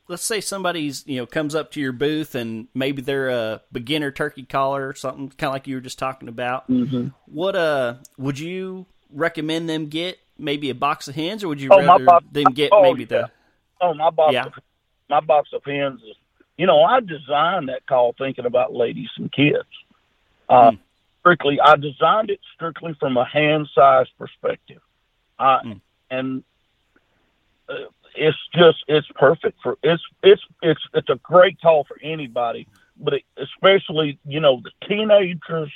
let's 0.07 0.23
say 0.23 0.41
somebody's 0.41 1.05
you 1.07 1.17
know 1.17 1.25
comes 1.25 1.55
up 1.55 1.71
to 1.71 1.79
your 1.79 1.93
booth 1.93 2.35
and 2.35 2.67
maybe 2.73 3.01
they're 3.01 3.29
a 3.29 3.61
beginner 3.71 4.11
turkey 4.11 4.43
caller 4.43 4.87
or 4.87 4.95
something 4.95 5.29
kind 5.29 5.49
of 5.49 5.53
like 5.53 5.67
you 5.67 5.75
were 5.75 5.81
just 5.81 5.99
talking 5.99 6.27
about 6.27 6.69
mm-hmm. 6.69 7.07
what 7.25 7.55
uh 7.55 7.95
would 8.17 8.37
you 8.37 8.85
recommend 9.11 9.69
them 9.69 9.87
get 9.87 10.19
maybe 10.37 10.69
a 10.69 10.75
box 10.75 11.07
of 11.07 11.15
hens 11.15 11.43
or 11.43 11.47
would 11.47 11.61
you 11.61 11.69
oh, 11.71 11.85
rather 11.85 12.05
box, 12.05 12.25
them 12.31 12.45
get 12.53 12.69
oh, 12.73 12.81
maybe 12.81 13.01
yeah. 13.03 13.07
the 13.07 13.31
oh 13.81 13.93
my 13.93 14.09
box 14.09 14.33
yeah. 14.33 14.45
of 14.45 14.53
my 15.09 15.19
box 15.19 15.49
of 15.53 15.63
hens 15.63 16.01
is, 16.01 16.15
you 16.57 16.65
know, 16.65 16.83
I 16.83 16.99
designed 16.99 17.69
that 17.69 17.85
call 17.87 18.15
thinking 18.17 18.45
about 18.45 18.73
ladies 18.73 19.09
and 19.17 19.31
kids. 19.31 19.69
Uh, 20.49 20.71
mm. 20.71 20.79
Strictly, 21.19 21.59
I 21.61 21.75
designed 21.75 22.29
it 22.29 22.39
strictly 22.53 22.95
from 22.99 23.17
a 23.17 23.25
hand 23.25 23.69
size 23.73 24.07
perspective. 24.17 24.81
I, 25.39 25.59
mm. 25.65 25.81
And 26.09 26.43
uh, 27.69 27.73
it's 28.15 28.37
just 28.53 28.83
it's 28.87 29.07
perfect 29.15 29.59
for 29.61 29.77
it's 29.83 30.03
it's 30.21 30.41
it's 30.61 30.81
it's 30.93 31.09
a 31.09 31.19
great 31.23 31.59
call 31.61 31.83
for 31.83 31.97
anybody, 32.01 32.67
but 32.97 33.15
it, 33.15 33.23
especially 33.37 34.19
you 34.25 34.39
know 34.39 34.61
the 34.63 34.87
teenagers 34.87 35.71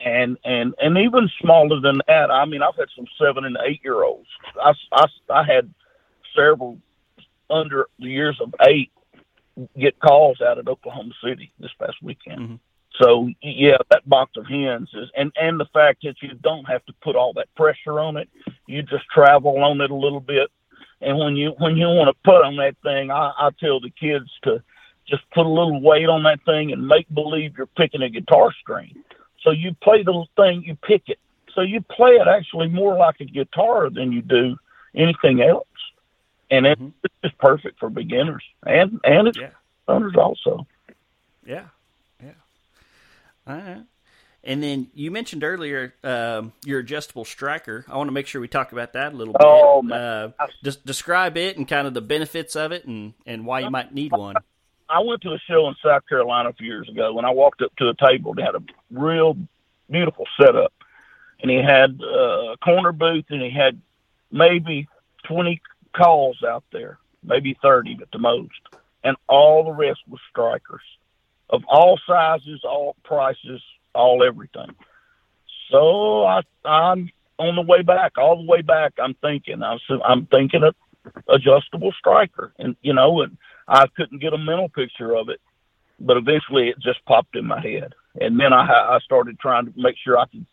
and 0.00 0.36
and 0.44 0.74
and 0.80 0.98
even 0.98 1.30
smaller 1.40 1.80
than 1.80 2.00
that. 2.08 2.30
I 2.30 2.44
mean, 2.44 2.62
I've 2.62 2.76
had 2.76 2.88
some 2.96 3.06
seven 3.20 3.44
and 3.44 3.56
eight 3.64 3.80
year 3.84 4.02
olds. 4.02 4.28
I, 4.60 4.72
I 4.92 5.04
I 5.30 5.44
had 5.44 5.72
several 6.36 6.78
under 7.50 7.86
the 7.98 8.08
years 8.08 8.38
of 8.40 8.54
eight 8.66 8.90
get 9.78 9.98
calls 10.00 10.40
out 10.40 10.58
at 10.58 10.68
Oklahoma 10.68 11.12
City 11.22 11.52
this 11.58 11.70
past 11.78 11.96
weekend. 12.02 12.40
Mm-hmm. 12.40 12.54
So 13.00 13.30
yeah, 13.42 13.78
that 13.90 14.08
box 14.08 14.32
of 14.36 14.46
hens 14.46 14.90
is, 14.94 15.08
and 15.16 15.32
and 15.36 15.58
the 15.58 15.66
fact 15.72 16.02
that 16.02 16.16
you 16.20 16.34
don't 16.34 16.64
have 16.64 16.84
to 16.86 16.92
put 17.02 17.16
all 17.16 17.32
that 17.34 17.54
pressure 17.54 17.98
on 17.98 18.16
it, 18.16 18.28
you 18.66 18.82
just 18.82 19.04
travel 19.12 19.62
on 19.64 19.80
it 19.80 19.90
a 19.90 19.94
little 19.94 20.20
bit, 20.20 20.50
and 21.02 21.18
when 21.18 21.36
you 21.36 21.50
when 21.58 21.76
you 21.76 21.86
want 21.86 22.08
to 22.08 22.22
put 22.24 22.44
on 22.44 22.56
that 22.56 22.76
thing, 22.82 23.10
I, 23.10 23.32
I 23.36 23.50
tell 23.58 23.80
the 23.80 23.90
kids 23.90 24.30
to 24.42 24.62
just 25.06 25.28
put 25.30 25.46
a 25.46 25.48
little 25.48 25.80
weight 25.80 26.08
on 26.08 26.22
that 26.22 26.44
thing 26.44 26.72
and 26.72 26.86
make 26.86 27.12
believe 27.12 27.56
you're 27.56 27.66
picking 27.66 28.02
a 28.02 28.08
guitar 28.08 28.52
string. 28.60 28.94
So 29.42 29.50
you 29.50 29.74
play 29.82 30.02
the 30.02 30.24
thing, 30.36 30.62
you 30.62 30.76
pick 30.76 31.08
it. 31.08 31.18
So 31.54 31.60
you 31.60 31.80
play 31.80 32.12
it 32.12 32.28
actually 32.28 32.68
more 32.68 32.96
like 32.96 33.20
a 33.20 33.24
guitar 33.24 33.90
than 33.90 34.12
you 34.12 34.22
do 34.22 34.56
anything 34.94 35.42
else. 35.42 35.66
And 36.50 36.66
mm-hmm. 36.66 36.88
it's 37.02 37.14
just 37.22 37.36
perfect 37.38 37.78
for 37.78 37.90
beginners 37.90 38.44
and 38.64 39.00
and 39.04 39.28
it's 39.28 39.38
yeah. 39.38 39.50
runners 39.88 40.14
also. 40.16 40.66
Yeah, 41.44 41.66
yeah. 42.22 42.32
All 43.46 43.56
right. 43.56 43.82
And 44.44 44.62
then 44.62 44.88
you 44.94 45.10
mentioned 45.10 45.44
earlier 45.44 45.94
um, 46.02 46.52
your 46.64 46.80
adjustable 46.80 47.24
striker. 47.24 47.84
I 47.88 47.96
want 47.96 48.08
to 48.08 48.12
make 48.12 48.26
sure 48.26 48.40
we 48.40 48.48
talk 48.48 48.72
about 48.72 48.94
that 48.94 49.12
a 49.12 49.16
little 49.16 49.34
bit. 49.34 49.42
Oh, 49.44 49.88
uh, 49.88 50.46
just 50.64 50.84
describe 50.84 51.36
it 51.36 51.56
and 51.56 51.68
kind 51.68 51.86
of 51.86 51.94
the 51.94 52.00
benefits 52.00 52.56
of 52.56 52.72
it 52.72 52.84
and, 52.84 53.14
and 53.24 53.46
why 53.46 53.60
you 53.60 53.70
might 53.70 53.94
need 53.94 54.10
one. 54.12 54.34
I 54.88 55.00
went 55.00 55.22
to 55.22 55.30
a 55.30 55.38
show 55.48 55.68
in 55.68 55.74
South 55.82 56.02
Carolina 56.08 56.50
a 56.50 56.52
few 56.54 56.66
years 56.66 56.88
ago 56.88 57.14
when 57.14 57.24
I 57.24 57.30
walked 57.30 57.62
up 57.62 57.74
to 57.76 57.88
a 57.88 57.94
table 57.94 58.34
that 58.34 58.44
had 58.44 58.54
a 58.56 58.62
real 58.90 59.36
beautiful 59.88 60.26
setup. 60.40 60.72
And 61.40 61.50
he 61.50 61.58
had 61.58 62.00
uh, 62.02 62.52
a 62.52 62.56
corner 62.58 62.92
booth 62.92 63.26
and 63.30 63.40
he 63.40 63.50
had 63.50 63.80
maybe 64.30 64.88
20 65.24 65.60
calls 65.96 66.42
out 66.42 66.64
there, 66.72 66.98
maybe 67.22 67.56
30 67.62 67.98
at 68.02 68.10
the 68.12 68.18
most. 68.18 68.50
And 69.04 69.16
all 69.28 69.64
the 69.64 69.72
rest 69.72 70.00
was 70.08 70.20
strikers 70.30 70.82
of 71.52 71.62
all 71.68 71.98
sizes, 72.06 72.62
all 72.64 72.96
prices, 73.04 73.62
all 73.94 74.22
everything. 74.24 74.74
So 75.70 76.24
I, 76.24 76.42
I'm 76.64 77.10
on 77.38 77.56
the 77.56 77.62
way 77.62 77.82
back, 77.82 78.18
all 78.18 78.36
the 78.36 78.50
way 78.50 78.62
back. 78.62 78.94
I'm 79.02 79.14
thinking, 79.14 79.62
I'm, 79.62 79.78
I'm 80.04 80.26
thinking 80.26 80.62
of 80.62 80.74
adjustable 81.28 81.92
striker, 81.98 82.52
and 82.58 82.76
you 82.82 82.92
know, 82.92 83.22
and 83.22 83.36
I 83.66 83.86
couldn't 83.96 84.20
get 84.20 84.34
a 84.34 84.38
mental 84.38 84.68
picture 84.68 85.16
of 85.16 85.28
it, 85.28 85.40
but 85.98 86.16
eventually 86.16 86.68
it 86.68 86.76
just 86.80 87.04
popped 87.06 87.36
in 87.36 87.46
my 87.46 87.60
head, 87.60 87.94
and 88.20 88.38
then 88.38 88.52
I, 88.52 88.66
I 88.66 88.98
started 89.04 89.38
trying 89.40 89.66
to 89.66 89.72
make 89.76 89.96
sure 90.02 90.18
I 90.18 90.26
could 90.26 90.46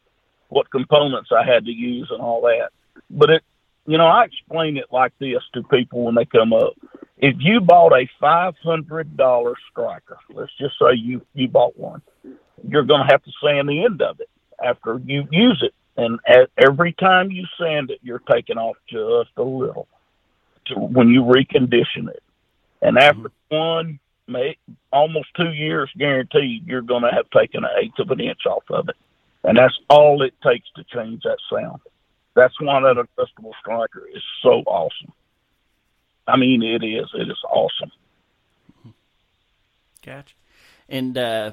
what 0.49 0.71
components 0.71 1.29
I 1.31 1.45
had 1.45 1.65
to 1.65 1.71
use 1.71 2.09
and 2.11 2.21
all 2.21 2.41
that. 2.41 2.69
But 3.09 3.29
it, 3.29 3.43
you 3.85 3.97
know, 3.97 4.07
I 4.07 4.25
explain 4.25 4.77
it 4.77 4.85
like 4.91 5.13
this 5.19 5.43
to 5.53 5.63
people 5.63 6.03
when 6.05 6.15
they 6.15 6.25
come 6.25 6.53
up. 6.53 6.73
If 7.19 7.35
you 7.39 7.59
bought 7.59 7.91
a 7.93 8.09
five 8.19 8.55
hundred 8.63 9.17
dollar 9.17 9.53
striker, 9.69 10.17
let's 10.33 10.51
just 10.57 10.75
say 10.79 10.95
you 10.95 11.21
you 11.33 11.49
bought 11.49 11.77
one, 11.77 12.01
you're 12.67 12.85
going 12.85 13.05
to 13.05 13.11
have 13.11 13.23
to 13.23 13.31
sand 13.43 13.67
the 13.67 13.83
end 13.83 14.01
of 14.01 14.19
it 14.21 14.29
after 14.63 14.99
you 15.05 15.27
use 15.29 15.61
it. 15.61 15.73
And 15.97 16.19
at, 16.25 16.49
every 16.57 16.93
time 16.93 17.29
you 17.29 17.45
sand 17.59 17.91
it, 17.91 17.99
you're 18.01 18.23
taking 18.31 18.57
off 18.57 18.77
just 18.87 19.31
a 19.35 19.43
little 19.43 19.87
to, 20.67 20.75
when 20.75 21.09
you 21.09 21.23
recondition 21.23 22.09
it. 22.09 22.23
And 22.81 22.97
after 22.97 23.29
mm-hmm. 23.29 23.55
one, 23.55 23.99
may, 24.27 24.57
almost 24.93 25.27
two 25.35 25.51
years 25.51 25.89
guaranteed, 25.97 26.65
you're 26.65 26.81
going 26.81 27.03
to 27.03 27.11
have 27.11 27.29
taken 27.31 27.65
an 27.65 27.71
eighth 27.81 27.99
of 27.99 28.11
an 28.11 28.21
inch 28.21 28.45
off 28.45 28.63
of 28.69 28.87
it. 28.87 28.95
And 29.43 29.57
that's 29.57 29.77
all 29.89 30.21
it 30.21 30.33
takes 30.41 30.67
to 30.77 30.83
change 30.85 31.23
that 31.23 31.37
sound. 31.51 31.81
That's 32.35 32.59
why 32.61 32.79
that 32.81 32.97
adjustable 32.97 33.53
striker 33.59 34.07
is 34.07 34.23
so 34.41 34.63
awesome. 34.65 35.11
I 36.31 36.37
mean, 36.37 36.63
it 36.63 36.83
is. 36.83 37.07
It 37.13 37.29
is 37.29 37.41
awesome. 37.49 37.91
Gotcha. 40.05 40.33
And 40.87 41.17
uh, 41.17 41.51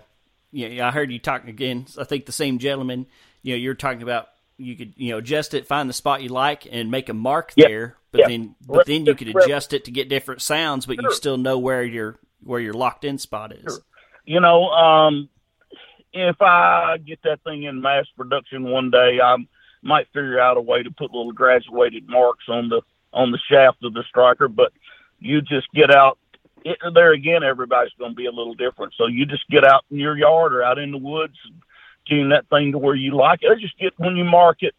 yeah, 0.52 0.86
I 0.86 0.90
heard 0.90 1.10
you 1.10 1.18
talking 1.18 1.50
again. 1.50 1.86
I 1.98 2.04
think 2.04 2.26
the 2.26 2.32
same 2.32 2.58
gentleman. 2.58 3.06
You 3.42 3.54
know, 3.54 3.58
you're 3.58 3.74
talking 3.74 4.02
about 4.02 4.28
you 4.56 4.76
could 4.76 4.94
you 4.96 5.10
know 5.10 5.18
adjust 5.18 5.54
it, 5.54 5.66
find 5.66 5.88
the 5.88 5.94
spot 5.94 6.22
you 6.22 6.28
like, 6.28 6.66
and 6.70 6.90
make 6.90 7.08
a 7.08 7.14
mark 7.14 7.52
yep. 7.56 7.68
there. 7.68 7.96
But 8.12 8.20
yep. 8.20 8.28
then, 8.28 8.54
but 8.66 8.86
then 8.86 9.04
you 9.04 9.14
could 9.14 9.28
adjust 9.28 9.72
it 9.72 9.84
to 9.84 9.90
get 9.90 10.08
different 10.08 10.40
sounds, 10.40 10.86
but 10.86 10.96
sure. 10.96 11.02
you 11.02 11.14
still 11.14 11.36
know 11.36 11.58
where 11.58 11.84
your 11.84 12.18
where 12.42 12.60
your 12.60 12.72
locked 12.72 13.04
in 13.04 13.18
spot 13.18 13.52
is. 13.52 13.72
Sure. 13.72 13.82
You 14.24 14.40
know, 14.40 14.70
um, 14.70 15.28
if 16.12 16.40
I 16.40 16.96
get 17.04 17.20
that 17.24 17.42
thing 17.44 17.64
in 17.64 17.80
mass 17.80 18.06
production 18.16 18.64
one 18.64 18.90
day, 18.90 19.20
I 19.22 19.36
might 19.82 20.06
figure 20.08 20.40
out 20.40 20.56
a 20.56 20.60
way 20.60 20.82
to 20.82 20.90
put 20.90 21.12
little 21.12 21.32
graduated 21.32 22.08
marks 22.08 22.44
on 22.48 22.68
the 22.68 22.80
on 23.16 23.33
the 23.33 23.38
shaft 23.50 23.83
of 23.83 23.94
the 23.94 24.05
striker. 24.09 24.46
But 24.46 24.72
you 25.18 25.40
just 25.40 25.72
get 25.72 25.90
out 25.90 26.18
it, 26.66 26.79
there 26.94 27.12
again, 27.12 27.42
everybody's 27.42 27.92
going 27.98 28.12
to 28.12 28.16
be 28.16 28.26
a 28.26 28.33
little 28.33 28.55
different. 28.55 28.94
So 28.96 29.07
you 29.07 29.24
just 29.24 29.48
get 29.48 29.64
out 29.64 29.85
in 29.90 29.98
your 29.98 30.16
yard 30.16 30.52
or 30.52 30.62
out 30.62 30.79
in 30.79 30.90
the 30.90 30.98
woods, 30.98 31.37
tune 32.09 32.31
that 32.31 32.48
thing 32.48 32.72
to 32.72 32.79
where 32.79 32.94
you 32.94 33.14
like 33.16 33.42
it. 33.42 33.50
Or 33.50 33.57
just 33.57 33.79
get 33.79 33.92
when 33.98 34.16
you 34.16 34.24
mark 34.24 34.62
it 34.62 34.74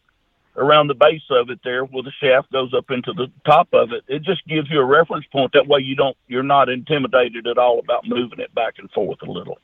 around 0.56 0.88
the 0.88 0.94
base 0.94 1.22
of 1.30 1.50
it 1.50 1.60
there, 1.64 1.84
where 1.84 2.02
the 2.02 2.12
shaft 2.20 2.52
goes 2.52 2.74
up 2.74 2.90
into 2.90 3.12
the 3.12 3.30
top 3.46 3.68
of 3.72 3.92
it. 3.92 4.04
It 4.08 4.22
just 4.22 4.46
gives 4.46 4.68
you 4.70 4.80
a 4.80 4.84
reference 4.84 5.26
point. 5.32 5.52
That 5.54 5.66
way, 5.66 5.80
you 5.80 5.96
don't 5.96 6.16
you're 6.26 6.42
not 6.42 6.68
intimidated 6.68 7.46
at 7.46 7.58
all 7.58 7.78
about 7.78 8.06
moving 8.06 8.40
it 8.40 8.54
back 8.54 8.74
and 8.78 8.90
forth 8.90 9.22
a 9.22 9.30
little. 9.30 9.58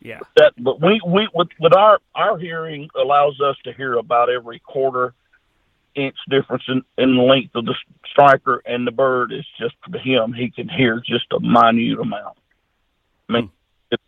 Yeah. 0.00 0.20
That, 0.36 0.52
but 0.58 0.80
we 0.80 1.00
we 1.06 1.28
with, 1.34 1.48
with 1.60 1.74
our 1.74 2.00
our 2.14 2.38
hearing 2.38 2.88
allows 2.94 3.40
us 3.40 3.56
to 3.64 3.72
hear 3.72 3.94
about 3.94 4.30
every 4.30 4.60
quarter 4.60 5.12
inch 5.96 6.16
difference 6.28 6.64
in, 6.68 6.82
in 6.98 7.16
the 7.16 7.22
length 7.22 7.54
of 7.54 7.64
the 7.64 7.74
striker 8.10 8.62
and 8.66 8.86
the 8.86 8.92
bird 8.92 9.32
is 9.32 9.44
just 9.58 9.74
to 9.90 9.98
him 9.98 10.32
he 10.32 10.50
can 10.50 10.68
hear 10.68 11.02
just 11.04 11.26
a 11.32 11.40
minute 11.40 11.98
amount. 11.98 12.38
I 13.28 13.32
mean, 13.32 13.50
it's. 13.90 14.02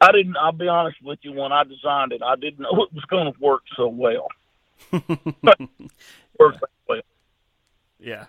I 0.00 0.12
didn't. 0.12 0.36
I'll 0.36 0.52
be 0.52 0.68
honest 0.68 1.02
with 1.02 1.18
you. 1.22 1.32
When 1.32 1.50
I 1.50 1.64
designed 1.64 2.12
it, 2.12 2.22
I 2.22 2.36
didn't 2.36 2.60
know 2.60 2.70
it 2.84 2.92
was 2.92 3.04
going 3.08 3.32
to 3.32 3.40
work 3.40 3.62
so 3.76 3.88
well. 3.88 4.28
work 4.92 5.04
yeah. 6.38 6.58
well. 6.88 7.00
Yeah, 7.98 8.26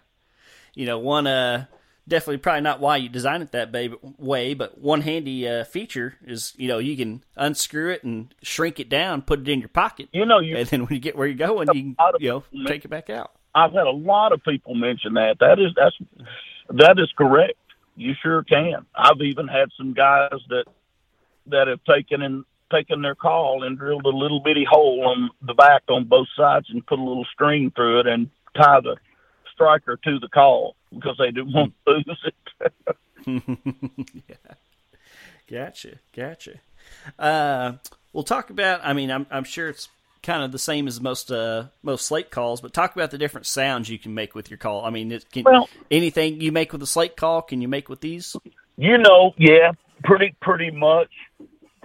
you 0.73 0.87
know, 0.87 0.97
one 0.97 1.27
uh, 1.27 1.65
definitely 2.09 2.37
probably 2.37 2.61
not 2.61 2.79
why 2.79 2.97
you 2.97 3.07
design 3.07 3.41
it 3.41 3.51
that 3.51 3.73
way, 4.17 4.53
but 4.53 4.79
one 4.79 5.01
handy 5.01 5.47
uh, 5.47 5.63
feature 5.63 6.15
is 6.25 6.53
you 6.57 6.67
know 6.67 6.79
you 6.79 6.97
can 6.97 7.23
unscrew 7.37 7.91
it 7.91 8.03
and 8.03 8.33
shrink 8.41 8.79
it 8.79 8.89
down, 8.89 9.21
put 9.21 9.39
it 9.39 9.47
in 9.47 9.59
your 9.59 9.69
pocket. 9.69 10.09
You 10.11 10.25
know, 10.25 10.39
you, 10.39 10.57
and 10.57 10.67
then 10.67 10.81
when 10.81 10.93
you 10.93 10.99
get 10.99 11.15
where 11.15 11.27
you're 11.27 11.37
going, 11.37 11.69
you 11.73 11.95
can 11.95 11.95
you 12.19 12.29
know 12.29 12.43
take 12.65 12.83
it 12.83 12.89
back 12.89 13.09
out. 13.09 13.31
I've 13.55 13.71
had 13.71 13.87
a 13.87 13.91
lot 13.91 14.33
of 14.33 14.43
people 14.43 14.75
mention 14.75 15.13
that. 15.13 15.37
That 15.39 15.59
is 15.59 15.71
that's 15.75 15.95
that 16.69 16.99
is 16.99 17.11
correct. 17.17 17.53
You 17.95 18.13
sure 18.21 18.43
can. 18.43 18.85
I've 18.95 19.21
even 19.21 19.47
had 19.47 19.69
some 19.77 19.93
guys 19.93 20.39
that 20.49 20.65
that 21.47 21.67
have 21.67 21.83
taken 21.85 22.21
and 22.21 22.45
taken 22.71 23.01
their 23.01 23.15
call 23.15 23.63
and 23.63 23.77
drilled 23.77 24.05
a 24.05 24.09
little 24.09 24.41
bitty 24.41 24.65
hole 24.69 25.07
on 25.07 25.29
the 25.41 25.53
back 25.53 25.83
on 25.89 26.05
both 26.05 26.27
sides 26.37 26.67
and 26.69 26.85
put 26.85 26.99
a 26.99 27.03
little 27.03 27.25
string 27.33 27.71
through 27.75 28.01
it 28.01 28.07
and 28.07 28.29
tie 28.55 28.79
the 28.81 28.95
striker 29.53 29.97
to 30.03 30.19
the 30.19 30.27
call 30.29 30.75
because 30.93 31.15
they 31.17 31.31
didn't 31.31 31.53
want 31.53 31.73
to 31.87 31.93
lose 31.93 32.25
it. 32.25 32.73
yeah. 34.27 34.53
Gotcha. 35.49 35.95
Gotcha. 36.15 36.59
Uh, 37.17 37.73
we'll 38.13 38.23
talk 38.23 38.49
about, 38.49 38.81
I 38.83 38.93
mean, 38.93 39.11
I'm, 39.11 39.25
I'm 39.31 39.43
sure 39.43 39.69
it's 39.69 39.89
kind 40.21 40.43
of 40.43 40.51
the 40.51 40.59
same 40.59 40.87
as 40.87 40.99
most 40.99 41.31
uh, 41.31 41.65
most 41.83 42.05
slate 42.05 42.31
calls, 42.31 42.61
but 42.61 42.73
talk 42.73 42.95
about 42.95 43.11
the 43.11 43.17
different 43.17 43.45
sounds 43.45 43.89
you 43.89 43.99
can 43.99 44.13
make 44.13 44.35
with 44.35 44.49
your 44.49 44.57
call. 44.57 44.85
I 44.85 44.89
mean, 44.89 45.11
it 45.11 45.29
can, 45.31 45.43
well, 45.43 45.69
anything 45.89 46.41
you 46.41 46.51
make 46.51 46.71
with 46.73 46.83
a 46.83 46.87
slate 46.87 47.15
call, 47.15 47.41
can 47.41 47.61
you 47.61 47.67
make 47.67 47.89
with 47.89 48.01
these? 48.01 48.35
You 48.77 48.97
know, 48.97 49.33
yeah, 49.37 49.71
pretty 50.03 50.35
pretty 50.41 50.71
much. 50.71 51.09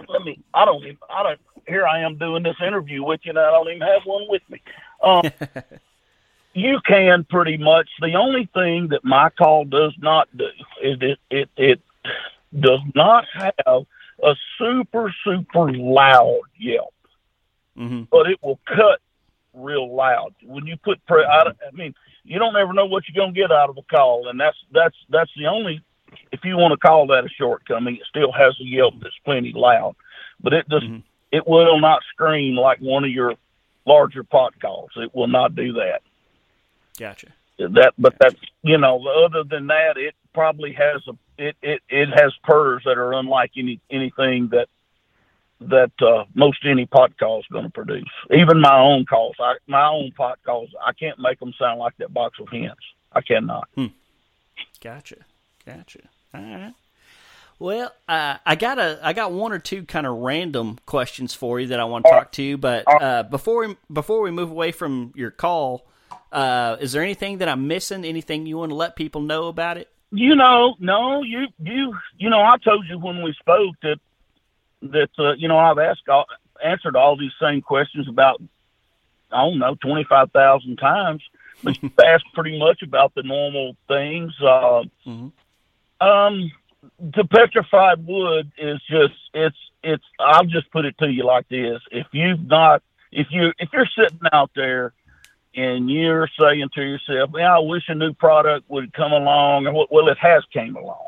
Let 0.07 0.23
me. 0.23 0.39
I 0.53 0.65
don't 0.65 0.83
even. 0.83 0.97
I 1.09 1.23
don't. 1.23 1.39
Here 1.67 1.85
I 1.85 2.01
am 2.01 2.17
doing 2.17 2.43
this 2.43 2.57
interview 2.65 3.03
with 3.03 3.21
you, 3.23 3.31
and 3.31 3.39
I 3.39 3.49
don't 3.51 3.67
even 3.69 3.81
have 3.81 4.01
one 4.05 4.25
with 4.29 4.43
me. 4.49 4.61
Um, 5.01 5.23
you 6.55 6.79
can 6.85 7.25
pretty 7.25 7.57
much. 7.57 7.89
The 7.99 8.15
only 8.15 8.49
thing 8.53 8.87
that 8.89 9.03
my 9.03 9.29
call 9.29 9.65
does 9.65 9.93
not 9.99 10.29
do 10.35 10.47
is 10.81 10.97
it 11.01 11.19
it, 11.29 11.49
it 11.57 11.81
does 12.57 12.79
not 12.95 13.25
have 13.33 13.85
a 14.23 14.35
super 14.57 15.13
super 15.23 15.71
loud 15.73 16.41
yelp, 16.57 16.93
mm-hmm. 17.77 18.03
but 18.09 18.29
it 18.29 18.41
will 18.41 18.59
cut 18.65 19.01
real 19.53 19.93
loud 19.93 20.33
when 20.43 20.65
you 20.65 20.77
put. 20.77 21.05
Pre- 21.05 21.25
I, 21.25 21.41
I 21.41 21.71
mean, 21.73 21.93
you 22.23 22.39
don't 22.39 22.55
ever 22.55 22.71
know 22.71 22.85
what 22.85 23.03
you're 23.07 23.21
gonna 23.21 23.33
get 23.33 23.51
out 23.51 23.69
of 23.69 23.77
a 23.77 23.83
call, 23.83 24.29
and 24.29 24.39
that's 24.39 24.57
that's 24.71 24.95
that's 25.09 25.31
the 25.37 25.47
only. 25.47 25.81
If 26.31 26.45
you 26.45 26.55
want 26.55 26.71
to 26.71 26.77
call 26.77 27.07
that 27.07 27.25
a 27.25 27.29
shortcoming, 27.29 27.97
it 27.97 28.03
still 28.07 28.31
has 28.31 28.55
a 28.61 28.63
yelp 28.63 28.93
that's 29.01 29.15
plenty 29.25 29.51
loud, 29.53 29.95
but 30.39 30.53
it 30.53 30.69
does. 30.69 30.83
Mm-hmm. 30.83 30.99
It 31.33 31.45
will 31.45 31.81
not 31.81 32.01
scream 32.13 32.55
like 32.55 32.79
one 32.79 33.03
of 33.03 33.09
your 33.09 33.33
larger 33.85 34.23
pot 34.23 34.57
calls. 34.61 34.91
It 34.95 35.13
will 35.13 35.27
not 35.27 35.53
do 35.53 35.73
that. 35.73 36.01
Gotcha. 36.97 37.27
That, 37.57 37.93
but 37.97 38.15
that's 38.19 38.35
you 38.63 38.77
know, 38.77 39.01
other 39.25 39.43
than 39.43 39.67
that, 39.67 39.97
it 39.97 40.13
probably 40.33 40.73
has 40.73 41.01
a 41.07 41.13
it 41.37 41.55
it 41.61 41.81
it 41.89 42.09
has 42.09 42.33
purrs 42.43 42.83
that 42.85 42.97
are 42.97 43.13
unlike 43.13 43.51
any 43.57 43.79
anything 43.89 44.49
that 44.51 44.67
that 45.61 45.91
uh, 46.01 46.25
most 46.33 46.59
any 46.65 46.85
pot 46.85 47.17
call 47.17 47.39
is 47.39 47.45
going 47.51 47.63
to 47.63 47.71
produce. 47.71 48.09
Even 48.31 48.59
my 48.59 48.77
own 48.77 49.05
calls, 49.05 49.35
I, 49.39 49.55
my 49.67 49.87
own 49.87 50.11
pot 50.11 50.39
calls, 50.45 50.69
I 50.85 50.91
can't 50.91 51.17
make 51.17 51.39
them 51.39 51.53
sound 51.57 51.79
like 51.79 51.95
that 51.97 52.13
box 52.13 52.39
of 52.39 52.49
hens. 52.49 52.73
I 53.13 53.21
cannot. 53.21 53.69
Hmm. 53.75 53.87
Gotcha, 54.81 55.17
gotcha. 55.65 55.99
All 56.33 56.41
right. 56.41 56.73
Well, 57.57 57.93
uh, 58.09 58.37
I 58.45 58.55
got 58.55 58.79
a 58.79 58.99
I 59.01 59.13
got 59.13 59.31
one 59.31 59.53
or 59.53 59.59
two 59.59 59.83
kind 59.85 60.05
of 60.05 60.17
random 60.17 60.77
questions 60.85 61.33
for 61.33 61.59
you 61.59 61.67
that 61.67 61.79
I 61.79 61.85
want 61.85 62.03
to 62.03 62.11
talk 62.11 62.33
to, 62.33 62.57
but 62.57 62.83
uh, 63.01 63.23
before 63.23 63.65
we, 63.65 63.77
before 63.91 64.21
we 64.21 64.31
move 64.31 64.51
away 64.51 64.73
from 64.73 65.13
your 65.15 65.31
call, 65.31 65.87
uh, 66.31 66.77
is 66.79 66.91
there 66.91 67.03
anything 67.03 67.39
that 67.39 67.47
I'm 67.49 67.67
missing? 67.67 68.03
Anything 68.05 68.45
you 68.45 68.57
want 68.57 68.71
to 68.71 68.75
let 68.75 68.95
people 68.95 69.21
know 69.21 69.47
about 69.47 69.77
it? 69.77 69.89
You 70.11 70.35
know, 70.35 70.75
no, 70.79 71.23
you 71.23 71.47
you 71.61 71.95
you 72.17 72.29
know, 72.29 72.41
I 72.41 72.57
told 72.63 72.85
you 72.87 72.97
when 72.99 73.21
we 73.21 73.33
spoke 73.33 73.75
that 73.81 73.99
that 74.81 75.09
uh, 75.17 75.33
you 75.33 75.47
know 75.47 75.57
I've 75.57 75.79
asked 75.79 76.07
all, 76.07 76.25
answered 76.63 76.95
all 76.95 77.17
these 77.17 77.33
same 77.41 77.61
questions 77.61 78.07
about 78.07 78.41
I 79.31 79.37
don't 79.41 79.59
know 79.59 79.75
twenty 79.75 80.03
five 80.03 80.31
thousand 80.31 80.77
times. 80.77 81.23
But 81.63 81.81
you 81.83 81.91
asked 82.03 82.25
pretty 82.33 82.59
much 82.59 82.81
about 82.81 83.13
the 83.15 83.23
normal 83.23 83.75
things. 83.87 84.33
Uh, 84.41 84.83
Mhm. 85.05 85.31
Um, 86.01 86.51
the 86.99 87.23
petrified 87.23 88.05
wood 88.05 88.51
is 88.57 88.79
just 88.89 89.13
it's 89.33 89.57
it's. 89.83 90.03
I'll 90.19 90.45
just 90.45 90.69
put 90.71 90.85
it 90.85 90.97
to 90.99 91.07
you 91.09 91.23
like 91.23 91.47
this: 91.47 91.81
if 91.91 92.07
you've 92.11 92.45
not 92.45 92.83
if 93.11 93.27
you 93.31 93.53
if 93.57 93.69
you're 93.73 93.87
sitting 93.97 94.19
out 94.31 94.51
there 94.55 94.93
and 95.55 95.89
you're 95.89 96.29
saying 96.39 96.69
to 96.75 96.81
yourself, 96.81 97.31
"Man, 97.31 97.49
I 97.49 97.59
wish 97.59 97.87
a 97.87 97.95
new 97.95 98.13
product 98.13 98.69
would 98.69 98.93
come 98.93 99.13
along," 99.13 99.67
and 99.67 99.75
well, 99.89 100.07
it 100.07 100.17
has 100.17 100.43
came 100.45 100.75
along. 100.75 101.07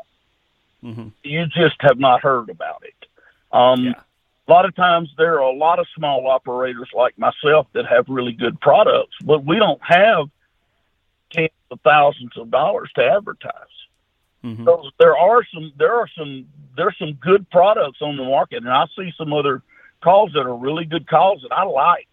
Mhm. 0.84 1.12
You 1.24 1.46
just 1.46 1.76
have 1.80 1.98
not 1.98 2.22
heard 2.22 2.48
about 2.50 2.82
it. 2.84 3.06
Um, 3.52 3.84
Yeah. 3.84 4.00
A 4.46 4.50
lot 4.50 4.64
of 4.64 4.74
times 4.74 5.12
there 5.18 5.34
are 5.34 5.40
a 5.40 5.52
lot 5.52 5.78
of 5.78 5.86
small 5.94 6.26
operators 6.26 6.88
like 6.94 7.18
myself 7.18 7.66
that 7.74 7.84
have 7.84 8.08
really 8.08 8.32
good 8.32 8.58
products, 8.62 9.14
but 9.22 9.44
we 9.44 9.58
don't 9.58 9.82
have 9.82 10.30
tens 11.30 11.50
of 11.70 11.78
thousands 11.82 12.34
of 12.38 12.50
dollars 12.50 12.90
to 12.94 13.04
advertise. 13.04 13.52
Mhm. 14.42 14.64
So 14.64 14.90
there 14.98 15.18
are 15.18 15.44
some 15.44 15.72
there 15.76 15.94
are 15.96 16.08
some 16.16 16.46
there's 16.76 16.96
some 16.96 17.12
good 17.14 17.50
products 17.50 18.00
on 18.00 18.16
the 18.16 18.24
market, 18.24 18.62
and 18.62 18.70
I 18.70 18.86
see 18.96 19.12
some 19.18 19.34
other 19.34 19.62
calls 20.00 20.32
that 20.32 20.46
are 20.46 20.54
really 20.56 20.86
good 20.86 21.06
calls 21.06 21.42
that 21.42 21.52
I 21.52 21.64
like. 21.64 22.07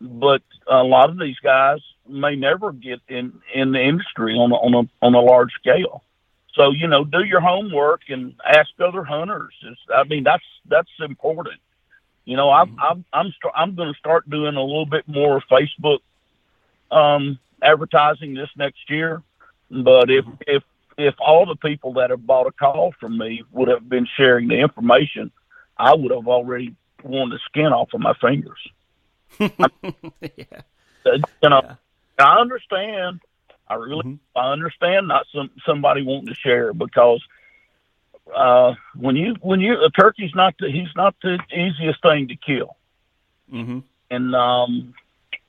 But 0.00 0.42
a 0.66 0.82
lot 0.82 1.10
of 1.10 1.18
these 1.18 1.38
guys 1.42 1.80
may 2.08 2.34
never 2.34 2.72
get 2.72 3.00
in 3.08 3.40
in 3.54 3.72
the 3.72 3.80
industry 3.80 4.34
on 4.34 4.52
a, 4.52 4.54
on 4.54 4.86
a 4.86 5.04
on 5.04 5.14
a 5.14 5.20
large 5.20 5.52
scale. 5.54 6.02
So 6.54 6.70
you 6.72 6.88
know, 6.88 7.04
do 7.04 7.22
your 7.22 7.40
homework 7.40 8.02
and 8.08 8.34
ask 8.44 8.70
other 8.80 9.04
hunters. 9.04 9.54
It's, 9.62 9.80
I 9.94 10.04
mean, 10.04 10.24
that's 10.24 10.44
that's 10.68 10.90
important. 11.00 11.60
You 12.24 12.36
know, 12.36 12.50
I'm 12.50 12.76
I'm 12.80 13.04
I'm 13.12 13.26
st- 13.26 13.54
I'm 13.54 13.74
going 13.74 13.92
to 13.92 13.98
start 13.98 14.28
doing 14.28 14.56
a 14.56 14.62
little 14.62 14.86
bit 14.86 15.06
more 15.06 15.42
Facebook 15.50 15.98
um, 16.90 17.38
advertising 17.62 18.34
this 18.34 18.50
next 18.56 18.88
year. 18.88 19.22
But 19.70 20.10
if 20.10 20.24
if 20.46 20.62
if 20.98 21.14
all 21.18 21.46
the 21.46 21.56
people 21.56 21.94
that 21.94 22.10
have 22.10 22.26
bought 22.26 22.46
a 22.46 22.52
call 22.52 22.92
from 23.00 23.16
me 23.16 23.42
would 23.52 23.68
have 23.68 23.88
been 23.88 24.06
sharing 24.16 24.48
the 24.48 24.60
information, 24.60 25.30
I 25.78 25.94
would 25.94 26.10
have 26.10 26.28
already 26.28 26.74
worn 27.02 27.30
the 27.30 27.38
skin 27.46 27.66
off 27.66 27.94
of 27.94 28.00
my 28.00 28.14
fingers. 28.20 28.58
yeah. 29.40 30.60
You 31.42 31.48
know, 31.48 31.62
Yeah. 31.64 31.74
I 32.18 32.38
understand. 32.40 33.20
I 33.68 33.74
really, 33.74 34.02
Mhm. 34.02 34.18
I 34.36 34.50
understand 34.52 35.08
not 35.08 35.26
some 35.34 35.50
somebody 35.64 36.02
wanting 36.02 36.26
to 36.26 36.34
share 36.34 36.72
because 36.74 37.22
uh, 38.34 38.74
when 38.96 39.16
you 39.16 39.34
when 39.40 39.60
you 39.60 39.82
a 39.84 39.90
turkey's 39.90 40.34
not 40.34 40.54
the, 40.58 40.70
he's 40.70 40.94
not 40.96 41.14
the 41.22 41.38
easiest 41.52 42.02
thing 42.02 42.28
to 42.28 42.36
kill, 42.36 42.76
Mhm. 43.52 43.82
and 44.10 44.34
um, 44.34 44.94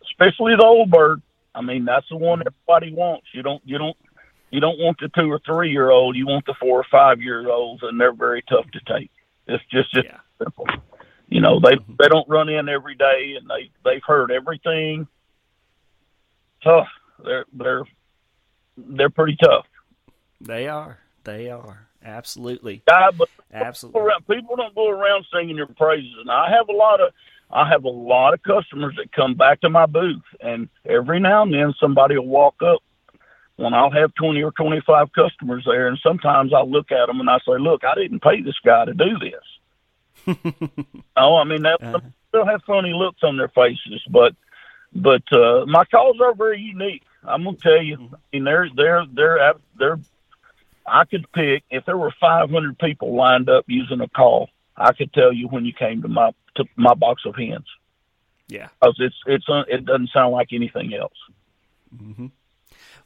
especially 0.04 0.56
the 0.56 0.64
old 0.64 0.90
bird. 0.92 1.22
I 1.54 1.62
mean, 1.62 1.84
that's 1.84 2.08
the 2.10 2.16
one 2.16 2.42
everybody 2.46 2.94
wants. 2.94 3.28
You 3.34 3.42
don't 3.42 3.62
you 3.66 3.78
don't 3.78 3.98
you 4.52 4.60
don't 4.60 4.80
want 4.80 5.00
the 5.00 5.10
two 5.10 5.30
or 5.32 5.40
three 5.40 5.72
year 5.72 5.90
old. 5.90 6.16
You 6.16 6.28
want 6.28 6.46
the 6.46 6.54
four 6.54 6.80
or 6.80 6.86
five 6.90 7.22
year 7.22 7.50
olds, 7.50 7.84
and 7.84 8.00
they're 8.00 8.14
very 8.14 8.42
tough 8.44 8.70
to 8.72 8.80
take. 8.88 9.12
It's 9.48 9.64
just 9.66 9.92
just 9.92 10.08
Yeah. 10.08 10.20
simple. 10.38 10.68
You 11.32 11.40
know, 11.40 11.62
they 11.62 11.78
they 11.98 12.10
don't 12.10 12.28
run 12.28 12.50
in 12.50 12.68
every 12.68 12.94
day, 12.94 13.38
and 13.40 13.50
they 13.50 13.72
they've 13.86 14.04
heard 14.06 14.32
everything. 14.32 15.08
Tough. 16.62 16.90
They're 17.24 17.46
they're 17.54 17.84
they're 18.78 19.10
pretty 19.10 19.38
tough. 19.42 19.66
They 20.42 20.68
are. 20.68 21.00
They 21.24 21.50
are. 21.50 21.88
Absolutely. 22.04 22.84
Uh, 22.86 23.12
but 23.18 23.30
people 23.30 23.66
Absolutely. 23.66 24.12
people 24.30 24.56
don't 24.58 24.76
go 24.76 24.90
around 24.90 25.26
singing 25.34 25.56
your 25.56 25.68
praises, 25.68 26.14
and 26.20 26.30
I 26.30 26.52
have 26.52 26.68
a 26.68 26.74
lot 26.74 27.00
of 27.00 27.14
I 27.50 27.70
have 27.70 27.86
a 27.86 27.90
lot 27.90 28.34
of 28.34 28.44
customers 28.44 28.96
that 28.98 29.14
come 29.14 29.36
back 29.36 29.62
to 29.62 29.70
my 29.70 29.86
booth, 29.86 30.24
and 30.42 30.68
every 30.86 31.22
now 31.22 31.44
and 31.44 31.54
then 31.54 31.74
somebody 31.80 32.18
will 32.18 32.28
walk 32.28 32.56
up. 32.62 32.82
When 33.56 33.74
I'll 33.74 33.92
have 33.92 34.14
twenty 34.16 34.44
or 34.44 34.52
twenty 34.52 34.82
five 34.86 35.14
customers 35.14 35.64
there, 35.66 35.88
and 35.88 35.98
sometimes 36.04 36.52
I 36.54 36.64
look 36.64 36.92
at 36.92 37.06
them 37.06 37.22
and 37.22 37.30
I 37.30 37.38
say, 37.38 37.58
"Look, 37.58 37.86
I 37.86 37.96
didn't 37.96 38.22
pay 38.22 38.42
this 38.42 38.60
guy 38.66 38.84
to 38.84 38.94
do 38.94 39.18
this." 39.20 39.44
Oh, 41.18 41.36
I 41.38 41.44
mean, 41.44 41.64
that, 41.64 41.82
Uh-huh. 41.82 42.00
they'll 42.32 42.46
have 42.46 42.62
funny 42.64 42.94
looks 42.94 43.24
on 43.24 43.38
their 43.38 43.50
faces, 43.50 44.02
but 44.10 44.36
but 44.94 45.24
uh, 45.32 45.66
my 45.68 45.86
calls 45.86 46.20
are 46.22 46.34
very 46.34 46.60
unique. 46.62 47.04
I'm 47.24 47.44
gonna 47.44 47.58
tell 47.58 47.82
you, 47.82 48.10
I 48.14 48.18
mean, 48.34 48.44
they're 48.44 48.70
they're 48.76 49.06
they're 49.14 49.54
they're. 49.78 50.00
I 50.86 51.06
could 51.06 51.32
pick 51.32 51.64
if 51.70 51.86
there 51.86 51.98
were 51.98 52.12
500 52.20 52.78
people 52.80 53.16
lined 53.16 53.50
up 53.50 53.66
using 53.68 54.02
a 54.02 54.08
call. 54.10 54.50
I 54.76 54.94
could 54.94 55.14
tell 55.14 55.32
you 55.32 55.48
when 55.48 55.64
you 55.66 55.74
came 55.74 56.02
to 56.02 56.08
my 56.08 56.32
to 56.56 56.66
my 56.76 56.94
box 56.96 57.22
of 57.26 57.36
hens 57.36 57.68
Yeah. 58.48 58.68
because 58.82 58.96
it's 59.00 59.16
it's 59.28 59.48
uh, 59.48 59.64
it 59.68 59.86
doesn't 59.86 60.10
sound 60.12 60.34
like 60.34 60.50
anything 60.52 60.94
else. 60.94 61.14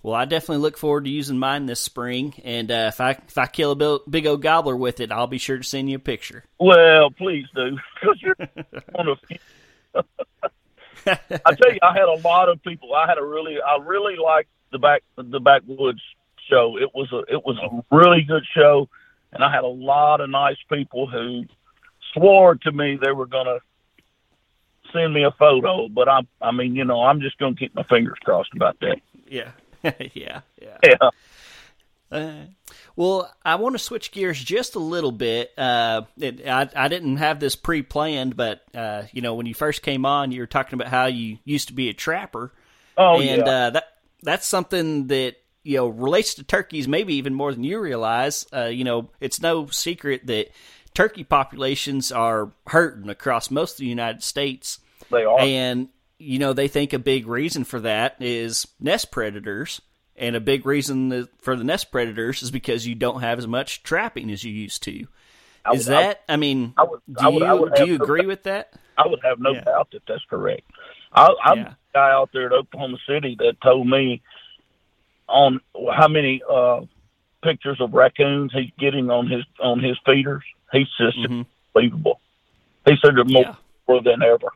Well, 0.05 0.13
I 0.13 0.25
definitely 0.25 0.61
look 0.61 0.77
forward 0.77 1.05
to 1.05 1.09
using 1.09 1.39
mine 1.39 1.65
this 1.65 1.79
spring, 1.79 2.35
and 2.43 2.69
uh, 2.69 2.91
if 2.93 3.01
I 3.01 3.17
if 3.27 3.39
I 3.39 3.47
kill 3.47 3.71
a 3.71 3.99
big 4.07 4.27
old 4.27 4.43
gobbler 4.43 4.77
with 4.77 4.99
it, 4.99 5.11
I'll 5.11 5.25
be 5.25 5.39
sure 5.39 5.57
to 5.57 5.63
send 5.63 5.89
you 5.89 5.95
a 5.95 5.99
picture. 5.99 6.43
Well, 6.59 7.09
please 7.09 7.47
do 7.55 7.79
because 7.99 8.21
you're 8.21 8.35
one 8.91 9.07
of. 9.07 9.17
I 11.07 11.55
tell 11.55 11.73
you, 11.73 11.79
I 11.81 11.93
had 11.93 12.03
a 12.03 12.19
lot 12.23 12.49
of 12.49 12.61
people. 12.61 12.93
I 12.93 13.07
had 13.07 13.17
a 13.17 13.25
really, 13.25 13.57
I 13.59 13.79
really 13.83 14.15
liked 14.17 14.49
the 14.71 14.77
back 14.77 15.01
the 15.17 15.39
backwoods 15.39 16.01
show. 16.51 16.77
It 16.77 16.93
was 16.93 17.11
a 17.11 17.23
it 17.33 17.43
was 17.43 17.57
a 17.57 17.95
really 17.95 18.21
good 18.21 18.43
show, 18.53 18.87
and 19.33 19.43
I 19.43 19.51
had 19.51 19.63
a 19.63 19.67
lot 19.67 20.21
of 20.21 20.29
nice 20.29 20.59
people 20.71 21.07
who 21.07 21.45
swore 22.13 22.53
to 22.53 22.71
me 22.71 22.99
they 23.03 23.11
were 23.11 23.25
going 23.25 23.47
to 23.47 23.59
send 24.93 25.15
me 25.15 25.23
a 25.23 25.31
photo. 25.31 25.87
But 25.87 26.07
I, 26.07 26.19
I 26.39 26.51
mean, 26.51 26.75
you 26.75 26.85
know, 26.85 27.01
I'm 27.01 27.21
just 27.21 27.39
going 27.39 27.55
to 27.55 27.59
keep 27.59 27.73
my 27.73 27.81
fingers 27.81 28.19
crossed 28.23 28.53
about 28.53 28.79
that. 28.81 28.97
Yeah. 29.27 29.49
yeah. 30.13 30.41
Yeah. 30.61 30.77
Yeah. 30.83 31.09
Uh, 32.11 32.45
well, 32.95 33.33
I 33.43 33.55
want 33.55 33.73
to 33.73 33.79
switch 33.79 34.11
gears 34.11 34.41
just 34.41 34.75
a 34.75 34.79
little 34.79 35.11
bit. 35.11 35.51
Uh, 35.57 36.03
it, 36.17 36.47
I, 36.47 36.69
I 36.75 36.87
didn't 36.87 37.17
have 37.17 37.39
this 37.39 37.55
pre-planned, 37.55 38.37
but 38.37 38.61
uh, 38.73 39.03
you 39.11 39.21
know, 39.21 39.33
when 39.35 39.45
you 39.45 39.53
first 39.53 39.81
came 39.81 40.05
on, 40.05 40.31
you 40.31 40.41
were 40.41 40.47
talking 40.47 40.75
about 40.75 40.87
how 40.87 41.07
you 41.07 41.39
used 41.43 41.67
to 41.69 41.73
be 41.73 41.89
a 41.89 41.93
trapper, 41.93 42.53
Oh 42.97 43.19
and 43.19 43.45
yeah. 43.45 43.51
uh, 43.51 43.69
that 43.71 43.83
that's 44.23 44.47
something 44.47 45.07
that 45.07 45.35
you 45.63 45.77
know 45.77 45.87
relates 45.87 46.35
to 46.35 46.43
turkeys 46.43 46.87
maybe 46.87 47.15
even 47.15 47.33
more 47.33 47.51
than 47.53 47.63
you 47.63 47.79
realize. 47.79 48.45
Uh, 48.53 48.65
you 48.65 48.83
know, 48.83 49.09
it's 49.19 49.41
no 49.41 49.67
secret 49.67 50.27
that 50.27 50.49
turkey 50.93 51.23
populations 51.23 52.11
are 52.11 52.51
hurting 52.67 53.09
across 53.09 53.51
most 53.51 53.73
of 53.73 53.77
the 53.79 53.87
United 53.87 54.23
States, 54.23 54.79
they 55.11 55.25
are. 55.25 55.39
and 55.39 55.89
you 56.17 56.39
know 56.39 56.53
they 56.53 56.67
think 56.67 56.93
a 56.93 56.99
big 56.99 57.27
reason 57.27 57.63
for 57.63 57.79
that 57.81 58.15
is 58.19 58.67
nest 58.79 59.11
predators. 59.11 59.81
And 60.17 60.33
a 60.37 60.39
big 60.39 60.65
reason 60.65 61.27
for 61.39 61.57
the 61.57 61.65
nest 61.65 61.91
predators 61.91 62.41
is 62.41 62.49
because 62.49 62.87
you 62.87 62.95
don't 62.95 63.19
have 63.19 63.37
as 63.37 63.47
much 63.47 63.83
trapping 63.83 64.31
as 64.31 64.45
you 64.45 64.53
used 64.53 64.81
to. 64.83 65.07
Is 65.73 65.87
would- 65.87 65.95
I- 65.97 66.01
that? 66.03 66.23
I 66.29 66.37
mean, 66.37 66.73
I 66.77 66.83
would- 66.83 67.01
do 67.11 67.15
I 67.19 67.29
you 67.29 67.39
do 67.75 67.85
you 67.85 67.97
no 67.97 68.03
agree 68.05 68.25
with 68.25 68.43
that? 68.43 68.71
I 68.97 69.07
would 69.07 69.19
have 69.25 69.39
no 69.39 69.51
Yeah. 69.51 69.61
doubt 69.65 69.89
that 69.91 70.03
that's 70.07 70.23
correct. 70.29 70.63
I, 71.11 71.33
I'm 71.43 71.57
Yeah. 71.57 71.63
the 71.69 71.75
guy 71.93 72.11
out 72.11 72.29
there 72.31 72.45
at 72.45 72.53
Oklahoma 72.53 72.97
City 73.05 73.35
that 73.39 73.59
told 73.61 73.87
me 73.87 74.21
on 75.27 75.59
how 75.93 76.07
many 76.07 76.41
uh, 76.49 76.81
pictures 77.43 77.81
of 77.81 77.93
raccoons 77.93 78.53
he's 78.53 78.71
getting 78.79 79.09
on 79.09 79.27
his 79.27 79.43
on 79.59 79.81
his 79.81 79.97
feeders. 80.05 80.43
He's 80.71 80.87
just 80.97 81.17
Mhm. 81.17 81.45
unbelievable. 81.75 82.21
He 82.85 82.95
said 83.03 83.15
there's 83.17 83.29
more 83.29 83.41
Yeah. 83.43 83.55
more 83.87 84.01
than 84.01 84.23
ever. 84.23 84.47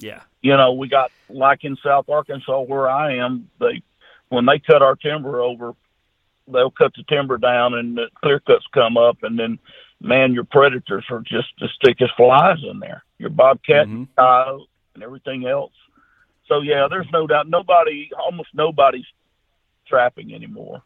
Yeah. 0.00 0.22
You 0.42 0.56
know, 0.56 0.72
we 0.72 0.88
got 0.88 1.10
like 1.28 1.64
in 1.64 1.76
South 1.84 2.08
Arkansas 2.08 2.60
where 2.62 2.88
I 2.88 3.16
am. 3.16 3.50
They 3.58 3.82
when 4.28 4.46
they 4.46 4.58
cut 4.58 4.82
our 4.82 4.96
timber 4.96 5.40
over, 5.40 5.74
they'll 6.48 6.70
cut 6.70 6.92
the 6.96 7.04
timber 7.08 7.36
down 7.36 7.74
and 7.74 7.96
the 7.96 8.08
clear 8.22 8.40
cuts 8.40 8.64
come 8.72 8.96
up, 8.96 9.18
and 9.22 9.38
then 9.38 9.58
man, 10.00 10.32
your 10.32 10.44
predators 10.44 11.04
are 11.10 11.20
just 11.20 11.52
as 11.62 11.70
thick 11.84 12.00
as 12.00 12.08
flies 12.16 12.58
in 12.68 12.80
there. 12.80 13.04
Your 13.18 13.30
bobcat, 13.30 13.86
Mhm. 13.86 14.08
coyote, 14.16 14.66
and 14.94 15.02
everything 15.02 15.46
else. 15.46 15.74
So 16.46 16.60
yeah, 16.62 16.88
there's 16.88 17.10
no 17.12 17.26
doubt 17.26 17.48
nobody, 17.48 18.10
almost 18.18 18.48
nobody's 18.54 19.06
trapping 19.86 20.32
anymore, 20.34 20.82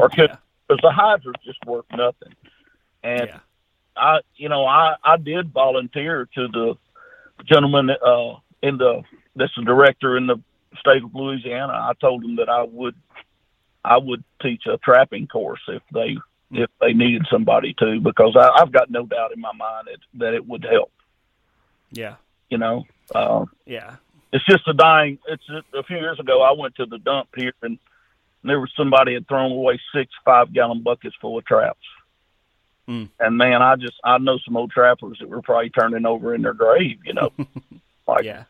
or 0.00 0.08
could 0.08 0.30
Yeah. 0.30 0.36
because 0.68 0.80
the 0.82 0.92
hides 0.92 1.26
are 1.26 1.34
just 1.44 1.58
worth 1.66 1.86
nothing. 1.90 2.34
And 3.02 3.26
Yeah. 3.28 3.40
I, 3.96 4.20
you 4.36 4.48
know, 4.48 4.64
I 4.64 4.96
I 5.02 5.16
did 5.16 5.50
volunteer 5.52 6.26
to 6.34 6.48
the 6.48 6.78
gentleman 7.44 7.90
uh, 7.90 8.36
in 8.62 8.78
the 8.78 9.02
that's 9.36 9.54
the 9.56 9.62
director 9.64 10.16
in 10.16 10.26
the 10.26 10.36
state 10.78 11.02
of 11.02 11.14
Louisiana. 11.14 11.72
I 11.72 11.92
told 12.00 12.24
him 12.24 12.36
that 12.36 12.48
I 12.48 12.62
would 12.62 12.94
I 13.84 13.98
would 13.98 14.22
teach 14.40 14.66
a 14.66 14.78
trapping 14.78 15.26
course 15.26 15.60
if 15.68 15.82
they 15.92 16.16
if 16.50 16.70
they 16.80 16.92
needed 16.92 17.26
somebody 17.30 17.74
to 17.78 18.00
because 18.00 18.36
I, 18.36 18.48
I've 18.60 18.72
got 18.72 18.90
no 18.90 19.04
doubt 19.06 19.32
in 19.34 19.40
my 19.40 19.52
mind 19.52 19.88
that 19.88 19.98
that 20.20 20.34
it 20.34 20.46
would 20.46 20.64
help. 20.64 20.92
Yeah. 21.90 22.16
You 22.50 22.58
know, 22.58 22.84
uh, 23.14 23.46
Yeah. 23.66 23.96
it's 24.32 24.44
just 24.44 24.68
a 24.68 24.74
dying. 24.74 25.18
It's 25.26 25.48
a, 25.48 25.78
a 25.78 25.82
few 25.82 25.96
years 25.96 26.20
ago. 26.20 26.42
I 26.42 26.52
went 26.52 26.74
to 26.76 26.86
the 26.86 26.98
dump 26.98 27.28
here 27.34 27.52
and 27.62 27.78
there 28.44 28.60
was 28.60 28.70
somebody 28.76 29.14
had 29.14 29.26
thrown 29.28 29.52
away 29.52 29.80
six 29.94 30.12
five 30.24 30.52
gallon 30.52 30.82
buckets 30.82 31.16
full 31.20 31.38
of 31.38 31.44
traps. 31.44 31.78
Mm. 32.88 33.08
And 33.20 33.36
man, 33.36 33.62
I 33.62 33.76
just 33.76 33.94
I 34.04 34.18
know 34.18 34.38
some 34.44 34.56
old 34.56 34.70
trappers 34.72 35.18
that 35.20 35.28
were 35.28 35.42
probably 35.42 35.70
turning 35.70 36.04
over 36.06 36.34
in 36.34 36.42
their 36.42 36.52
grave, 36.54 36.98
you 37.04 37.14
know. 37.14 37.32
like 38.06 38.24
Yeah. 38.24 38.44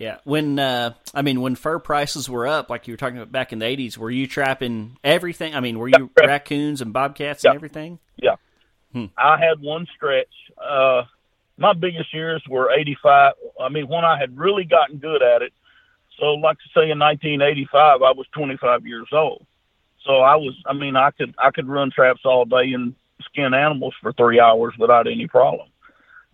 Yeah. 0.00 0.18
When 0.24 0.58
uh 0.60 0.94
I 1.12 1.22
mean 1.22 1.40
when 1.40 1.56
fur 1.56 1.78
prices 1.80 2.30
were 2.30 2.46
up, 2.46 2.70
like 2.70 2.86
you 2.86 2.92
were 2.92 2.98
talking 2.98 3.16
about 3.16 3.32
back 3.32 3.52
in 3.52 3.58
the 3.58 3.66
eighties, 3.66 3.98
were 3.98 4.10
you 4.10 4.26
trapping 4.28 4.96
everything? 5.02 5.54
I 5.56 5.60
mean, 5.60 5.78
were 5.78 5.88
you 5.88 6.10
Yeah. 6.18 6.26
raccoons 6.26 6.80
and 6.80 6.92
bobcats 6.92 7.42
Yeah. 7.42 7.50
and 7.50 7.56
everything? 7.56 7.98
Yeah. 8.16 8.36
I 9.16 9.38
had 9.38 9.60
one 9.60 9.86
stretch. 9.94 10.32
Uh, 10.60 11.02
my 11.56 11.72
biggest 11.72 12.12
years 12.14 12.42
were 12.48 12.72
85. 12.72 13.34
I 13.60 13.68
mean, 13.68 13.86
when 13.86 14.04
I 14.04 14.18
had 14.18 14.36
really 14.36 14.64
gotten 14.64 14.98
good 14.98 15.22
at 15.22 15.42
it. 15.42 15.52
So, 16.18 16.34
like 16.34 16.56
to 16.58 16.64
say, 16.74 16.90
in 16.90 16.98
1985, 16.98 18.02
I 18.02 18.10
was 18.12 18.26
25 18.32 18.86
years 18.86 19.06
old. 19.12 19.46
So 20.04 20.16
I 20.20 20.34
was. 20.36 20.54
I 20.66 20.72
mean, 20.72 20.96
I 20.96 21.10
could 21.12 21.34
I 21.38 21.50
could 21.50 21.68
run 21.68 21.90
traps 21.90 22.22
all 22.24 22.44
day 22.44 22.72
and 22.72 22.94
skin 23.22 23.52
animals 23.54 23.94
for 24.00 24.12
three 24.12 24.40
hours 24.40 24.74
without 24.78 25.06
any 25.06 25.26
problem. 25.28 25.68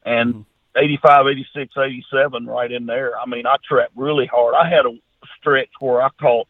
And 0.05 0.45
85, 0.77 1.27
86, 1.29 1.77
87, 1.77 2.47
right 2.47 2.71
in 2.71 2.87
there. 2.87 3.19
I 3.19 3.27
mean, 3.27 3.47
I 3.47 3.57
trapped 3.67 3.93
really 3.97 4.27
hard. 4.27 4.55
I 4.55 4.69
had 4.69 4.87
a 4.87 4.97
stretch 5.39 5.71
where 5.81 6.03
I 6.03 6.09
caught 6.21 6.49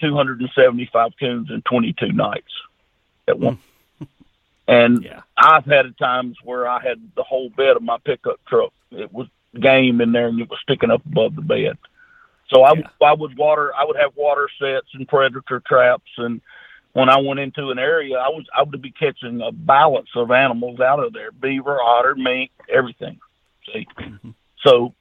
275 0.00 1.12
coons 1.18 1.50
in 1.50 1.62
22 1.62 2.12
nights 2.12 2.52
at 3.28 3.38
one. 3.38 3.58
And 4.66 5.04
Yeah. 5.04 5.20
I've 5.36 5.66
had 5.66 5.96
times 5.98 6.38
where 6.42 6.66
I 6.66 6.80
had 6.80 6.98
the 7.16 7.22
whole 7.22 7.50
bed 7.50 7.76
of 7.76 7.82
my 7.82 7.98
pickup 7.98 8.40
truck. 8.46 8.72
It 8.92 9.12
was 9.12 9.26
game 9.60 10.00
in 10.00 10.12
there 10.12 10.28
and 10.28 10.40
it 10.40 10.48
was 10.48 10.58
sticking 10.62 10.90
up 10.90 11.04
above 11.04 11.36
the 11.36 11.42
bed. 11.42 11.76
So 12.48 12.62
I, 12.62 12.72
Yeah. 12.72 12.88
I 13.02 13.12
would 13.12 13.36
water, 13.36 13.74
I 13.74 13.84
would 13.84 13.96
have 13.96 14.16
water 14.16 14.48
sets 14.58 14.86
and 14.94 15.06
predator 15.06 15.60
traps. 15.66 16.10
And 16.16 16.40
when 16.94 17.10
I 17.10 17.18
went 17.18 17.40
into 17.40 17.72
an 17.72 17.78
area, 17.78 18.16
I 18.16 18.28
was, 18.28 18.46
I 18.56 18.62
would 18.62 18.80
be 18.80 18.90
catching 18.90 19.42
a 19.42 19.52
balance 19.52 20.08
of 20.16 20.30
animals 20.30 20.80
out 20.80 20.98
of 21.04 21.12
there, 21.12 21.30
beaver, 21.30 21.78
otter, 21.82 22.14
mink, 22.14 22.50
everything. 22.72 23.20
See? 23.72 23.86
So, 24.64 24.94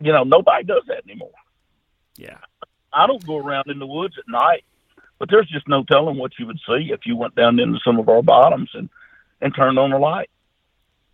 you 0.00 0.12
know, 0.12 0.24
nobody 0.24 0.64
does 0.64 0.82
that 0.88 1.04
anymore. 1.04 1.30
Yeah. 2.16 2.38
I 2.92 3.06
don't 3.06 3.24
go 3.26 3.36
around 3.36 3.64
in 3.68 3.78
the 3.78 3.86
woods 3.86 4.14
at 4.18 4.28
night, 4.28 4.64
but 5.18 5.28
there's 5.30 5.48
just 5.48 5.68
no 5.68 5.84
telling 5.84 6.16
what 6.16 6.32
you 6.38 6.46
would 6.46 6.58
see 6.66 6.90
if 6.92 7.00
you 7.04 7.16
went 7.16 7.34
down 7.34 7.58
into 7.58 7.78
some 7.84 7.98
of 7.98 8.08
our 8.08 8.22
bottoms 8.22 8.70
and 8.74 8.88
and 9.40 9.54
turned 9.54 9.78
on 9.78 9.90
the 9.90 9.98
light. 9.98 10.30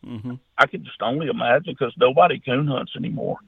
hmm 0.03 0.35
I 0.57 0.67
can 0.67 0.85
just 0.85 1.03
only 1.03 1.27
imagine 1.29 1.75
because 1.79 1.93
nobody 1.99 2.39
coon 2.39 2.67
hunts 2.69 2.93
anymore, 2.97 3.39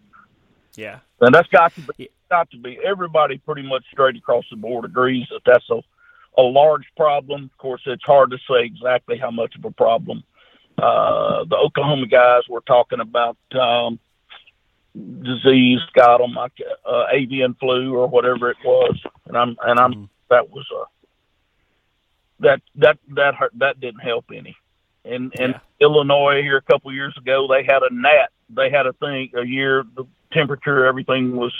Yeah. 0.74 0.98
and 1.20 1.34
that's 1.34 1.48
got 1.48 1.74
to 1.76 1.80
be 1.96 2.10
got 2.28 2.50
to 2.50 2.58
be. 2.58 2.78
Everybody 2.84 3.38
pretty 3.38 3.62
much 3.62 3.84
straight 3.92 4.16
across 4.16 4.44
the 4.50 4.56
board 4.56 4.84
agrees 4.84 5.26
that 5.30 5.42
that's 5.46 5.68
a 5.70 5.80
a 6.38 6.42
large 6.42 6.84
problem. 6.96 7.44
Of 7.44 7.56
course, 7.56 7.80
it's 7.86 8.04
hard 8.04 8.30
to 8.32 8.38
say 8.50 8.64
exactly 8.64 9.16
how 9.16 9.30
much 9.30 9.54
of 9.56 9.64
a 9.64 9.70
problem. 9.70 10.22
Uh, 10.78 11.44
the 11.44 11.56
Oklahoma 11.56 12.06
guys 12.06 12.42
were 12.48 12.60
talking 12.62 13.00
about 13.00 13.36
um, 13.58 13.98
disease 15.22 15.80
got 15.94 16.18
them, 16.18 16.34
like 16.34 16.52
uh, 16.84 17.06
avian 17.12 17.54
flu 17.54 17.94
or 17.94 18.06
whatever 18.08 18.50
it 18.50 18.56
was, 18.64 18.98
and 19.26 19.36
I'm 19.36 19.56
and 19.64 19.78
I'm 19.78 19.94
Mhm. 19.94 20.08
that 20.28 20.50
was 20.50 20.66
uh 20.74 20.84
that 22.40 22.60
that 22.76 22.98
that 23.08 23.34
hurt 23.34 23.52
that 23.54 23.80
didn't 23.80 24.00
help 24.00 24.26
any. 24.34 24.56
In 25.04 25.30
Yeah. 25.38 25.60
Illinois 25.80 26.42
here 26.42 26.56
a 26.56 26.62
couple 26.62 26.92
years 26.92 27.16
ago, 27.16 27.46
they 27.46 27.62
had 27.62 27.82
a 27.82 27.92
gnat. 27.92 28.30
They 28.50 28.70
had 28.70 28.86
a 28.86 28.92
thing 28.94 29.30
a 29.34 29.44
year 29.44 29.84
the 29.94 30.04
temperature 30.32 30.84
everything 30.84 31.36
was 31.36 31.54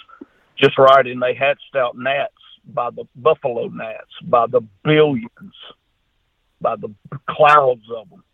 just 0.56 0.76
right, 0.78 1.06
and 1.06 1.22
they 1.22 1.34
hatched 1.34 1.76
out 1.76 1.96
gnats 1.96 2.32
by 2.66 2.90
the 2.90 3.04
buffalo 3.16 3.68
gnats 3.68 4.12
by 4.22 4.46
the 4.46 4.60
billions, 4.82 5.54
by 6.60 6.76
the 6.76 6.88
clouds 7.28 7.88
of 7.90 8.10
them, 8.10 8.24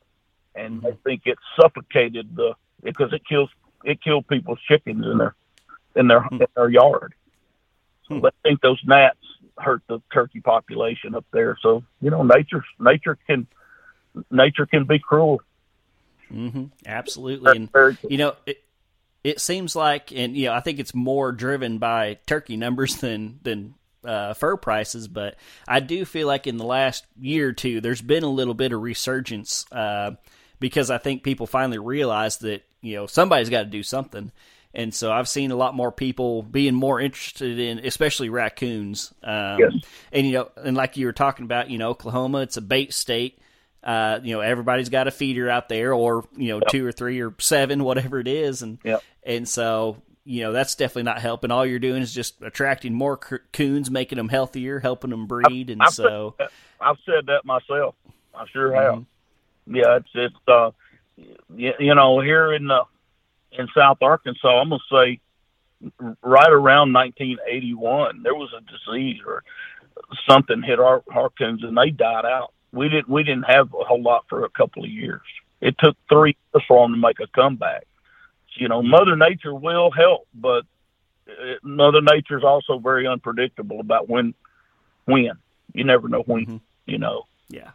and 0.54 0.84
I 0.86 0.92
think 1.04 1.22
it 1.26 1.38
suffocated 1.60 2.36
the 2.36 2.54
because 2.82 3.12
it 3.12 3.22
kills 3.28 3.50
it 3.84 4.02
killed 4.02 4.26
people's 4.28 4.60
chickens 4.68 5.04
in 5.06 5.18
their 5.18 5.34
in 5.96 6.08
their 6.08 6.26
in 6.30 6.46
their 6.56 6.68
yard. 6.70 7.14
So 8.08 8.16
Hmm. 8.16 8.20
they 8.22 8.30
think 8.42 8.60
those 8.60 8.80
gnats 8.84 9.18
hurt 9.58 9.82
the 9.86 10.00
turkey 10.12 10.40
population 10.40 11.14
up 11.14 11.24
there. 11.32 11.56
So 11.62 11.84
you 12.00 12.10
know, 12.10 12.22
nature 12.22 12.64
nature 12.78 13.18
can 13.26 13.46
nature 14.30 14.66
can 14.66 14.84
be 14.84 14.98
cruel. 14.98 15.40
hmm 16.30 16.64
Absolutely. 16.86 17.56
And 17.56 17.72
Very- 17.72 17.96
you 18.08 18.18
know, 18.18 18.36
it 18.46 18.62
it 19.24 19.40
seems 19.40 19.76
like, 19.76 20.10
and 20.12 20.36
you 20.36 20.46
know, 20.46 20.52
I 20.52 20.60
think 20.60 20.80
it's 20.80 20.94
more 20.94 21.30
driven 21.30 21.78
by 21.78 22.18
turkey 22.26 22.56
numbers 22.56 22.96
than 23.00 23.38
than 23.42 23.74
uh, 24.04 24.34
fur 24.34 24.56
prices. 24.56 25.06
But 25.06 25.36
I 25.68 25.78
do 25.80 26.04
feel 26.04 26.26
like 26.26 26.46
in 26.48 26.56
the 26.56 26.64
last 26.66 27.06
year 27.20 27.48
or 27.48 27.52
two, 27.52 27.80
there's 27.80 28.02
been 28.02 28.24
a 28.24 28.28
little 28.30 28.54
bit 28.54 28.72
of 28.72 28.82
resurgence 28.82 29.64
uh, 29.70 30.12
because 30.62 30.90
I 30.90 30.96
think 30.96 31.22
people 31.22 31.46
finally 31.46 31.78
realize 31.78 32.38
that 32.38 32.62
you 32.80 32.96
know 32.96 33.06
somebody's 33.06 33.50
got 33.50 33.64
to 33.64 33.68
do 33.68 33.82
something. 33.82 34.32
And 34.74 34.94
so 34.94 35.12
I've 35.12 35.28
seen 35.28 35.50
a 35.50 35.54
lot 35.56 35.74
more 35.74 35.92
people 35.92 36.42
being 36.42 36.74
more 36.74 36.98
interested 36.98 37.58
in, 37.58 37.80
especially 37.80 38.30
raccoons. 38.30 39.12
Um, 39.22 39.58
Yes. 39.58 39.72
And 40.12 40.26
you 40.26 40.32
know, 40.32 40.50
and 40.56 40.74
like 40.74 40.96
you 40.96 41.04
were 41.04 41.12
talking 41.12 41.44
about, 41.44 41.68
you 41.68 41.76
know, 41.76 41.90
Oklahoma, 41.90 42.38
it's 42.38 42.56
a 42.56 42.62
bait 42.62 42.94
state. 42.94 43.38
Uh, 43.84 44.20
you 44.22 44.34
know, 44.34 44.40
everybody's 44.40 44.88
got 44.88 45.08
a 45.08 45.10
feeder 45.10 45.50
out 45.50 45.68
there, 45.68 45.92
or 45.92 46.24
you 46.36 46.48
know, 46.48 46.60
two 46.60 46.86
or 46.86 46.92
three 46.92 47.20
or 47.20 47.34
seven, 47.38 47.84
whatever 47.84 48.18
it 48.18 48.28
is, 48.28 48.62
and 48.62 48.78
Yep. 48.84 49.02
and 49.24 49.48
so 49.48 50.00
you 50.24 50.44
know 50.44 50.52
that's 50.52 50.76
definitely 50.76 51.02
not 51.02 51.20
helping. 51.20 51.50
All 51.50 51.66
you're 51.66 51.80
doing 51.80 52.00
is 52.00 52.14
just 52.14 52.40
attracting 52.42 52.94
more 52.94 53.16
coons, 53.16 53.90
making 53.90 54.18
them 54.18 54.28
healthier, 54.28 54.78
helping 54.78 55.10
them 55.10 55.26
breed, 55.26 55.68
and 55.68 55.82
I've 55.82 55.90
so 55.92 56.36
said 56.38 56.48
I've 56.80 56.96
said 57.04 57.26
that 57.26 57.44
myself. 57.44 57.96
I 58.34 58.46
sure 58.52 58.72
have. 58.72 58.94
Mm-hmm. 58.94 59.02
Yeah, 59.66 59.96
it's 59.96 60.08
it's 60.14 60.34
uh, 60.48 60.70
you, 61.54 61.72
you 61.78 61.94
know, 61.94 62.20
here 62.20 62.52
in 62.52 62.70
uh, 62.70 62.84
in 63.52 63.68
South 63.76 63.98
Arkansas, 64.02 64.60
I'm 64.60 64.70
gonna 64.70 64.80
say 64.90 65.20
right 66.22 66.50
around 66.50 66.92
1981, 66.92 68.22
there 68.22 68.34
was 68.34 68.52
a 68.56 68.60
disease 68.60 69.20
or 69.26 69.42
something 70.28 70.62
hit 70.62 70.80
our 70.80 71.02
coons 71.38 71.62
and 71.62 71.76
they 71.76 71.90
died 71.90 72.24
out. 72.24 72.52
We 72.72 72.88
didn't 72.88 73.08
we 73.08 73.22
didn't 73.22 73.44
have 73.44 73.72
a 73.74 73.84
whole 73.84 74.02
lot 74.02 74.24
for 74.28 74.44
a 74.44 74.50
couple 74.50 74.84
of 74.84 74.90
years. 74.90 75.20
It 75.60 75.76
took 75.78 75.96
three 76.08 76.36
years 76.54 76.64
for 76.66 76.84
them 76.84 76.94
to 76.94 77.00
make 77.00 77.20
a 77.20 77.26
comeback. 77.28 77.86
You 78.54 78.68
know, 78.68 78.82
Mother 78.82 79.16
Nature 79.16 79.54
will 79.54 79.90
help, 79.90 80.26
but 80.34 80.64
uh, 81.28 81.54
Mother 81.62 82.00
Nature 82.02 82.38
is 82.38 82.44
also 82.44 82.78
very 82.78 83.06
unpredictable 83.06 83.80
about 83.80 84.08
when 84.08 84.34
when 85.04 85.30
you 85.72 85.84
never 85.84 86.08
know 86.08 86.22
when. 86.22 86.46
Mhm. 86.46 86.60
You 86.86 86.98
know, 86.98 87.26
yeah, 87.48 87.70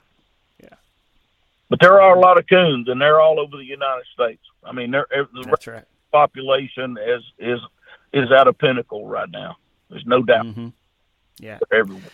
but 1.69 1.79
there 1.79 2.01
are 2.01 2.15
a 2.15 2.19
lot 2.19 2.37
of 2.37 2.47
coons, 2.47 2.87
and 2.87 3.01
they're 3.01 3.19
all 3.19 3.39
over 3.39 3.57
the 3.57 3.65
United 3.65 4.05
States. 4.13 4.41
I 4.63 4.71
mean, 4.71 4.91
they're, 4.91 5.07
the 5.09 5.57
right. 5.67 5.83
population 6.11 6.97
is 6.97 7.23
is 7.39 7.59
is 8.13 8.31
at 8.31 8.47
a 8.47 8.53
pinnacle 8.53 9.07
right 9.07 9.29
now. 9.29 9.57
There's 9.89 10.05
no 10.05 10.23
doubt 10.23 10.45
hmm 10.47 10.69
Yeah. 11.39 11.59
they're 11.69 11.79
everywhere. 11.79 12.11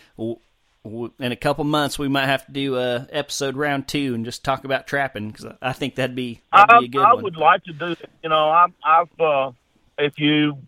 In 1.18 1.32
a 1.32 1.36
couple 1.36 1.64
months, 1.64 1.98
we 1.98 2.08
might 2.08 2.26
have 2.26 2.44
to 2.44 2.52
do 2.52 2.76
a 2.76 3.06
episode 3.10 3.56
round 3.56 3.88
two 3.88 4.14
and 4.14 4.22
just 4.24 4.44
talk 4.44 4.64
about 4.64 4.86
trapping 4.86 5.30
because 5.30 5.46
I 5.62 5.72
think 5.72 5.94
that'd 5.94 6.14
be 6.14 6.42
that'd 6.52 6.70
I, 6.70 6.80
be 6.80 6.84
a 6.84 6.88
good 6.88 7.00
I 7.02 7.14
one. 7.14 7.24
would 7.24 7.36
like 7.36 7.64
to 7.64 7.72
do. 7.72 7.96
You 8.22 8.28
know, 8.28 8.50
I, 8.50 8.66
I've 8.84 9.20
uh, 9.20 9.52
if 9.96 10.18
you 10.18 10.58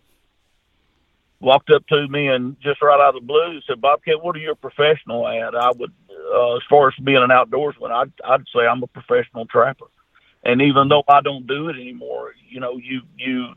walked 1.41 1.71
up 1.71 1.87
to 1.89 2.09
me 2.09 2.29
and 2.29 2.59
just 2.61 2.81
right 2.81 2.99
out 2.99 3.15
of 3.15 3.21
the 3.21 3.27
blue 3.27 3.61
said, 3.67 3.81
"Bobcat, 3.81 4.23
what 4.23 4.37
are 4.37 4.41
your 4.41 4.55
professional 4.55 5.29
at?" 5.29 5.55
I 5.55 5.71
would, 5.73 5.93
uh, 6.35 6.57
as 6.57 6.63
far 6.69 6.89
as 6.89 6.95
being 7.03 7.19
an 7.23 7.31
outdoorsman, 7.31 7.91
I'd 7.91 8.13
I'd 8.25 8.45
say 8.55 8.67
I'm 8.67 8.83
a 8.83 8.87
professional 8.87 9.47
trapper. 9.47 9.87
And 10.45 10.63
even 10.63 10.89
though 10.89 11.03
I 11.09 11.21
don't 11.23 11.47
do 11.47 11.69
it 11.69 11.77
anymore, 11.77 12.35
you 12.49 12.61
know, 12.61 12.77
you 12.77 13.03
you 13.19 13.49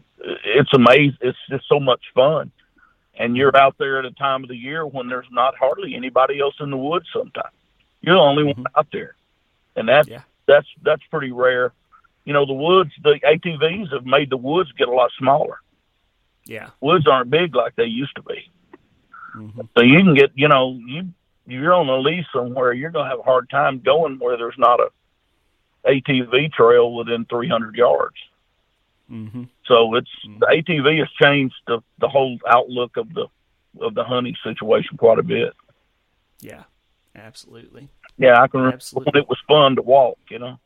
it's 0.46 0.74
amazing. 0.74 1.18
It's 1.22 1.38
just 1.50 1.66
so 1.68 1.80
much 1.80 2.02
fun. 2.14 2.52
And 3.18 3.36
you're 3.36 3.56
out 3.56 3.76
there 3.78 4.00
at 4.00 4.06
a 4.06 4.12
time 4.12 4.44
of 4.44 4.50
the 4.50 4.56
year 4.56 4.86
when 4.88 5.08
there's 5.10 5.28
not 5.32 5.54
hardly 5.58 5.94
anybody 5.96 6.40
else 6.40 6.56
in 6.60 6.72
the 6.72 6.78
woods. 6.78 7.06
Sometimes 7.14 7.54
you're 8.02 8.16
the 8.16 8.22
only 8.22 8.44
one 8.46 8.66
out 8.78 8.88
there, 8.94 9.16
and 9.76 9.88
that's 9.88 10.08
Yeah. 10.08 10.22
that's 10.48 10.68
that's 10.82 11.04
pretty 11.12 11.32
rare. 11.32 11.74
You 12.26 12.34
know, 12.34 12.46
the 12.46 12.54
woods, 12.54 12.92
the 13.04 13.20
ATVs 13.24 13.92
have 13.94 14.06
made 14.06 14.30
the 14.30 14.38
woods 14.38 14.72
get 14.74 14.88
a 14.88 14.92
lot 14.92 15.12
smaller. 15.18 15.60
yeah. 16.46 16.70
Woods 16.82 17.08
aren't 17.08 17.30
big 17.30 17.56
like 17.56 17.76
they 17.76 17.86
used 17.86 18.16
to 18.16 18.22
be. 18.24 18.50
Mhm. 19.36 19.68
So 19.78 19.84
you 19.84 19.98
can 20.00 20.14
get, 20.16 20.32
you 20.36 20.48
know, 20.48 20.80
you 20.86 21.10
you're 21.52 21.74
on 21.74 21.90
a 21.90 21.98
lease 21.98 22.26
somewhere, 22.34 22.74
you're 22.74 22.92
gonna 22.92 23.10
have 23.10 23.20
a 23.20 23.24
hard 23.24 23.50
time 23.50 23.80
going 23.80 24.20
where 24.20 24.38
there's 24.38 24.58
not 24.58 24.80
a 24.80 24.90
ATV 25.88 26.52
trail 26.52 26.94
within 26.94 27.26
300 27.26 27.76
yards. 27.76 28.16
hmm 29.08 29.44
So 29.66 29.96
it's 29.96 30.10
the 30.40 30.46
ATV 30.46 31.00
has 31.00 31.10
changed 31.22 31.56
the 31.68 31.82
the 32.00 32.10
whole 32.10 32.38
outlook 32.48 32.98
of 32.98 33.14
the 33.14 33.28
of 33.82 33.96
the 33.96 34.04
hunting 34.04 34.36
situation 34.44 34.98
quite 34.98 35.20
a 35.20 35.24
bit. 35.24 35.54
Yeah. 36.40 36.64
Absolutely. 37.16 37.90
Yeah, 38.18 38.42
I 38.42 38.48
can 38.48 38.60
remember 38.62 38.76
Absolutely. 38.76 39.12
when 39.14 39.24
it 39.24 39.30
was 39.30 39.40
fun 39.48 39.76
to 39.76 39.82
walk. 39.82 40.20
You 40.30 40.40
know. 40.40 40.60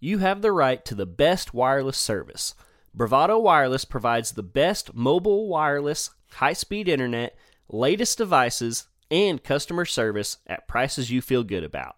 You 0.00 0.18
have 0.18 0.42
the 0.42 0.52
right 0.52 0.84
to 0.86 0.94
the 0.94 1.06
best 1.06 1.54
wireless 1.54 1.98
service. 1.98 2.54
Bravado 2.92 3.38
Wireless 3.38 3.84
provides 3.84 4.32
the 4.32 4.42
best 4.42 4.94
mobile 4.94 5.46
wireless, 5.46 6.10
high 6.32 6.54
speed 6.54 6.88
internet, 6.88 7.36
latest 7.68 8.18
devices, 8.18 8.86
and 9.10 9.42
customer 9.42 9.84
service 9.84 10.38
at 10.46 10.68
prices 10.68 11.10
you 11.10 11.20
feel 11.20 11.44
good 11.44 11.64
about. 11.64 11.96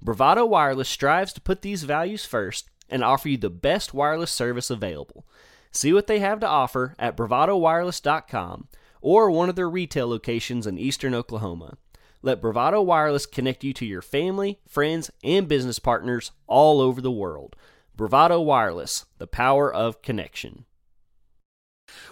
Bravado 0.00 0.44
Wireless 0.44 0.88
strives 0.88 1.32
to 1.32 1.40
put 1.40 1.62
these 1.62 1.84
values 1.84 2.24
first 2.24 2.68
and 2.88 3.02
offer 3.02 3.28
you 3.28 3.36
the 3.36 3.50
best 3.50 3.94
wireless 3.94 4.30
service 4.30 4.70
available. 4.70 5.24
See 5.70 5.92
what 5.92 6.06
they 6.06 6.18
have 6.18 6.40
to 6.40 6.48
offer 6.48 6.94
at 6.98 7.16
bravadowireless.com 7.16 8.68
or 9.00 9.30
one 9.30 9.48
of 9.48 9.56
their 9.56 9.70
retail 9.70 10.08
locations 10.08 10.66
in 10.66 10.78
eastern 10.78 11.14
Oklahoma. 11.14 11.78
Let 12.20 12.40
Bravado 12.40 12.82
Wireless 12.82 13.26
connect 13.26 13.64
you 13.64 13.72
to 13.74 13.86
your 13.86 14.02
family, 14.02 14.60
friends, 14.68 15.10
and 15.24 15.48
business 15.48 15.78
partners 15.80 16.30
all 16.46 16.80
over 16.80 17.00
the 17.00 17.10
world. 17.10 17.56
Bravado 17.96 18.40
Wireless, 18.40 19.06
the 19.18 19.26
power 19.26 19.72
of 19.72 20.02
connection. 20.02 20.64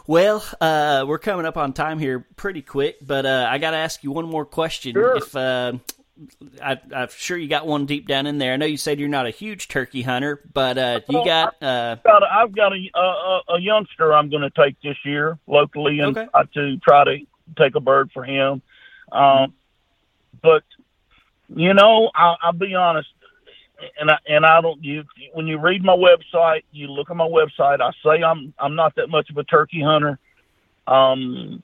Well, 0.07 0.45
uh, 0.61 1.05
we're 1.07 1.19
coming 1.19 1.47
up 1.47 1.57
on 1.57 1.73
time 1.73 1.99
here 1.99 2.27
pretty 2.37 2.63
quick, 2.63 2.97
but 3.01 3.27
uh, 3.27 3.47
I 3.49 3.59
got 3.59 3.73
to 3.73 3.77
ask 3.77 4.03
you 4.03 4.11
one 4.11 4.27
more 4.29 4.45
question. 4.45 4.95
Sure. 4.95 5.17
If 5.17 5.37
uh, 5.37 5.75
I, 6.63 6.79
I'm 6.95 7.09
sure 7.11 7.37
you 7.37 7.49
got 7.49 7.67
one 7.67 7.87
deep 7.87 8.09
down 8.09 8.27
in 8.27 8.39
there. 8.39 8.53
I 8.53 8.57
know 8.57 8.67
you 8.67 8.77
said 8.77 8.99
you're 8.99 9.09
not 9.09 9.27
a 9.27 9.31
huge 9.31 9.69
turkey 9.69 10.03
hunter, 10.03 10.41
but 10.53 10.79
uh, 10.79 11.01
you 11.09 11.25
got. 11.25 11.63
Uh, 11.63 11.97
got 12.05 12.23
a, 12.23 12.27
I've 12.33 12.55
got 12.55 12.73
a, 12.73 12.99
a, 12.99 13.41
a 13.55 13.61
youngster 13.61 14.13
I'm 14.13 14.31
going 14.31 14.43
to 14.43 14.51
take 14.51 14.81
this 14.83 14.97
year 15.05 15.39
locally 15.47 16.01
and 16.01 16.17
Okay. 16.17 16.29
to 16.55 16.77
try 16.79 17.05
to 17.05 17.19
take 17.57 17.75
a 17.75 17.81
bird 17.81 18.11
for 18.13 18.25
him. 18.25 18.63
Um, 19.13 19.55
but 20.43 20.65
you 21.55 21.75
know, 21.75 22.11
I'll, 22.15 22.39
I'll 22.43 22.53
be 22.53 22.75
honest, 22.75 23.09
and 23.99 24.11
I 24.11 24.19
and 24.27 24.47
I 24.47 24.61
don't. 24.61 24.83
You 24.83 25.05
when 25.33 25.47
you 25.47 25.59
read 25.59 25.85
my 25.85 25.97
website, 25.97 26.65
you 26.73 26.89
look 26.89 27.11
at 27.11 27.17
my 27.17 27.29
website. 27.29 27.81
I 27.81 27.91
say 28.05 28.23
I'm 28.23 28.53
I'm 28.59 28.75
not 28.75 28.95
that 28.97 29.09
much 29.09 29.31
of 29.31 29.37
a 29.37 29.45
turkey 29.45 29.83
hunter. 29.83 30.19
Um, 30.87 31.63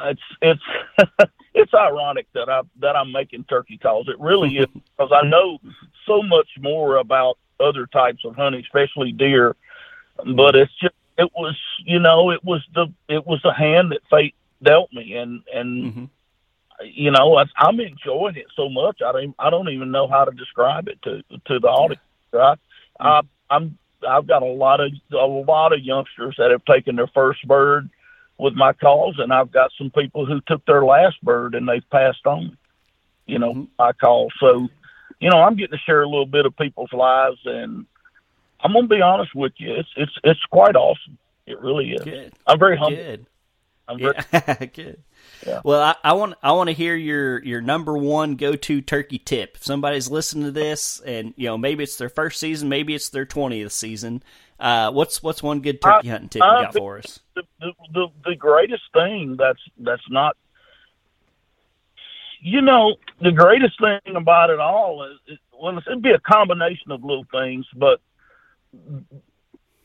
it's 0.00 0.20
it's 0.40 0.62
it's 1.54 1.74
ironic 1.74 2.26
that 2.34 2.48
I 2.48 2.62
that 2.80 2.96
I'm 2.96 3.12
making 3.12 3.44
turkey 3.44 3.78
calls. 3.78 4.08
It 4.08 4.18
really 4.20 4.58
is 4.58 4.66
because 4.96 5.12
I 5.12 5.26
know 5.26 5.58
so 6.06 6.22
much 6.22 6.48
more 6.60 6.96
about 6.96 7.38
other 7.60 7.86
types 7.86 8.24
of 8.24 8.36
hunting, 8.36 8.62
especially 8.62 9.12
deer. 9.12 9.56
But 10.24 10.54
it's 10.54 10.72
just 10.80 10.94
it 11.18 11.30
was 11.34 11.58
you 11.84 11.98
know 11.98 12.30
it 12.30 12.44
was 12.44 12.62
the 12.74 12.92
it 13.08 13.26
was 13.26 13.40
the 13.42 13.52
hand 13.52 13.92
that 13.92 14.00
fate 14.10 14.34
dealt 14.62 14.92
me, 14.92 15.16
and 15.16 15.42
and 15.52 15.94
mhm. 15.94 16.08
You 16.84 17.10
know 17.10 17.36
I, 17.36 17.44
I'm 17.56 17.80
enjoying 17.80 18.36
it 18.36 18.46
so 18.56 18.68
much. 18.68 19.00
I 19.04 19.12
don't 19.12 19.34
I 19.38 19.50
don't 19.50 19.68
even 19.68 19.90
know 19.90 20.08
how 20.08 20.24
to 20.24 20.32
describe 20.32 20.88
it 20.88 21.00
to 21.02 21.22
to 21.46 21.58
the 21.58 21.68
audience. 21.68 22.00
Right? 22.32 22.58
I, 23.00 23.20
I'm 23.50 23.78
I've 24.08 24.26
got 24.26 24.42
a 24.42 24.46
lot 24.46 24.80
of 24.80 24.92
a 25.12 25.16
lot 25.16 25.72
of 25.72 25.80
youngsters 25.80 26.34
that 26.38 26.50
have 26.50 26.64
taken 26.64 26.96
their 26.96 27.08
first 27.08 27.46
bird 27.46 27.88
with 28.38 28.54
my 28.54 28.72
calls, 28.72 29.16
and 29.18 29.32
I've 29.32 29.52
got 29.52 29.70
some 29.78 29.90
people 29.90 30.26
who 30.26 30.40
took 30.46 30.64
their 30.66 30.84
last 30.84 31.22
bird 31.22 31.54
and 31.54 31.68
they've 31.68 31.88
passed 31.90 32.26
on. 32.26 32.56
You 33.26 33.38
know, 33.38 33.54
Mhm. 33.54 33.68
my 33.78 33.92
call. 33.92 34.30
So, 34.40 34.68
you 35.20 35.30
know, 35.30 35.40
I'm 35.40 35.54
getting 35.54 35.78
to 35.78 35.84
share 35.84 36.02
a 36.02 36.08
little 36.08 36.26
bit 36.26 36.44
of 36.44 36.56
people's 36.56 36.92
lives, 36.92 37.38
and 37.44 37.86
I'm 38.60 38.72
gonna 38.72 38.88
be 38.88 39.00
honest 39.00 39.34
with 39.34 39.52
you. 39.58 39.74
It's 39.74 39.88
it's 39.96 40.18
it's 40.24 40.44
quite 40.46 40.74
awesome. 40.74 41.18
It 41.46 41.60
really 41.60 41.92
is. 41.92 42.04
Good. 42.04 42.32
I'm 42.46 42.58
very 42.58 42.76
humble. 42.76 42.96
Good. 42.96 43.26
Yeah, 43.98 44.64
good. 44.66 45.02
Yeah. 45.46 45.60
Well, 45.64 45.82
I, 45.82 45.94
I 46.10 46.12
want 46.14 46.34
I 46.42 46.52
want 46.52 46.68
to 46.68 46.74
hear 46.74 46.94
your 46.94 47.42
your 47.42 47.60
number 47.60 47.96
one 47.96 48.36
go 48.36 48.54
to 48.54 48.80
turkey 48.80 49.18
tip. 49.18 49.56
If 49.56 49.64
somebody's 49.64 50.10
listening 50.10 50.44
to 50.44 50.50
this, 50.50 51.00
and 51.00 51.34
you 51.36 51.46
know 51.46 51.58
maybe 51.58 51.84
it's 51.84 51.96
their 51.96 52.08
first 52.08 52.38
season, 52.40 52.68
maybe 52.68 52.94
it's 52.94 53.08
their 53.10 53.26
twentieth 53.26 53.72
season. 53.72 54.22
Uh, 54.58 54.92
what's 54.92 55.22
what's 55.22 55.42
one 55.42 55.60
good 55.60 55.80
turkey 55.80 56.08
hunting 56.08 56.28
tip 56.28 56.42
you 56.42 56.48
I 56.48 56.62
got 56.62 56.74
for 56.74 56.98
us? 56.98 57.20
the, 57.34 57.72
the 57.92 58.06
the 58.24 58.34
greatest 58.34 58.82
thing 58.92 59.36
that's 59.38 59.60
that's 59.78 60.08
not 60.10 60.36
you 62.40 62.60
know 62.60 62.96
the 63.20 63.32
greatest 63.32 63.80
thing 63.80 64.16
about 64.16 64.50
it 64.50 64.60
all 64.60 65.04
is, 65.04 65.18
is 65.28 65.38
well 65.52 65.76
it'd 65.78 66.02
be 66.02 66.10
a 66.10 66.18
combination 66.18 66.90
of 66.90 67.02
little 67.02 67.26
things 67.32 67.66
but 67.76 68.00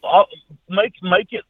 uh, 0.03 0.23
make 0.69 0.93
make 1.01 1.31
it 1.31 1.45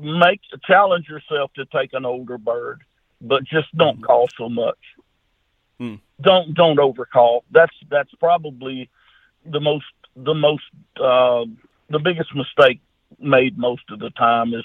make 0.00 0.40
challenge 0.66 1.08
yourself 1.08 1.52
to 1.54 1.64
take 1.66 1.92
an 1.92 2.04
older 2.04 2.38
bird 2.38 2.82
but 3.20 3.44
just 3.44 3.74
don't 3.76 4.02
call 4.02 4.28
so 4.36 4.48
much. 4.48 4.78
Hmm. 5.78 5.96
don't 6.20 6.54
don't 6.54 6.78
overcall. 6.78 7.44
That's 7.50 7.74
that's 7.90 8.14
probably 8.16 8.88
the 9.46 9.60
most 9.60 9.86
the 10.16 10.34
most 10.34 10.64
uh 10.98 11.44
the 11.88 11.98
biggest 11.98 12.34
mistake 12.34 12.80
made 13.18 13.58
most 13.58 13.82
of 13.90 13.98
the 13.98 14.10
time 14.10 14.52
is 14.54 14.64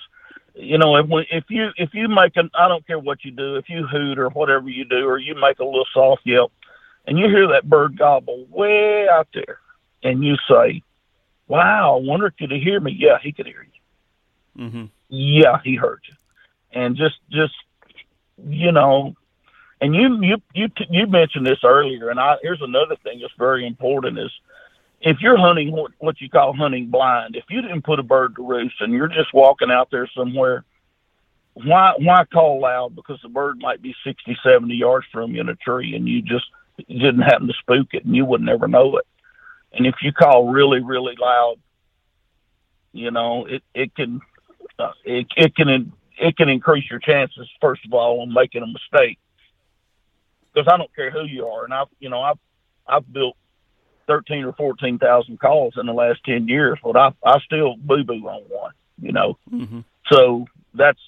you 0.55 0.77
know 0.77 0.95
if 0.97 1.07
we- 1.07 1.27
if 1.31 1.45
you 1.49 1.69
if 1.77 1.93
you 1.93 2.07
make 2.07 2.35
an 2.35 2.49
I 2.53 2.67
don't 2.67 2.85
care 2.85 2.99
what 2.99 3.23
you 3.23 3.31
do 3.31 3.55
if 3.55 3.69
you 3.69 3.85
hoot 3.87 4.19
or 4.19 4.29
whatever 4.29 4.69
you 4.69 4.85
do 4.85 5.07
or 5.07 5.17
you 5.17 5.35
make 5.35 5.59
a 5.59 5.65
little 5.65 5.87
soft 5.93 6.21
yelp 6.25 6.51
and 7.07 7.17
you 7.17 7.27
hear 7.27 7.47
that 7.49 7.67
bird 7.69 7.97
gobble 7.97 8.45
way 8.49 9.07
out 9.09 9.27
there 9.33 9.59
and 10.03 10.23
you 10.23 10.35
say 10.49 10.81
wow 11.47 11.97
I 11.97 12.01
wonder 12.01 12.29
could 12.31 12.51
he 12.51 12.59
hear 12.59 12.79
me. 12.79 12.95
Yeah 12.97 13.17
he 13.21 13.31
could 13.31 13.45
hear 13.47 13.63
you 13.63 13.74
Mm-hmm. 14.57 14.85
yeah 15.09 15.59
he 15.63 15.75
heard 15.75 16.01
you 16.07 16.15
and 16.71 16.95
just 16.95 17.15
just 17.29 17.53
you 18.37 18.71
know 18.71 19.15
and 19.81 19.95
you 19.95 20.21
you 20.21 20.37
you 20.53 20.67
you 20.89 21.07
mentioned 21.07 21.45
this 21.45 21.59
earlier 21.63 22.09
and 22.09 22.19
I 22.19 22.37
here's 22.41 22.61
another 22.61 22.95
thing 23.03 23.19
that's 23.19 23.33
very 23.37 23.67
important 23.67 24.17
is 24.17 24.31
if 25.01 25.17
you're 25.21 25.37
hunting 25.37 25.71
what, 25.71 25.91
what 25.99 26.19
you 26.19 26.29
call 26.29 26.53
hunting 26.53 26.87
blind, 26.89 27.35
if 27.35 27.43
you 27.49 27.61
didn't 27.61 27.83
put 27.83 27.99
a 27.99 28.03
bird 28.03 28.35
to 28.35 28.47
roost 28.47 28.75
and 28.79 28.91
you're 28.91 29.07
just 29.07 29.33
walking 29.33 29.69
out 29.69 29.89
there 29.91 30.09
somewhere, 30.15 30.63
why 31.53 31.93
why 31.97 32.25
call 32.25 32.61
loud? 32.61 32.95
Because 32.95 33.19
the 33.21 33.29
bird 33.29 33.59
might 33.59 33.81
be 33.81 33.95
60, 34.03 34.37
70 34.43 34.73
yards 34.73 35.05
from 35.11 35.35
you 35.35 35.41
in 35.41 35.49
a 35.49 35.55
tree 35.55 35.95
and 35.95 36.07
you 36.07 36.21
just 36.21 36.45
you 36.87 36.99
didn't 36.99 37.21
happen 37.21 37.47
to 37.47 37.53
spook 37.53 37.93
it 37.93 38.03
and 38.03 38.15
you 38.15 38.25
would 38.25 38.41
never 38.41 38.67
know 38.67 38.97
it. 38.97 39.05
And 39.71 39.85
if 39.85 39.95
you 40.01 40.11
call 40.11 40.49
really, 40.49 40.81
really 40.81 41.15
loud, 41.19 41.57
you 42.91 43.11
know, 43.11 43.45
it, 43.45 43.61
it 43.73 43.93
can 43.95 44.21
uh, 44.79 44.91
it, 45.03 45.27
it 45.35 45.55
can 45.55 45.91
it 46.17 46.37
can 46.37 46.49
increase 46.49 46.89
your 46.89 46.99
chances 46.99 47.49
first 47.61 47.85
of 47.85 47.93
all 47.93 48.21
on 48.21 48.33
making 48.33 48.63
a 48.63 48.67
mistake. 48.67 49.19
Because 50.53 50.71
I 50.71 50.77
don't 50.77 50.93
care 50.95 51.11
who 51.11 51.25
you 51.25 51.47
are, 51.47 51.65
and 51.65 51.73
I've 51.73 51.87
you 51.99 52.09
know 52.09 52.21
I've 52.21 52.39
I've 52.87 53.11
built 53.11 53.35
thirteen 54.07 54.45
or 54.45 54.53
fourteen 54.53 54.97
thousand 54.99 55.39
calls 55.39 55.73
in 55.77 55.85
the 55.85 55.93
last 55.93 56.23
ten 56.23 56.47
years, 56.47 56.79
but 56.83 56.95
I 56.95 57.13
I 57.25 57.39
still 57.39 57.75
boo 57.77 58.03
boo 58.03 58.27
on 58.27 58.43
one, 58.49 58.73
you 59.01 59.11
know. 59.11 59.37
Mm-hmm. 59.51 59.81
So 60.11 60.45
that's 60.73 60.99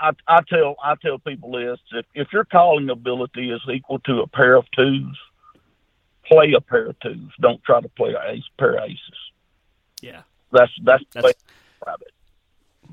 I 0.00 0.10
I 0.26 0.40
tell 0.48 0.76
I 0.82 0.94
tell 0.96 1.18
people 1.18 1.52
this 1.52 1.78
if 1.92 2.06
if 2.14 2.32
your 2.32 2.44
calling 2.44 2.90
ability 2.90 3.50
is 3.50 3.60
equal 3.72 3.98
to 4.00 4.20
a 4.22 4.26
pair 4.26 4.56
of 4.56 4.70
twos, 4.72 5.18
play 6.24 6.52
a 6.56 6.60
pair 6.60 6.86
of 6.86 6.98
twos. 7.00 7.30
Don't 7.40 7.62
try 7.62 7.80
to 7.80 7.88
play 7.90 8.14
a 8.14 8.32
ace, 8.32 8.44
pair 8.58 8.76
of 8.76 8.84
aces. 8.84 8.98
Yeah, 10.00 10.22
That's 10.50 10.72
that's, 10.82 11.04
that's 11.12 11.34
Describe 11.80 12.02
it. 12.02 12.12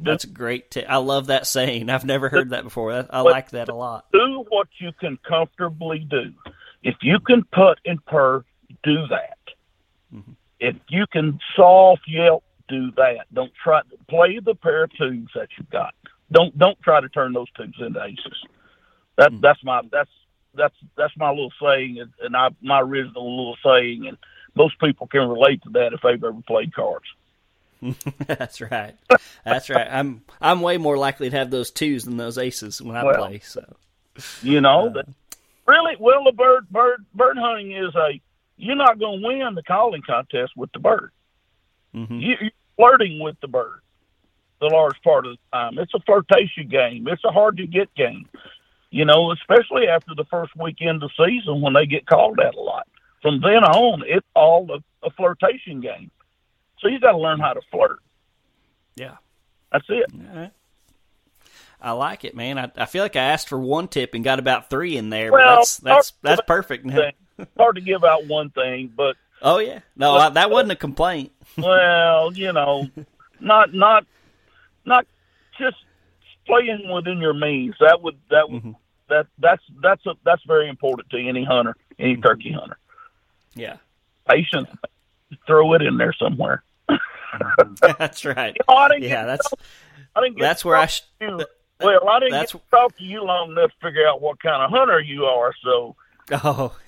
that's 0.03 0.23
a 0.23 0.27
great 0.29 0.71
tip. 0.71 0.85
I 0.87 0.97
love 0.97 1.27
that 1.27 1.47
saying. 1.47 1.89
I've 1.89 2.05
never 2.05 2.29
heard 2.29 2.51
that 2.51 2.63
before. 2.63 3.05
I 3.09 3.21
like 3.21 3.51
that 3.51 3.69
a 3.69 3.75
lot. 3.75 4.05
do 4.13 4.45
what 4.49 4.67
you 4.79 4.91
can 4.99 5.17
comfortably 5.27 5.99
do. 5.99 6.33
If 6.83 6.95
you 7.01 7.19
can 7.19 7.43
put 7.51 7.79
and 7.85 8.03
purr, 8.05 8.45
do 8.83 9.07
that. 9.07 9.37
Mhm. 10.13 10.35
If 10.59 10.75
you 10.89 11.05
can 11.07 11.39
soft 11.55 12.03
yelp, 12.07 12.43
do 12.69 12.91
that. 12.91 13.25
Don't 13.33 13.53
try 13.55 13.81
to 13.81 13.97
play 14.07 14.39
the 14.39 14.55
pair 14.55 14.83
of 14.83 14.91
twos 14.97 15.29
that 15.35 15.49
you've 15.57 15.69
got. 15.69 15.93
Don't 16.31 16.57
don't 16.57 16.79
try 16.81 17.01
to 17.01 17.09
turn 17.09 17.33
those 17.33 17.49
twos 17.51 17.73
into 17.79 18.03
aces. 18.03 18.43
That 19.17 19.31
Mhm. 19.31 19.41
that's 19.41 19.63
my 19.63 19.81
that's 19.91 20.11
that's 20.53 20.75
that's 20.95 21.15
my 21.17 21.29
little 21.29 21.53
saying 21.61 21.99
and, 21.99 22.11
and 22.21 22.35
I 22.35 22.49
my 22.61 22.81
original 22.81 23.35
little 23.37 23.57
saying 23.63 24.07
and 24.07 24.17
most 24.55 24.79
people 24.79 25.07
can 25.07 25.27
relate 25.27 25.61
to 25.63 25.69
that 25.71 25.93
if 25.93 26.01
they've 26.01 26.23
ever 26.23 26.41
played 26.47 26.73
cards. 26.73 27.05
that's 28.27 28.61
right. 28.61 28.95
That's 29.45 29.69
right. 29.69 29.87
I'm 29.89 30.21
I'm 30.41 30.61
way 30.61 30.77
more 30.77 30.97
likely 30.97 31.29
to 31.29 31.37
have 31.37 31.51
those 31.51 31.71
twos 31.71 32.03
than 32.05 32.17
those 32.17 32.37
aces 32.37 32.81
when 32.81 32.95
I 32.95 33.03
Well, 33.03 33.17
play. 33.17 33.39
So 33.39 33.63
You 34.41 34.61
know, 34.61 34.93
Uh, 34.95 35.03
really 35.67 35.95
well 35.99 36.23
the 36.23 36.31
bird 36.31 36.69
bird 36.69 37.05
bird 37.13 37.37
hunting 37.37 37.71
is 37.73 37.93
a 37.95 38.19
you're 38.57 38.75
not 38.75 38.99
going 38.99 39.21
to 39.21 39.27
win 39.27 39.53
the 39.55 39.63
calling 39.63 40.01
contest 40.01 40.53
with 40.55 40.71
the 40.71 40.79
bird. 40.79 41.11
mhm. 41.93 42.19
You, 42.21 42.35
you're 42.41 42.51
flirting 42.75 43.19
with 43.19 43.39
the 43.41 43.47
bird 43.47 43.81
the 44.59 44.67
large 44.67 44.99
part 45.03 45.25
of 45.27 45.33
the 45.33 45.37
time. 45.53 45.77
It's 45.77 45.93
a 45.93 45.99
flirtation 45.99 46.67
game. 46.67 47.07
It's 47.07 47.23
a 47.23 47.31
hard 47.31 47.57
to 47.57 47.67
get 47.67 47.93
game. 47.93 48.27
You 48.89 49.05
know, 49.05 49.31
especially 49.31 49.87
after 49.87 50.15
the 50.15 50.25
first 50.25 50.55
weekend 50.55 51.03
of 51.03 51.11
season 51.17 51.61
when 51.61 51.73
they 51.73 51.85
get 51.85 52.07
called 52.07 52.39
out 52.39 52.55
a 52.55 52.59
lot. 52.59 52.87
From 53.21 53.41
then 53.41 53.63
on, 53.63 54.03
it's 54.07 54.25
all 54.35 54.67
a, 54.71 55.05
a 55.05 55.11
flirtation 55.11 55.81
game. 55.81 56.09
So 56.79 56.87
you 56.87 56.99
got 56.99 57.11
to 57.13 57.17
learn 57.17 57.39
how 57.39 57.53
to 57.53 57.61
flirt. 57.71 57.99
yeah. 58.95 59.15
That's 59.71 59.85
it. 59.89 60.05
Right. 60.33 60.51
I 61.81 61.91
like 61.91 62.23
it, 62.25 62.35
man. 62.35 62.57
I, 62.57 62.71
I 62.77 62.85
feel 62.85 63.03
like 63.03 63.15
I 63.15 63.21
asked 63.21 63.49
for 63.49 63.59
one 63.59 63.87
tip 63.87 64.13
and 64.13 64.23
got 64.23 64.39
about 64.39 64.69
three 64.69 64.97
in 64.97 65.09
there, 65.09 65.31
Well, 65.31 65.41
but 65.41 65.55
that's 65.57 65.77
that's 65.77 66.13
that's 66.21 66.41
perfect. 66.47 66.89
Hard 67.57 67.75
to 67.75 67.81
give 67.81 68.03
out 68.03 68.25
one 68.25 68.49
thing, 68.49 68.91
but 68.95 69.15
Oh 69.41 69.59
yeah, 69.59 69.79
no, 69.95 70.15
I, 70.17 70.29
that 70.29 70.49
wasn't 70.49 70.71
a 70.71 70.75
complaint. 70.75 71.31
well, 71.57 72.31
you 72.33 72.51
know, 72.53 72.87
not 73.39 73.73
not 73.73 74.05
not 74.85 75.05
just 75.59 75.75
playing 76.47 76.89
within 76.91 77.19
your 77.19 77.33
means. 77.33 77.75
That 77.79 78.01
would 78.01 78.17
that 78.31 78.49
would 78.49 78.61
Mm-hmm. 78.63 78.71
that 79.09 79.27
that's 79.37 79.63
that's 79.83 80.05
a, 80.07 80.13
that's 80.23 80.41
very 80.47 80.69
important 80.69 81.09
to 81.11 81.17
any 81.19 81.43
hunter, 81.43 81.75
any 81.99 82.13
Mm-hmm. 82.13 82.21
turkey 82.23 82.51
hunter. 82.53 82.77
Yeah, 83.53 83.77
Patience, 84.27 84.69
throw 85.45 85.73
it 85.73 85.81
in 85.83 85.97
there 85.97 86.13
somewhere. 86.13 86.63
that's 87.99 88.25
right. 88.25 88.55
You 88.55 88.75
know, 88.75 88.95
Yeah, 88.99 89.25
that's 89.25 89.47
I 90.15 90.21
didn't 90.21 90.37
get 90.37 90.41
that's 90.43 90.65
where 90.65 90.75
I. 90.75 90.81
talk 90.81 90.89
Sh- 90.89 91.01
you. 91.21 91.45
Well, 91.79 92.09
I 92.09 92.19
didn't 92.19 92.31
that's- 92.31 92.53
get 92.53 92.61
to 92.63 92.69
talk 92.71 92.97
to 92.97 93.03
you 93.03 93.23
long 93.23 93.51
enough 93.51 93.71
to 93.71 93.77
figure 93.87 94.07
out 94.07 94.21
what 94.21 94.39
kind 94.41 94.63
of 94.63 94.71
hunter 94.71 94.99
you 94.99 95.25
are. 95.25 95.53
So 95.63 95.95
Oh, 96.29 96.75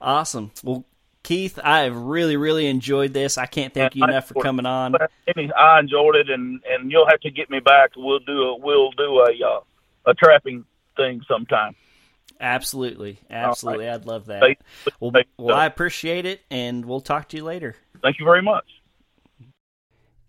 Awesome. 0.00 0.50
Well, 0.62 0.84
Keith, 1.22 1.58
I 1.62 1.80
have 1.80 1.96
really, 1.96 2.36
really 2.36 2.66
enjoyed 2.66 3.12
this. 3.12 3.38
I 3.38 3.46
can't 3.46 3.72
thank 3.72 3.96
you 3.96 4.04
I 4.04 4.10
enough 4.10 4.28
for 4.28 4.42
coming 4.42 4.66
on. 4.66 4.94
I 4.96 5.80
enjoyed 5.80 6.16
it, 6.16 6.28
and 6.28 6.60
and 6.68 6.90
you'll 6.90 7.08
have 7.08 7.20
to 7.20 7.30
get 7.30 7.48
me 7.50 7.60
back. 7.60 7.92
We'll 7.96 8.18
do 8.18 8.42
a 8.42 8.56
we'll 8.56 8.90
do 8.92 9.20
a 9.20 9.46
uh, 9.46 9.60
a 10.06 10.14
trapping 10.14 10.64
thing 10.96 11.22
sometime. 11.26 11.74
Absolutely. 12.40 13.18
Absolutely. 13.30 13.88
I'd 13.88 14.06
love 14.06 14.26
that. 14.26 14.58
Well, 15.00 15.12
well, 15.38 15.56
I 15.56 15.66
appreciate 15.66 16.26
it, 16.26 16.42
and 16.50 16.84
we'll 16.84 17.00
talk 17.00 17.28
to 17.30 17.36
you 17.36 17.44
later. 17.44 17.76
Thank 18.02 18.18
you 18.18 18.24
very 18.24 18.42
much. 18.42 18.66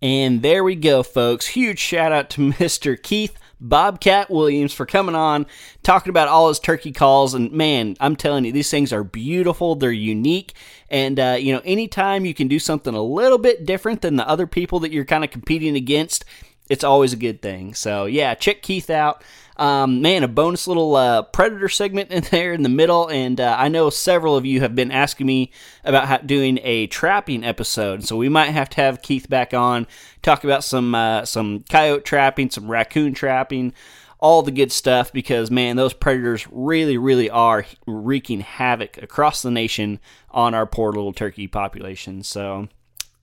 And 0.05 0.43
there 0.43 0.63
we 0.63 0.75
go, 0.75 1.01
folks. 1.01 1.47
Huge 1.47 1.79
shout 1.79 2.11
out 2.11 2.29
to 2.29 2.41
Mr. 2.53 3.01
Keith 3.01 3.39
Bobcat 3.59 4.29
Williams 4.29 4.71
for 4.71 4.85
coming 4.85 5.15
on, 5.15 5.47
talking 5.81 6.11
about 6.11 6.27
all 6.27 6.47
his 6.47 6.59
turkey 6.59 6.91
calls. 6.91 7.33
And 7.33 7.51
man, 7.51 7.97
I'm 7.99 8.15
telling 8.15 8.45
you, 8.45 8.51
these 8.51 8.69
things 8.69 8.93
are 8.93 9.03
beautiful. 9.03 9.73
They're 9.73 9.91
unique. 9.91 10.53
And, 10.91 11.19
uh, 11.19 11.37
you 11.39 11.51
know, 11.55 11.61
anytime 11.65 12.23
you 12.23 12.35
can 12.35 12.47
do 12.47 12.59
something 12.59 12.93
a 12.93 13.01
little 13.01 13.39
bit 13.39 13.65
different 13.65 14.03
than 14.03 14.15
the 14.15 14.29
other 14.29 14.45
people 14.45 14.79
that 14.81 14.91
you're 14.91 15.05
kind 15.05 15.23
of 15.23 15.31
competing 15.31 15.75
against, 15.75 16.23
it's 16.69 16.83
always 16.83 17.11
a 17.11 17.17
good 17.17 17.41
thing. 17.41 17.73
So, 17.73 18.05
yeah, 18.05 18.35
check 18.35 18.61
Keith 18.61 18.91
out. 18.91 19.23
Um, 19.57 20.01
man, 20.01 20.23
a 20.23 20.27
bonus 20.27 20.67
little 20.67 20.95
uh, 20.95 21.21
predator 21.23 21.69
segment 21.69 22.11
in 22.11 22.23
there 22.31 22.53
in 22.53 22.63
the 22.63 22.69
middle, 22.69 23.07
and 23.07 23.39
uh, 23.39 23.55
I 23.57 23.69
know 23.69 23.89
several 23.89 24.35
of 24.35 24.45
you 24.45 24.59
have 24.61 24.75
been 24.75 24.91
asking 24.91 25.27
me 25.27 25.51
about 25.83 26.07
how, 26.07 26.17
doing 26.17 26.59
a 26.63 26.87
trapping 26.87 27.43
episode, 27.43 28.03
so 28.03 28.17
we 28.17 28.29
might 28.29 28.51
have 28.51 28.69
to 28.71 28.81
have 28.81 29.01
Keith 29.01 29.29
back 29.29 29.53
on 29.53 29.87
talk 30.21 30.43
about 30.43 30.63
some 30.63 30.93
uh, 30.93 31.23
some 31.25 31.63
coyote 31.69 32.03
trapping, 32.03 32.49
some 32.49 32.69
raccoon 32.69 33.13
trapping, 33.13 33.73
all 34.19 34.41
the 34.41 34.51
good 34.51 34.71
stuff. 34.71 35.13
Because 35.13 35.49
man, 35.49 35.77
those 35.77 35.93
predators 35.93 36.47
really, 36.51 36.97
really 36.97 37.29
are 37.29 37.65
wreaking 37.85 38.41
havoc 38.41 39.01
across 39.01 39.41
the 39.41 39.51
nation 39.51 39.99
on 40.31 40.53
our 40.53 40.65
poor 40.65 40.91
little 40.91 41.13
turkey 41.13 41.47
population. 41.47 42.23
So. 42.23 42.67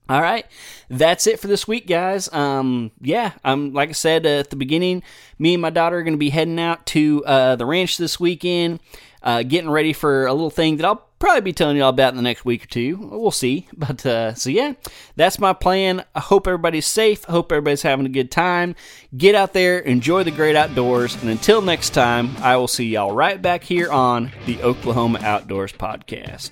All 0.09 0.21
right, 0.21 0.45
that's 0.89 1.27
it 1.27 1.39
for 1.39 1.47
this 1.47 1.65
week, 1.65 1.87
guys. 1.87 2.31
Um, 2.33 2.91
yeah, 2.99 3.31
I'm 3.43 3.67
um, 3.67 3.73
like 3.73 3.89
I 3.89 3.93
said 3.93 4.25
uh, 4.25 4.39
at 4.39 4.49
the 4.49 4.57
beginning, 4.57 5.01
me 5.39 5.53
and 5.53 5.61
my 5.61 5.69
daughter 5.69 5.97
are 5.97 6.03
going 6.03 6.13
to 6.13 6.17
be 6.17 6.29
heading 6.29 6.59
out 6.59 6.85
to 6.87 7.23
uh, 7.25 7.55
the 7.55 7.65
ranch 7.65 7.97
this 7.97 8.19
weekend, 8.19 8.81
uh, 9.21 9.43
getting 9.43 9.69
ready 9.69 9.93
for 9.93 10.25
a 10.25 10.33
little 10.33 10.49
thing 10.49 10.75
that 10.77 10.85
I'll 10.85 11.07
probably 11.19 11.39
be 11.39 11.53
telling 11.53 11.77
you 11.77 11.83
all 11.83 11.89
about 11.89 12.09
in 12.09 12.17
the 12.17 12.21
next 12.21 12.43
week 12.43 12.63
or 12.65 12.67
two. 12.67 12.97
We'll 12.97 13.31
see. 13.31 13.67
But 13.77 14.05
uh, 14.05 14.33
so 14.33 14.49
yeah, 14.49 14.73
that's 15.15 15.39
my 15.39 15.53
plan. 15.53 16.03
I 16.13 16.19
hope 16.19 16.47
everybody's 16.47 16.85
safe. 16.85 17.27
I 17.29 17.31
hope 17.31 17.51
everybody's 17.51 17.81
having 17.81 18.05
a 18.05 18.09
good 18.09 18.29
time. 18.29 18.75
Get 19.15 19.35
out 19.35 19.53
there, 19.53 19.79
enjoy 19.79 20.23
the 20.23 20.31
great 20.31 20.55
outdoors, 20.57 21.15
and 21.21 21.29
until 21.29 21.61
next 21.61 21.91
time, 21.91 22.35
I 22.39 22.57
will 22.57 22.67
see 22.67 22.85
y'all 22.85 23.13
right 23.13 23.41
back 23.41 23.63
here 23.63 23.89
on 23.89 24.31
the 24.45 24.61
Oklahoma 24.63 25.19
Outdoors 25.21 25.71
Podcast. 25.71 26.51